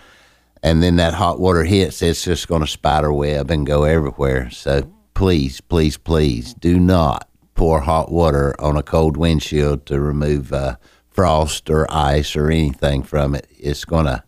and 0.62 0.82
then 0.82 0.96
that 0.96 1.14
hot 1.14 1.40
water 1.40 1.64
hits, 1.64 2.02
it's 2.02 2.24
just 2.24 2.46
going 2.46 2.60
to 2.60 2.66
spider 2.68 3.12
web 3.12 3.50
and 3.50 3.66
go 3.66 3.82
everywhere. 3.82 4.48
So 4.50 4.92
please, 5.14 5.60
please, 5.60 5.96
please 5.96 6.54
do 6.54 6.78
not 6.78 7.28
pour 7.54 7.80
hot 7.80 8.12
water 8.12 8.54
on 8.60 8.76
a 8.76 8.82
cold 8.82 9.16
windshield 9.16 9.86
to 9.86 10.00
remove 10.00 10.52
uh, 10.52 10.76
frost 11.12 11.70
or 11.70 11.86
ice 11.90 12.36
or 12.36 12.50
anything 12.50 13.02
from 13.02 13.34
it. 13.34 13.46
It's 13.58 13.84
gonna, 13.84 14.24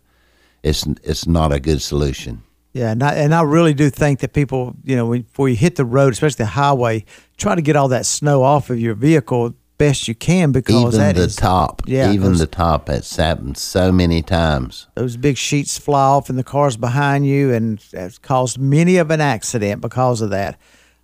it's 0.63 0.85
it's 1.03 1.27
not 1.27 1.51
a 1.51 1.59
good 1.59 1.81
solution. 1.81 2.43
yeah, 2.73 2.91
and 2.91 3.01
I, 3.03 3.13
and 3.15 3.33
I 3.33 3.41
really 3.43 3.73
do 3.73 3.89
think 3.89 4.19
that 4.19 4.33
people, 4.33 4.75
you 4.83 4.95
know, 4.95 5.09
before 5.11 5.49
you 5.49 5.55
hit 5.55 5.75
the 5.75 5.85
road, 5.85 6.13
especially 6.13 6.43
the 6.43 6.47
highway, 6.47 7.05
try 7.37 7.55
to 7.55 7.61
get 7.61 7.75
all 7.75 7.87
that 7.89 8.05
snow 8.05 8.43
off 8.43 8.69
of 8.69 8.79
your 8.79 8.95
vehicle 8.95 9.53
best 9.77 10.07
you 10.07 10.15
can 10.15 10.53
because 10.53 10.73
Even 10.95 10.99
that 10.99 11.15
the 11.15 11.23
is- 11.23 11.35
top, 11.35 11.81
yeah, 11.85 12.11
even 12.13 12.29
those- 12.29 12.39
the 12.39 12.47
top, 12.47 12.89
it's 12.89 13.15
happened 13.17 13.57
so 13.57 13.91
many 13.91 14.21
times. 14.21 14.87
those 14.95 15.17
big 15.17 15.37
sheets 15.37 15.77
fly 15.77 16.01
off 16.01 16.29
in 16.29 16.37
the 16.37 16.43
cars 16.45 16.77
behind 16.77 17.27
you 17.27 17.53
and 17.53 17.83
it's 17.91 18.17
caused 18.17 18.57
many 18.57 18.95
of 18.95 19.11
an 19.11 19.19
accident 19.19 19.81
because 19.81 20.21
of 20.21 20.29
that. 20.29 20.57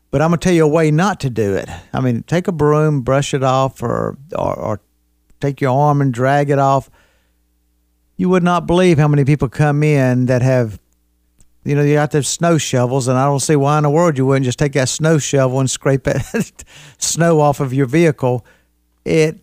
But 0.10 0.22
I'm 0.22 0.30
gonna 0.30 0.38
tell 0.38 0.54
you 0.54 0.64
a 0.64 0.68
way 0.70 0.90
not 0.92 1.20
to 1.22 1.30
do 1.30 1.54
it. 1.56 1.70
I 1.94 2.00
mean, 2.02 2.24
take 2.24 2.48
a 2.48 2.52
broom, 2.54 3.02
brush 3.02 3.34
it 3.34 3.44
off, 3.44 3.82
or 3.84 4.18
or, 4.38 4.54
or 4.60 4.82
take 5.42 5.62
your 5.62 5.72
arm 5.72 6.02
and 6.02 6.14
drag 6.14 6.50
it 6.50 6.60
off. 6.60 6.90
You 8.18 8.30
would 8.30 8.44
not 8.44 8.68
believe 8.68 8.98
how 8.98 9.08
many 9.08 9.26
people 9.26 9.50
come 9.50 9.84
in 9.84 10.28
that 10.28 10.42
have, 10.42 10.80
you 11.64 11.76
know, 11.76 11.82
you 11.82 11.96
got 11.96 12.12
those 12.12 12.28
snow 12.28 12.58
shovels, 12.58 13.08
and 13.08 13.18
I 13.18 13.26
don't 13.26 13.40
see 13.40 13.56
why 13.56 13.78
in 13.78 13.84
the 13.84 13.90
world 13.90 14.18
you 14.18 14.26
wouldn't 14.26 14.46
just 14.46 14.60
take 14.60 14.74
that 14.74 14.90
snow 14.90 15.18
shovel 15.18 15.60
and 15.60 15.70
scrape 15.70 16.04
that 16.04 16.64
snow 16.98 17.40
off 17.40 17.60
of 17.60 17.74
your 17.74 17.88
vehicle. 17.88 18.46
It 19.06 19.40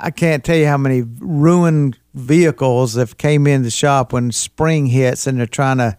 I 0.00 0.10
can't 0.10 0.44
tell 0.44 0.56
you 0.56 0.66
how 0.66 0.78
many 0.78 1.02
ruined 1.02 1.98
vehicles 2.14 2.94
have 2.94 3.18
came 3.18 3.46
in 3.46 3.62
the 3.62 3.70
shop 3.70 4.12
when 4.12 4.32
spring 4.32 4.86
hits 4.86 5.26
and 5.26 5.38
they're 5.38 5.46
trying 5.46 5.78
to, 5.78 5.96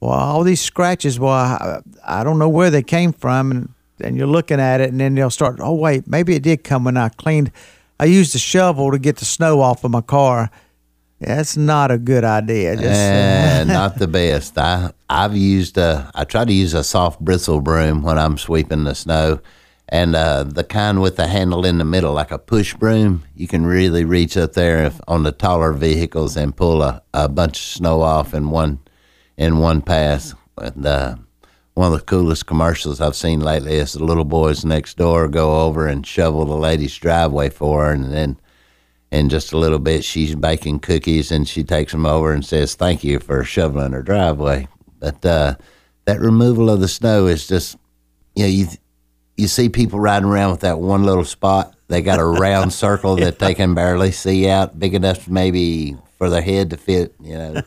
well, 0.00 0.12
all 0.12 0.44
these 0.44 0.60
scratches. 0.60 1.18
Well, 1.18 1.32
I, 1.32 1.80
I 2.04 2.24
don't 2.24 2.38
know 2.38 2.48
where 2.48 2.70
they 2.70 2.82
came 2.82 3.12
from, 3.12 3.50
and 3.50 3.68
and 4.00 4.16
you're 4.16 4.26
looking 4.26 4.60
at 4.60 4.80
it, 4.80 4.90
and 4.90 5.00
then 5.00 5.14
they'll 5.14 5.30
start. 5.30 5.58
Oh 5.60 5.74
wait, 5.74 6.06
maybe 6.06 6.34
it 6.34 6.42
did 6.42 6.64
come 6.64 6.84
when 6.84 6.96
I 6.96 7.08
cleaned. 7.08 7.50
I 7.98 8.06
used 8.06 8.34
a 8.34 8.38
shovel 8.38 8.90
to 8.90 8.98
get 8.98 9.16
the 9.16 9.24
snow 9.24 9.60
off 9.60 9.84
of 9.84 9.90
my 9.90 10.00
car. 10.00 10.50
That's 11.20 11.56
not 11.56 11.90
a 11.90 11.98
good 11.98 12.24
idea. 12.24 12.76
Just, 12.76 12.86
Eh, 12.86 13.64
not 13.68 13.98
the 13.98 14.08
best. 14.08 14.58
I 14.58 14.92
I've 15.08 15.36
used 15.36 15.78
a 15.78 16.10
I 16.14 16.24
try 16.24 16.44
to 16.44 16.52
use 16.52 16.74
a 16.74 16.84
soft 16.84 17.20
bristle 17.20 17.60
broom 17.60 18.02
when 18.02 18.18
I'm 18.18 18.36
sweeping 18.36 18.84
the 18.84 18.94
snow, 18.94 19.40
and 19.88 20.14
uh, 20.16 20.42
the 20.42 20.64
kind 20.64 21.00
with 21.00 21.16
the 21.16 21.26
handle 21.28 21.64
in 21.64 21.78
the 21.78 21.84
middle, 21.84 22.12
like 22.12 22.30
a 22.32 22.38
push 22.38 22.74
broom. 22.74 23.22
You 23.36 23.46
can 23.46 23.64
really 23.64 24.04
reach 24.04 24.36
up 24.36 24.52
there 24.54 24.84
if, 24.84 25.00
on 25.08 25.22
the 25.22 25.32
taller 25.32 25.72
vehicles 25.72 26.36
and 26.36 26.54
pull 26.54 26.82
a, 26.82 27.00
a 27.14 27.28
bunch 27.28 27.58
of 27.58 27.64
snow 27.64 28.02
off 28.02 28.34
in 28.34 28.50
one 28.50 28.80
in 29.36 29.58
one 29.58 29.80
pass. 29.82 30.34
And 30.58 30.84
uh, 30.84 31.16
one 31.74 31.92
of 31.92 31.98
the 31.98 32.04
coolest 32.04 32.46
commercials 32.46 33.00
I've 33.00 33.16
seen 33.16 33.40
lately 33.40 33.74
is 33.74 33.92
the 33.92 34.04
little 34.04 34.24
boys 34.24 34.64
next 34.64 34.96
door 34.96 35.28
go 35.28 35.62
over 35.62 35.88
and 35.88 36.06
shovel 36.06 36.44
the 36.44 36.54
lady's 36.54 36.96
driveway 36.96 37.50
for 37.50 37.86
her, 37.86 37.92
and 37.92 38.12
then 38.12 38.38
in 39.10 39.28
just 39.28 39.52
a 39.52 39.58
little 39.58 39.78
bit 39.78 40.04
she's 40.04 40.34
baking 40.34 40.80
cookies 40.80 41.30
and 41.30 41.48
she 41.48 41.62
takes 41.62 41.92
them 41.92 42.04
over 42.04 42.32
and 42.32 42.44
says 42.44 42.74
thank 42.74 43.04
you 43.04 43.20
for 43.20 43.44
shoveling 43.44 43.92
her 43.92 44.02
driveway. 44.02 44.66
But 44.98 45.24
uh, 45.24 45.54
that 46.04 46.20
removal 46.20 46.70
of 46.70 46.80
the 46.80 46.88
snow 46.88 47.26
is 47.26 47.46
just 47.46 47.76
you 48.34 48.44
know 48.44 48.48
you 48.48 48.66
you 49.36 49.48
see 49.48 49.68
people 49.68 49.98
riding 49.98 50.28
around 50.28 50.52
with 50.52 50.60
that 50.60 50.78
one 50.78 51.04
little 51.04 51.24
spot. 51.24 51.74
They 51.88 52.02
got 52.02 52.20
a 52.20 52.24
round 52.24 52.72
circle 52.84 53.16
that 53.16 53.40
they 53.40 53.54
can 53.54 53.74
barely 53.74 54.12
see 54.12 54.48
out 54.48 54.78
big 54.78 54.94
enough 54.94 55.28
maybe 55.28 55.96
for 56.18 56.30
their 56.30 56.42
head 56.42 56.70
to 56.70 56.76
fit 56.76 57.14
you 57.20 57.34
know. 57.34 57.62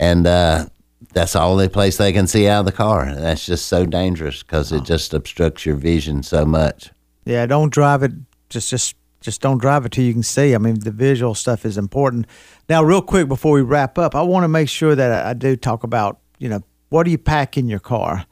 And 0.00 0.26
uh, 0.26 0.66
that's 1.14 1.34
the 1.34 1.40
only 1.40 1.68
place 1.68 1.96
they 1.96 2.12
can 2.12 2.26
see 2.26 2.48
out 2.48 2.60
of 2.60 2.66
the 2.66 2.72
car 2.72 3.02
and 3.02 3.18
that's 3.18 3.46
just 3.46 3.66
so 3.66 3.86
dangerous 3.86 4.42
because 4.42 4.72
it 4.72 4.84
just 4.84 5.14
obstructs 5.14 5.64
your 5.64 5.76
vision 5.76 6.22
so 6.22 6.44
much 6.44 6.90
yeah, 7.24 7.46
don't 7.46 7.72
drive 7.72 8.02
it. 8.02 8.12
Just 8.48 8.70
just 8.70 8.96
just 9.20 9.40
don't 9.40 9.58
drive 9.58 9.86
it 9.86 9.92
till 9.92 10.04
you 10.04 10.12
can 10.12 10.22
see. 10.22 10.54
I 10.54 10.58
mean, 10.58 10.80
the 10.80 10.90
visual 10.90 11.34
stuff 11.34 11.64
is 11.64 11.78
important. 11.78 12.26
Now, 12.68 12.82
real 12.82 13.00
quick 13.00 13.28
before 13.28 13.52
we 13.52 13.62
wrap 13.62 13.98
up, 13.98 14.14
I 14.14 14.22
want 14.22 14.44
to 14.44 14.48
make 14.48 14.68
sure 14.68 14.94
that 14.94 15.26
I, 15.26 15.30
I 15.30 15.32
do 15.34 15.56
talk 15.56 15.84
about 15.84 16.20
you 16.38 16.48
know 16.48 16.60
what 16.90 17.04
do 17.04 17.10
you 17.10 17.18
pack 17.18 17.56
in 17.56 17.68
your 17.68 17.80
car, 17.80 18.26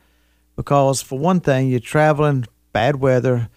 because 0.57 1.01
for 1.03 1.19
one 1.19 1.41
thing, 1.41 1.69
you're 1.69 1.81
traveling 1.81 2.47
bad 2.73 2.97
weather, 2.97 3.49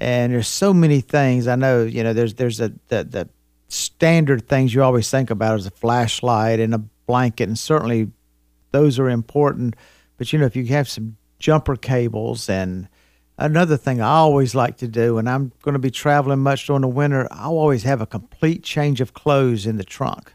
and 0.00 0.32
there's 0.32 0.48
so 0.48 0.72
many 0.72 1.00
things. 1.00 1.48
I 1.48 1.56
know 1.56 1.82
you 1.82 2.04
know 2.04 2.12
there's 2.12 2.34
there's 2.34 2.60
a 2.60 2.72
the, 2.88 3.04
the 3.04 3.28
standard 3.68 4.48
things 4.48 4.74
you 4.74 4.82
always 4.82 5.10
think 5.10 5.30
about 5.30 5.58
is 5.58 5.66
a 5.66 5.70
flashlight 5.70 6.60
and 6.60 6.74
a 6.74 6.78
blanket, 7.06 7.48
and 7.48 7.58
certainly 7.58 8.12
those 8.72 8.98
are 8.98 9.08
important. 9.08 9.76
But 10.18 10.32
you 10.32 10.38
know, 10.38 10.46
if 10.46 10.56
you 10.56 10.66
have 10.66 10.88
some 10.88 11.16
jumper 11.38 11.76
cables 11.76 12.48
and 12.48 12.88
another 13.38 13.76
thing 13.76 14.00
I 14.00 14.08
always 14.08 14.54
like 14.54 14.78
to 14.78 14.88
do, 14.88 15.18
and 15.18 15.28
I'm 15.28 15.52
going 15.62 15.74
to 15.74 15.78
be 15.78 15.90
traveling 15.90 16.40
much 16.40 16.66
during 16.66 16.82
the 16.82 16.88
winter, 16.88 17.28
I'll 17.30 17.58
always 17.58 17.84
have 17.84 18.00
a 18.00 18.06
complete 18.06 18.62
change 18.62 19.00
of 19.00 19.14
clothes 19.14 19.66
in 19.66 19.76
the 19.76 19.84
trunk. 19.84 20.32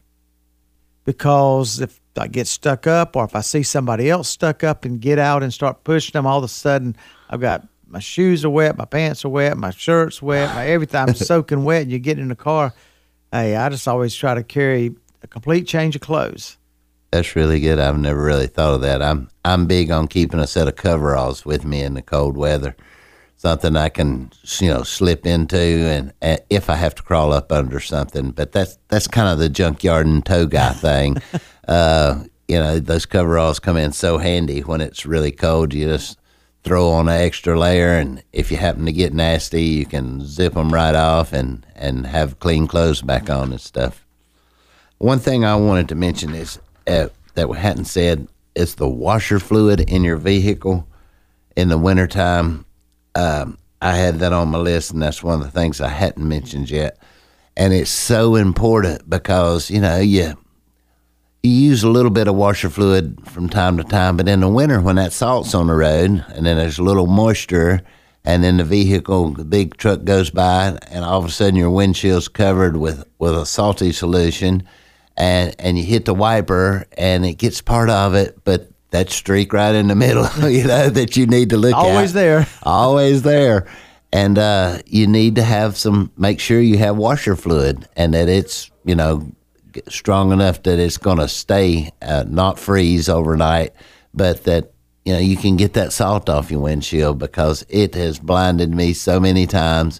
Because 1.04 1.80
if 1.80 2.02
I 2.18 2.28
get 2.28 2.48
stuck 2.48 2.86
up 2.86 3.16
or 3.16 3.24
if 3.24 3.36
I 3.36 3.42
see 3.42 3.64
somebody 3.64 4.10
else 4.10 4.28
stuck 4.28 4.64
up 4.64 4.84
and 4.84 5.00
get 5.00 5.20
out 5.20 5.42
and 5.42 5.54
start 5.54 5.84
pushing 5.84 6.14
them, 6.14 6.28
all 6.28 6.40
of 6.40 6.44
a 6.44 6.50
sudden 6.50 6.98
I've 7.30 7.40
got 7.40 7.66
my 7.90 8.00
shoes 8.00 8.44
are 8.44 8.50
wet, 8.50 8.78
my 8.78 8.84
pants 8.84 9.24
are 9.24 9.30
wet, 9.30 9.58
my 9.58 9.72
shirt's 9.72 10.22
wet, 10.22 10.54
my 10.54 10.68
everything 10.68 11.00
I'm 11.00 11.14
soaking 11.16 11.64
wet, 11.64 11.84
and 11.84 11.92
you 11.92 12.00
get 12.00 12.20
in 12.20 12.28
the 12.28 12.36
car. 12.36 12.74
Hey, 13.32 13.56
I 13.56 13.70
just 13.70 13.88
always 13.88 14.14
try 14.14 14.34
to 14.34 14.44
carry 14.44 14.96
a 15.24 15.28
complete 15.28 15.68
change 15.68 15.96
of 15.96 16.02
clothes. 16.02 16.58
That's 17.18 17.36
really 17.36 17.60
good. 17.60 17.80
I've 17.80 17.98
never 17.98 18.24
really 18.24 18.46
thought 18.46 18.76
of 18.76 18.82
that. 18.82 19.02
I'm 19.02 19.28
I'm 19.44 19.66
big 19.66 19.90
on 19.90 20.08
keeping 20.08 20.40
a 20.40 20.46
set 20.46 20.68
of 20.68 20.76
coveralls 20.76 21.48
with 21.48 21.66
me 21.66 21.82
in 21.82 21.96
the 21.96 22.04
cold 22.04 22.38
weather, 22.38 22.76
something 23.38 23.76
I 23.76 23.90
can 23.90 24.32
you 24.60 24.68
know 24.68 24.84
slip 24.84 25.26
into, 25.26 25.58
and, 25.58 26.14
and 26.22 26.40
if 26.52 26.70
I 26.70 26.76
have 26.76 26.94
to 26.94 27.02
crawl 27.02 27.34
up 27.34 27.52
under 27.52 27.80
something. 27.80 28.30
But 28.30 28.52
that's 28.52 28.78
that's 28.90 29.08
kind 29.08 29.30
of 29.30 29.40
the 29.40 29.50
junkyard 29.50 30.06
and 30.06 30.24
tow 30.24 30.46
guy 30.46 30.74
thing. 30.74 31.18
uh, 31.68 32.24
you 32.48 32.60
know, 32.60 32.78
those 32.78 33.08
coveralls 33.08 33.58
come 33.58 33.78
in 33.78 33.94
so 33.94 34.20
handy 34.20 34.60
when 34.60 34.80
it's 34.80 35.04
really 35.04 35.32
cold. 35.32 35.74
You 35.74 35.88
just 35.88 36.20
throw 36.64 36.92
on 36.92 37.08
an 37.08 37.20
extra 37.20 37.58
layer, 37.58 37.98
and 37.98 38.22
if 38.32 38.52
you 38.52 38.58
happen 38.58 38.86
to 38.86 38.92
get 38.92 39.12
nasty, 39.12 39.64
you 39.64 39.88
can 39.88 40.24
zip 40.24 40.54
them 40.54 40.72
right 40.72 40.94
off 40.94 41.34
and 41.34 41.66
and 41.76 42.06
have 42.06 42.38
clean 42.38 42.68
clothes 42.68 43.02
back 43.02 43.28
on 43.28 43.54
and 43.54 43.62
stuff. 43.62 44.06
One 45.00 45.20
thing 45.20 45.46
I 45.46 45.56
wanted 45.56 45.90
to 45.90 45.96
mention 45.96 46.36
is 46.36 46.60
uh, 46.88 47.10
that 47.36 47.50
we 47.50 47.58
hadn't 47.58 47.86
said 47.86 48.28
is 48.56 48.76
the 48.76 48.90
washer 48.90 49.40
fluid 49.40 49.82
in 49.82 50.04
your 50.04 50.18
vehicle 50.18 50.88
in 51.56 51.70
the 51.70 51.78
wintertime. 51.78 52.66
Um, 53.16 53.58
I 53.82 53.96
had 53.96 54.20
that 54.20 54.34
on 54.34 54.50
my 54.50 54.58
list, 54.58 54.92
and 54.92 55.02
that's 55.02 55.24
one 55.24 55.40
of 55.40 55.46
the 55.46 55.52
things 55.52 55.80
I 55.80 55.90
hadn't 55.90 56.28
mentioned 56.28 56.70
yet. 56.70 56.98
And 57.56 57.74
it's 57.74 57.92
so 57.92 58.36
important 58.36 59.10
because 59.10 59.70
you 59.70 59.82
know 59.82 60.00
you 60.00 60.36
you 61.44 61.52
use 61.52 61.84
a 61.84 61.90
little 61.90 62.12
bit 62.12 62.28
of 62.28 62.36
washer 62.36 62.70
fluid 62.70 63.20
from 63.28 63.50
time 63.50 63.78
to 63.78 63.84
time, 63.84 64.18
but 64.18 64.28
in 64.28 64.40
the 64.40 64.50
winter 64.50 64.82
when 64.82 64.96
that 64.96 65.14
salt's 65.14 65.54
on 65.54 65.68
the 65.68 65.74
road 65.74 66.26
and 66.30 66.46
then 66.46 66.58
there's 66.58 66.80
a 66.80 66.84
little 66.84 67.08
moisture, 67.08 67.82
and 68.26 68.44
then 68.44 68.58
the 68.58 68.64
vehicle, 68.64 69.32
the 69.32 69.46
big 69.46 69.78
truck 69.78 70.04
goes 70.04 70.30
by, 70.30 70.78
and 70.90 71.06
all 71.06 71.20
of 71.20 71.26
a 71.26 71.32
sudden 71.32 71.56
your 71.56 71.72
windshield's 71.72 72.28
covered 72.28 72.78
with 72.78 73.04
with 73.20 73.36
a 73.36 73.46
salty 73.46 73.92
solution 73.92 74.68
and 75.18 75.56
and 75.60 75.78
you 75.78 75.84
hit 75.84 76.06
the 76.06 76.14
wiper 76.14 76.86
and 76.98 77.26
it 77.26 77.34
gets 77.34 77.62
part 77.62 77.90
of 77.90 78.14
it, 78.14 78.44
but 78.44 78.70
that 78.92 79.10
streak 79.10 79.52
right 79.52 79.76
in 79.76 79.88
the 79.88 79.96
middle, 79.96 80.28
you 80.50 80.64
know, 80.64 80.90
that 80.90 81.18
you 81.18 81.26
need 81.26 81.50
to 81.50 81.58
look 81.58 81.74
at. 81.74 81.80
Always 81.80 82.14
there. 82.14 82.48
Always 82.64 83.24
there. 83.24 83.68
And 84.14 84.38
uh, 84.38 84.80
you 84.86 85.06
need 85.06 85.36
to 85.36 85.44
have 85.44 85.76
some, 85.76 86.12
make 86.18 86.40
sure 86.40 86.62
you 86.62 86.78
have 86.78 86.96
washer 86.96 87.36
fluid 87.36 87.88
and 87.98 88.14
that 88.14 88.30
it's, 88.30 88.72
you 88.86 88.96
know, 88.96 89.30
strong 89.90 90.32
enough 90.32 90.64
that 90.64 90.80
it's 90.80 90.98
going 90.98 91.18
to 91.18 91.28
stay, 91.28 91.92
uh, 92.02 92.24
not 92.28 92.58
freeze 92.58 93.10
overnight, 93.10 93.74
but 94.14 94.46
that, 94.46 94.72
you 95.04 95.14
know, 95.14 95.20
you 95.20 95.36
can 95.36 95.58
get 95.58 95.74
that 95.74 95.92
salt 95.92 96.30
off 96.30 96.50
your 96.50 96.62
windshield 96.62 97.20
because 97.20 97.66
it 97.68 97.96
has 97.96 98.18
blinded 98.18 98.74
me 98.74 98.94
so 98.94 99.20
many 99.20 99.46
times 99.46 100.00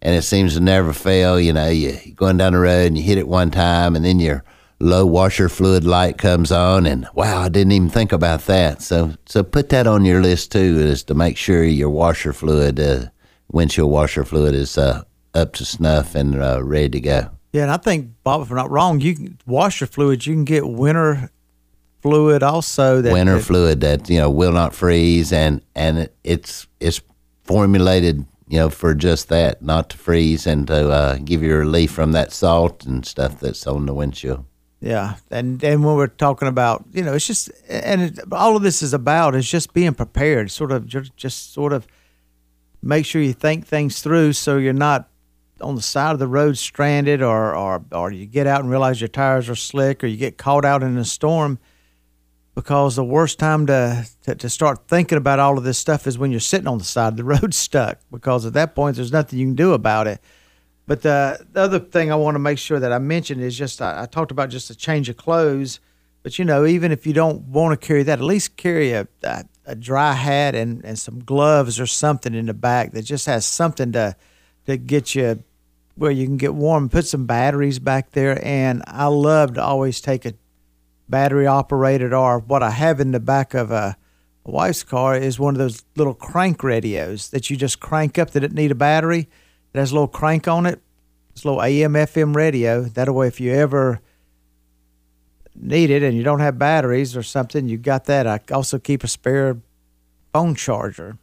and 0.00 0.16
it 0.16 0.22
seems 0.22 0.54
to 0.54 0.60
never 0.60 0.92
fail. 0.92 1.40
You 1.40 1.52
know, 1.52 1.68
you 1.68 1.96
you're 2.04 2.14
going 2.14 2.36
down 2.36 2.52
the 2.52 2.58
road 2.58 2.88
and 2.88 2.98
you 2.98 3.04
hit 3.04 3.18
it 3.18 3.28
one 3.28 3.50
time, 3.50 3.94
and 3.96 4.04
then 4.04 4.18
your 4.18 4.44
low 4.82 5.06
washer 5.06 5.48
fluid 5.48 5.84
light 5.84 6.18
comes 6.18 6.50
on, 6.50 6.86
and 6.86 7.06
wow, 7.14 7.42
I 7.42 7.48
didn't 7.48 7.72
even 7.72 7.88
think 7.88 8.12
about 8.12 8.42
that. 8.46 8.82
So, 8.82 9.14
so 9.26 9.42
put 9.42 9.68
that 9.70 9.86
on 9.86 10.04
your 10.04 10.20
list 10.20 10.52
too, 10.52 10.78
is 10.78 11.04
to 11.04 11.14
make 11.14 11.36
sure 11.36 11.62
your 11.64 11.90
washer 11.90 12.32
fluid, 12.32 12.80
uh, 12.80 13.06
windshield 13.50 13.90
washer 13.90 14.24
fluid, 14.24 14.54
is 14.54 14.76
uh, 14.76 15.02
up 15.34 15.52
to 15.54 15.64
snuff 15.64 16.14
and 16.14 16.34
uh, 16.34 16.62
ready 16.62 16.88
to 16.90 17.00
go. 17.00 17.30
Yeah, 17.52 17.62
and 17.62 17.70
I 17.70 17.76
think 17.76 18.10
Bob, 18.24 18.42
if 18.42 18.50
I'm 18.50 18.56
not 18.56 18.70
wrong, 18.70 19.00
you 19.00 19.14
can 19.14 19.38
washer 19.46 19.86
fluids. 19.86 20.26
You 20.26 20.34
can 20.34 20.44
get 20.44 20.66
winter 20.66 21.30
fluid 22.00 22.42
also. 22.42 23.00
That 23.00 23.12
Winter 23.12 23.36
that- 23.36 23.44
fluid 23.44 23.80
that 23.82 24.10
you 24.10 24.18
know 24.18 24.30
will 24.30 24.52
not 24.52 24.74
freeze, 24.74 25.32
and 25.32 25.62
and 25.74 25.98
it, 25.98 26.16
it's 26.24 26.66
it's 26.80 27.00
formulated. 27.44 28.26
You 28.48 28.58
know, 28.58 28.68
for 28.70 28.94
just 28.94 29.30
that, 29.30 29.62
not 29.62 29.88
to 29.90 29.96
freeze 29.96 30.46
and 30.46 30.66
to 30.66 30.90
uh, 30.90 31.16
give 31.24 31.42
you 31.42 31.56
relief 31.56 31.90
from 31.90 32.12
that 32.12 32.32
salt 32.32 32.84
and 32.84 33.06
stuff 33.06 33.40
that's 33.40 33.66
on 33.66 33.86
the 33.86 33.94
windshield. 33.94 34.44
Yeah, 34.82 35.14
and 35.30 35.62
and 35.62 35.84
when 35.84 35.94
we're 35.94 36.08
talking 36.08 36.48
about, 36.48 36.84
you 36.92 37.04
know, 37.04 37.14
it's 37.14 37.26
just, 37.26 37.52
and 37.68 38.02
it, 38.02 38.18
all 38.32 38.56
of 38.56 38.64
this 38.64 38.82
is 38.82 38.92
about 38.92 39.36
is 39.36 39.48
just 39.48 39.72
being 39.72 39.94
prepared. 39.94 40.50
Sort 40.50 40.72
of, 40.72 40.88
just, 40.88 41.16
just 41.16 41.52
sort 41.52 41.72
of 41.72 41.86
make 42.82 43.06
sure 43.06 43.22
you 43.22 43.32
think 43.32 43.64
things 43.64 44.02
through, 44.02 44.32
so 44.32 44.56
you're 44.56 44.72
not 44.72 45.08
on 45.60 45.76
the 45.76 45.82
side 45.82 46.14
of 46.14 46.18
the 46.18 46.26
road 46.26 46.58
stranded, 46.58 47.22
or 47.22 47.54
or 47.54 47.84
or 47.92 48.10
you 48.10 48.26
get 48.26 48.48
out 48.48 48.62
and 48.62 48.70
realize 48.70 49.00
your 49.00 49.06
tires 49.06 49.48
are 49.48 49.54
slick, 49.54 50.02
or 50.02 50.08
you 50.08 50.16
get 50.16 50.36
caught 50.36 50.64
out 50.64 50.82
in 50.82 50.98
a 50.98 51.04
storm. 51.04 51.60
Because 52.56 52.96
the 52.96 53.04
worst 53.04 53.38
time 53.38 53.66
to, 53.68 54.04
to 54.24 54.34
to 54.34 54.50
start 54.50 54.88
thinking 54.88 55.16
about 55.16 55.38
all 55.38 55.56
of 55.56 55.62
this 55.62 55.78
stuff 55.78 56.08
is 56.08 56.18
when 56.18 56.32
you're 56.32 56.40
sitting 56.40 56.66
on 56.66 56.78
the 56.78 56.84
side 56.84 57.12
of 57.12 57.16
the 57.16 57.24
road 57.24 57.54
stuck. 57.54 58.00
Because 58.10 58.44
at 58.46 58.54
that 58.54 58.74
point, 58.74 58.96
there's 58.96 59.12
nothing 59.12 59.38
you 59.38 59.46
can 59.46 59.54
do 59.54 59.74
about 59.74 60.08
it. 60.08 60.20
But 60.86 61.02
the, 61.02 61.46
the 61.52 61.60
other 61.60 61.78
thing 61.78 62.10
I 62.10 62.16
want 62.16 62.34
to 62.34 62.40
make 62.40 62.58
sure 62.58 62.80
that 62.80 62.92
I 62.92 62.98
mention 62.98 63.40
is 63.40 63.56
just 63.56 63.80
I, 63.80 64.02
I 64.02 64.06
talked 64.06 64.30
about 64.30 64.50
just 64.50 64.70
a 64.70 64.74
change 64.74 65.08
of 65.08 65.16
clothes. 65.16 65.80
But 66.22 66.38
you 66.38 66.44
know, 66.44 66.66
even 66.66 66.92
if 66.92 67.06
you 67.06 67.12
don't 67.12 67.42
want 67.42 67.78
to 67.78 67.86
carry 67.86 68.02
that, 68.04 68.18
at 68.18 68.24
least 68.24 68.56
carry 68.56 68.92
a, 68.92 69.08
a, 69.22 69.44
a 69.66 69.74
dry 69.74 70.12
hat 70.12 70.54
and, 70.54 70.84
and 70.84 70.98
some 70.98 71.22
gloves 71.24 71.80
or 71.80 71.86
something 71.86 72.34
in 72.34 72.46
the 72.46 72.54
back 72.54 72.92
that 72.92 73.02
just 73.02 73.26
has 73.26 73.46
something 73.46 73.92
to 73.92 74.16
to 74.66 74.76
get 74.76 75.14
you 75.14 75.42
where 75.96 76.10
you 76.10 76.26
can 76.26 76.36
get 76.36 76.54
warm. 76.54 76.88
Put 76.88 77.06
some 77.06 77.26
batteries 77.26 77.78
back 77.78 78.12
there, 78.12 78.42
and 78.44 78.82
I 78.86 79.06
love 79.06 79.54
to 79.54 79.62
always 79.62 80.00
take 80.00 80.24
a 80.24 80.34
battery 81.08 81.46
operated 81.46 82.12
or 82.12 82.38
what 82.38 82.62
I 82.62 82.70
have 82.70 83.00
in 83.00 83.10
the 83.12 83.20
back 83.20 83.54
of 83.54 83.70
a, 83.70 83.96
a 84.44 84.50
wife's 84.50 84.82
car 84.82 85.16
is 85.16 85.38
one 85.38 85.54
of 85.54 85.58
those 85.58 85.84
little 85.96 86.14
crank 86.14 86.62
radios 86.62 87.30
that 87.30 87.50
you 87.50 87.56
just 87.56 87.80
crank 87.80 88.18
up 88.18 88.30
that 88.30 88.40
doesn't 88.40 88.54
need 88.54 88.70
a 88.70 88.76
battery. 88.76 89.28
It 89.74 89.78
has 89.78 89.90
a 89.90 89.94
little 89.94 90.08
crank 90.08 90.48
on 90.48 90.66
it. 90.66 90.80
It's 91.32 91.44
a 91.44 91.48
little 91.48 91.62
AM 91.62 91.94
FM 91.94 92.34
radio. 92.36 92.82
That 92.82 93.12
way, 93.12 93.26
if 93.26 93.40
you 93.40 93.52
ever 93.52 94.00
need 95.54 95.90
it 95.90 96.02
and 96.02 96.16
you 96.16 96.22
don't 96.22 96.40
have 96.40 96.58
batteries 96.58 97.16
or 97.16 97.22
something, 97.22 97.68
you 97.68 97.78
got 97.78 98.04
that. 98.06 98.26
I 98.26 98.40
also 98.52 98.78
keep 98.78 99.02
a 99.04 99.08
spare 99.08 99.56
phone 100.32 100.54
charger. 100.54 101.16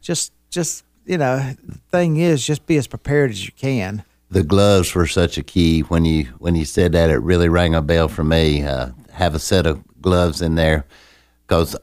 Just, 0.00 0.32
just 0.50 0.84
you 1.06 1.18
know, 1.18 1.54
the 1.64 1.78
thing 1.90 2.16
is, 2.16 2.44
just 2.46 2.66
be 2.66 2.76
as 2.76 2.86
prepared 2.86 3.30
as 3.30 3.44
you 3.46 3.52
can. 3.52 4.04
the 4.30 4.42
gloves 4.42 4.94
were 4.94 5.06
such 5.06 5.38
a 5.38 5.42
key 5.42 5.80
when 5.80 6.04
you 6.04 6.24
when 6.38 6.54
you 6.54 6.64
said 6.64 6.92
that 6.92 7.08
it 7.10 7.16
really 7.22 7.48
rang 7.48 7.74
a 7.74 7.80
bell 7.80 8.08
for 8.08 8.22
me 8.24 8.62
uh, 8.62 8.90
have 9.12 9.34
a 9.34 9.38
set 9.38 9.66
of 9.66 9.82
gloves 10.02 10.42
in 10.42 10.54
there 10.54 10.84
because 11.46 11.74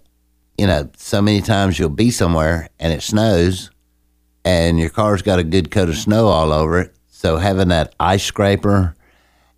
you 0.55 0.67
know 0.67 0.87
so 0.95 1.21
many 1.23 1.41
times 1.41 1.79
you'll 1.79 1.89
be 1.89 2.11
somewhere 2.11 2.69
and 2.79 2.93
it 2.93 3.01
snows 3.01 3.71
and 4.45 4.79
your 4.79 4.89
car's 4.89 5.21
got 5.21 5.39
a 5.39 5.43
good 5.43 5.69
coat 5.71 5.89
of 5.89 5.97
snow 5.97 6.27
all 6.27 6.53
over 6.53 6.79
it 6.79 6.95
so 7.09 7.37
having 7.37 7.67
that 7.67 7.93
ice 7.99 8.23
scraper 8.23 8.95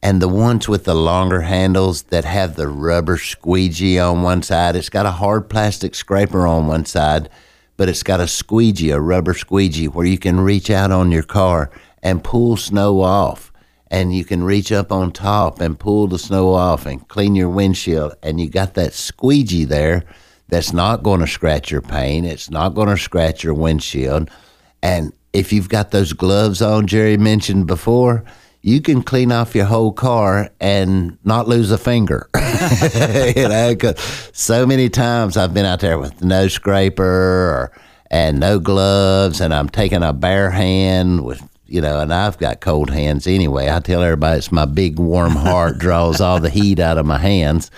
and 0.01 0.21
the 0.21 0.27
ones 0.27 0.67
with 0.67 0.85
the 0.85 0.95
longer 0.95 1.41
handles 1.41 2.03
that 2.03 2.25
have 2.25 2.55
the 2.55 2.67
rubber 2.67 3.17
squeegee 3.17 3.99
on 3.99 4.23
one 4.23 4.41
side 4.41 4.75
it's 4.75 4.89
got 4.89 5.05
a 5.05 5.11
hard 5.11 5.49
plastic 5.49 5.93
scraper 5.93 6.47
on 6.47 6.65
one 6.65 6.85
side 6.85 7.29
but 7.77 7.87
it's 7.87 8.03
got 8.03 8.19
a 8.19 8.27
squeegee, 8.27 8.89
a 8.89 8.99
rubber 8.99 9.35
squeegee, 9.35 9.87
where 9.87 10.05
you 10.05 10.17
can 10.17 10.41
reach 10.41 10.69
out 10.69 10.91
on 10.91 11.11
your 11.11 11.23
car 11.23 11.69
and 12.01 12.23
pull 12.23 12.57
snow 12.57 13.01
off. 13.01 13.53
And 13.89 14.13
you 14.13 14.25
can 14.25 14.43
reach 14.43 14.71
up 14.71 14.91
on 14.91 15.13
top 15.13 15.61
and 15.61 15.79
pull 15.79 16.07
the 16.07 16.19
snow 16.19 16.53
off 16.53 16.85
and 16.85 17.07
clean 17.07 17.35
your 17.35 17.49
windshield. 17.49 18.15
And 18.21 18.41
you 18.41 18.49
got 18.49 18.73
that 18.73 18.93
squeegee 18.93 19.63
there 19.63 20.03
that's 20.49 20.73
not 20.73 21.03
going 21.03 21.21
to 21.21 21.27
scratch 21.27 21.71
your 21.71 21.81
paint. 21.81 22.25
It's 22.25 22.49
not 22.49 22.69
going 22.69 22.89
to 22.89 22.97
scratch 22.97 23.45
your 23.45 23.53
windshield. 23.53 24.29
And 24.81 25.13
if 25.33 25.51
you've 25.53 25.69
got 25.69 25.91
those 25.91 26.13
gloves 26.13 26.61
on, 26.61 26.87
Jerry 26.87 27.17
mentioned 27.17 27.67
before, 27.67 28.23
you 28.61 28.81
can 28.81 29.01
clean 29.03 29.31
off 29.31 29.55
your 29.55 29.65
whole 29.65 29.91
car 29.93 30.49
and 30.59 31.17
not 31.23 31.47
lose 31.47 31.71
a 31.71 31.77
finger. 31.77 32.27
you 32.35 33.47
know, 33.47 33.75
'cause 33.79 34.29
so 34.33 34.65
many 34.65 34.89
times 34.89 35.37
I've 35.37 35.53
been 35.53 35.65
out 35.65 35.79
there 35.79 35.99
with 35.99 36.23
no 36.23 36.47
scraper 36.47 37.03
or, 37.03 37.71
and 38.09 38.39
no 38.39 38.59
gloves, 38.59 39.41
and 39.41 39.53
I'm 39.53 39.69
taking 39.69 40.03
a 40.03 40.13
bare 40.13 40.51
hand 40.51 41.23
with 41.23 41.41
you 41.69 41.81
know, 41.81 41.99
and 41.99 42.13
I've 42.13 42.37
got 42.37 42.61
cold 42.61 42.89
hands 42.89 43.27
anyway. 43.27 43.69
I 43.69 43.81
tell 43.81 44.01
everybody 44.01 44.37
it's 44.37 44.53
my 44.53 44.63
big 44.63 44.99
warm 44.99 45.33
heart 45.33 45.77
draws 45.79 46.21
all 46.21 46.39
the 46.39 46.49
heat 46.49 46.79
out 46.79 46.97
of 46.97 47.05
my 47.05 47.17
hands. 47.17 47.71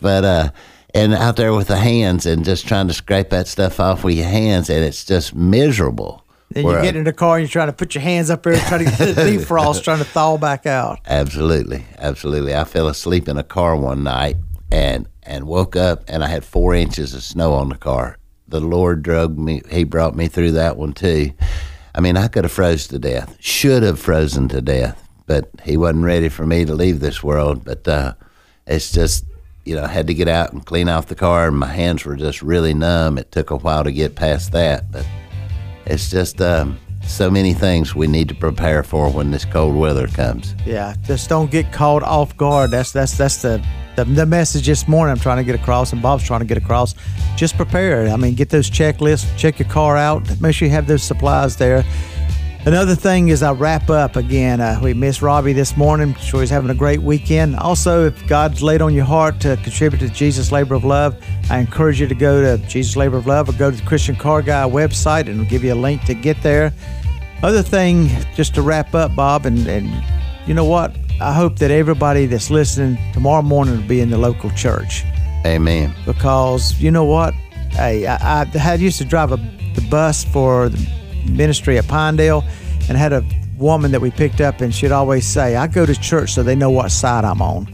But, 0.00 0.24
uh, 0.24 0.50
and 0.92 1.14
out 1.14 1.36
there 1.36 1.54
with 1.54 1.68
the 1.68 1.76
hands 1.76 2.26
and 2.26 2.44
just 2.44 2.66
trying 2.66 2.88
to 2.88 2.94
scrape 2.94 3.30
that 3.30 3.46
stuff 3.46 3.78
off 3.78 4.02
with 4.02 4.16
your 4.16 4.26
hands, 4.26 4.68
and 4.68 4.84
it's 4.84 5.04
just 5.04 5.32
miserable. 5.34 6.24
Then 6.56 6.64
you 6.64 6.82
get 6.82 6.96
in 6.96 7.04
the 7.04 7.12
car 7.12 7.36
and 7.36 7.42
you're 7.42 7.50
trying 7.50 7.68
to 7.68 7.74
put 7.74 7.94
your 7.94 8.02
hands 8.02 8.30
up 8.30 8.42
there, 8.42 8.56
trying 8.56 8.86
to 8.86 8.90
get 8.90 9.14
the 9.14 9.22
defrost, 9.38 9.82
trying 9.84 9.98
to 9.98 10.04
thaw 10.04 10.38
back 10.38 10.64
out. 10.64 11.00
Absolutely, 11.06 11.84
absolutely. 11.98 12.54
I 12.54 12.64
fell 12.64 12.88
asleep 12.88 13.28
in 13.28 13.36
a 13.36 13.42
car 13.42 13.76
one 13.76 14.02
night 14.02 14.36
and 14.72 15.06
and 15.22 15.46
woke 15.46 15.76
up 15.76 16.02
and 16.08 16.24
I 16.24 16.28
had 16.28 16.44
four 16.44 16.74
inches 16.74 17.12
of 17.12 17.22
snow 17.22 17.52
on 17.52 17.68
the 17.68 17.76
car. 17.76 18.16
The 18.48 18.60
Lord 18.60 19.02
drug 19.02 19.36
me. 19.38 19.60
He 19.70 19.84
brought 19.84 20.16
me 20.16 20.28
through 20.28 20.52
that 20.52 20.78
one 20.78 20.92
too. 20.92 21.32
I 21.94 22.00
mean, 22.00 22.16
I 22.16 22.28
could 22.28 22.44
have 22.44 22.52
froze 22.52 22.86
to 22.88 22.98
death. 22.98 23.36
Should 23.38 23.82
have 23.82 23.98
frozen 23.98 24.48
to 24.48 24.62
death, 24.62 25.06
but 25.26 25.50
He 25.62 25.76
wasn't 25.76 26.04
ready 26.04 26.30
for 26.30 26.46
me 26.46 26.64
to 26.64 26.74
leave 26.74 27.00
this 27.00 27.22
world. 27.22 27.64
But 27.64 27.86
uh, 27.86 28.14
it's 28.66 28.90
just. 28.92 29.24
You 29.64 29.74
know, 29.74 29.82
I 29.82 29.88
had 29.88 30.06
to 30.06 30.14
get 30.14 30.28
out 30.28 30.52
and 30.52 30.64
clean 30.64 30.88
off 30.88 31.06
the 31.08 31.16
car, 31.16 31.48
and 31.48 31.58
my 31.58 31.66
hands 31.66 32.04
were 32.04 32.14
just 32.14 32.40
really 32.40 32.72
numb. 32.72 33.18
It 33.18 33.32
took 33.32 33.50
a 33.50 33.56
while 33.56 33.82
to 33.82 33.90
get 33.90 34.14
past 34.14 34.52
that, 34.52 34.92
but 34.92 35.04
it's 35.86 36.10
just 36.10 36.40
um, 36.40 36.78
so 37.02 37.30
many 37.30 37.54
things 37.54 37.94
we 37.94 38.06
need 38.06 38.28
to 38.28 38.34
prepare 38.34 38.82
for 38.82 39.10
when 39.10 39.30
this 39.30 39.44
cold 39.44 39.76
weather 39.76 40.06
comes. 40.08 40.54
Yeah, 40.64 40.94
just 41.04 41.28
don't 41.28 41.50
get 41.50 41.72
caught 41.72 42.02
off 42.02 42.36
guard. 42.36 42.70
That's 42.70 42.92
that's 42.92 43.16
that's 43.16 43.42
the, 43.42 43.64
the 43.96 44.04
the 44.04 44.26
message 44.26 44.66
this 44.66 44.88
morning. 44.88 45.12
I'm 45.12 45.20
trying 45.20 45.38
to 45.38 45.44
get 45.44 45.54
across, 45.54 45.92
and 45.92 46.02
Bob's 46.02 46.24
trying 46.24 46.40
to 46.40 46.46
get 46.46 46.58
across. 46.58 46.94
Just 47.36 47.56
prepare. 47.56 48.08
I 48.08 48.16
mean, 48.16 48.34
get 48.34 48.50
those 48.50 48.70
checklists. 48.70 49.36
Check 49.36 49.58
your 49.58 49.68
car 49.68 49.96
out. 49.96 50.40
Make 50.40 50.54
sure 50.54 50.66
you 50.66 50.74
have 50.74 50.86
those 50.86 51.02
supplies 51.02 51.56
there. 51.56 51.84
Another 52.66 52.96
thing 52.96 53.28
is 53.28 53.44
I 53.44 53.52
wrap 53.52 53.90
up 53.90 54.16
again. 54.16 54.60
Uh, 54.60 54.80
we 54.82 54.92
missed 54.92 55.22
Robby 55.22 55.52
this 55.52 55.76
morning. 55.76 56.14
Sure, 56.14 56.40
he's 56.40 56.50
having 56.50 56.68
a 56.68 56.74
great 56.74 57.00
weekend. 57.00 57.54
Also, 57.54 58.06
if 58.06 58.26
God's 58.26 58.60
laid 58.60 58.82
on 58.82 58.92
your 58.92 59.04
heart 59.04 59.38
to 59.42 59.56
contribute 59.58 60.00
to 60.00 60.08
Jesus 60.08 60.50
Labor 60.50 60.74
of 60.74 60.84
Love, 60.84 61.16
I 61.48 61.58
encourage 61.58 62.00
you 62.00 62.08
to 62.08 62.14
go 62.16 62.42
to 62.42 62.60
Jesus 62.66 62.96
Labor 62.96 63.18
of 63.18 63.28
Love 63.28 63.48
or 63.48 63.52
go 63.52 63.70
to 63.70 63.76
the 63.76 63.86
Christian 63.86 64.16
Car 64.16 64.42
Guy 64.42 64.64
website, 64.64 65.20
and 65.20 65.40
it'll 65.40 65.44
give 65.44 65.62
you 65.62 65.74
a 65.74 65.76
link 65.76 66.02
to 66.06 66.14
get 66.14 66.42
there. 66.42 66.72
Other 67.44 67.62
thing, 67.62 68.08
just 68.34 68.56
to 68.56 68.62
wrap 68.62 68.96
up, 68.96 69.14
Bob, 69.14 69.46
and, 69.46 69.64
and 69.68 69.88
you 70.48 70.52
know 70.52 70.64
what? 70.64 70.96
I 71.20 71.32
hope 71.32 71.60
that 71.60 71.70
everybody 71.70 72.26
that's 72.26 72.50
listening 72.50 72.98
tomorrow 73.12 73.42
morning 73.42 73.76
will 73.76 73.86
be 73.86 74.00
in 74.00 74.10
the 74.10 74.18
local 74.18 74.50
church 74.50 75.04
Amen. 75.46 75.94
because 76.04 76.80
you 76.80 76.90
know 76.90 77.04
what? 77.04 77.32
Hey, 77.70 78.08
I, 78.08 78.40
I 78.40 78.44
had 78.58 78.80
used 78.80 78.98
to 78.98 79.04
drive 79.04 79.30
a, 79.30 79.36
the 79.76 79.86
bus 79.88 80.24
for 80.24 80.68
the 80.68 80.95
ministry 81.30 81.78
at 81.78 81.86
Pinedale 81.88 82.44
and 82.88 82.96
had 82.96 83.12
a 83.12 83.24
woman 83.58 83.90
that 83.92 84.00
we 84.00 84.10
picked 84.10 84.40
up, 84.40 84.60
and 84.60 84.74
she'd 84.74 84.92
always 84.92 85.26
say, 85.26 85.56
I 85.56 85.66
go 85.66 85.86
to 85.86 85.94
church 85.94 86.32
so 86.32 86.42
they 86.42 86.54
know 86.54 86.70
what 86.70 86.90
side 86.90 87.24
I'm 87.24 87.42
on. 87.42 87.66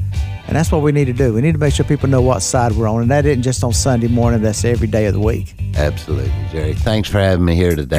And 0.46 0.56
that's 0.56 0.72
what 0.72 0.82
we 0.82 0.92
need 0.92 1.06
to 1.06 1.12
do. 1.12 1.32
We 1.32 1.40
need 1.40 1.52
to 1.52 1.58
make 1.58 1.72
sure 1.72 1.84
people 1.84 2.08
know 2.08 2.20
what 2.20 2.40
side 2.40 2.72
we're 2.72 2.88
on. 2.88 3.02
And 3.02 3.10
that 3.10 3.24
isn't 3.26 3.42
just 3.42 3.62
on 3.64 3.72
Sunday 3.72 4.08
morning, 4.08 4.42
that's 4.42 4.64
every 4.64 4.88
day 4.88 5.06
of 5.06 5.14
the 5.14 5.20
week. 5.20 5.54
Absolutely, 5.76 6.32
Jerry. 6.50 6.74
Thanks 6.74 7.08
for 7.08 7.18
having 7.18 7.44
me 7.44 7.54
here 7.54 7.74
today. 7.74 7.96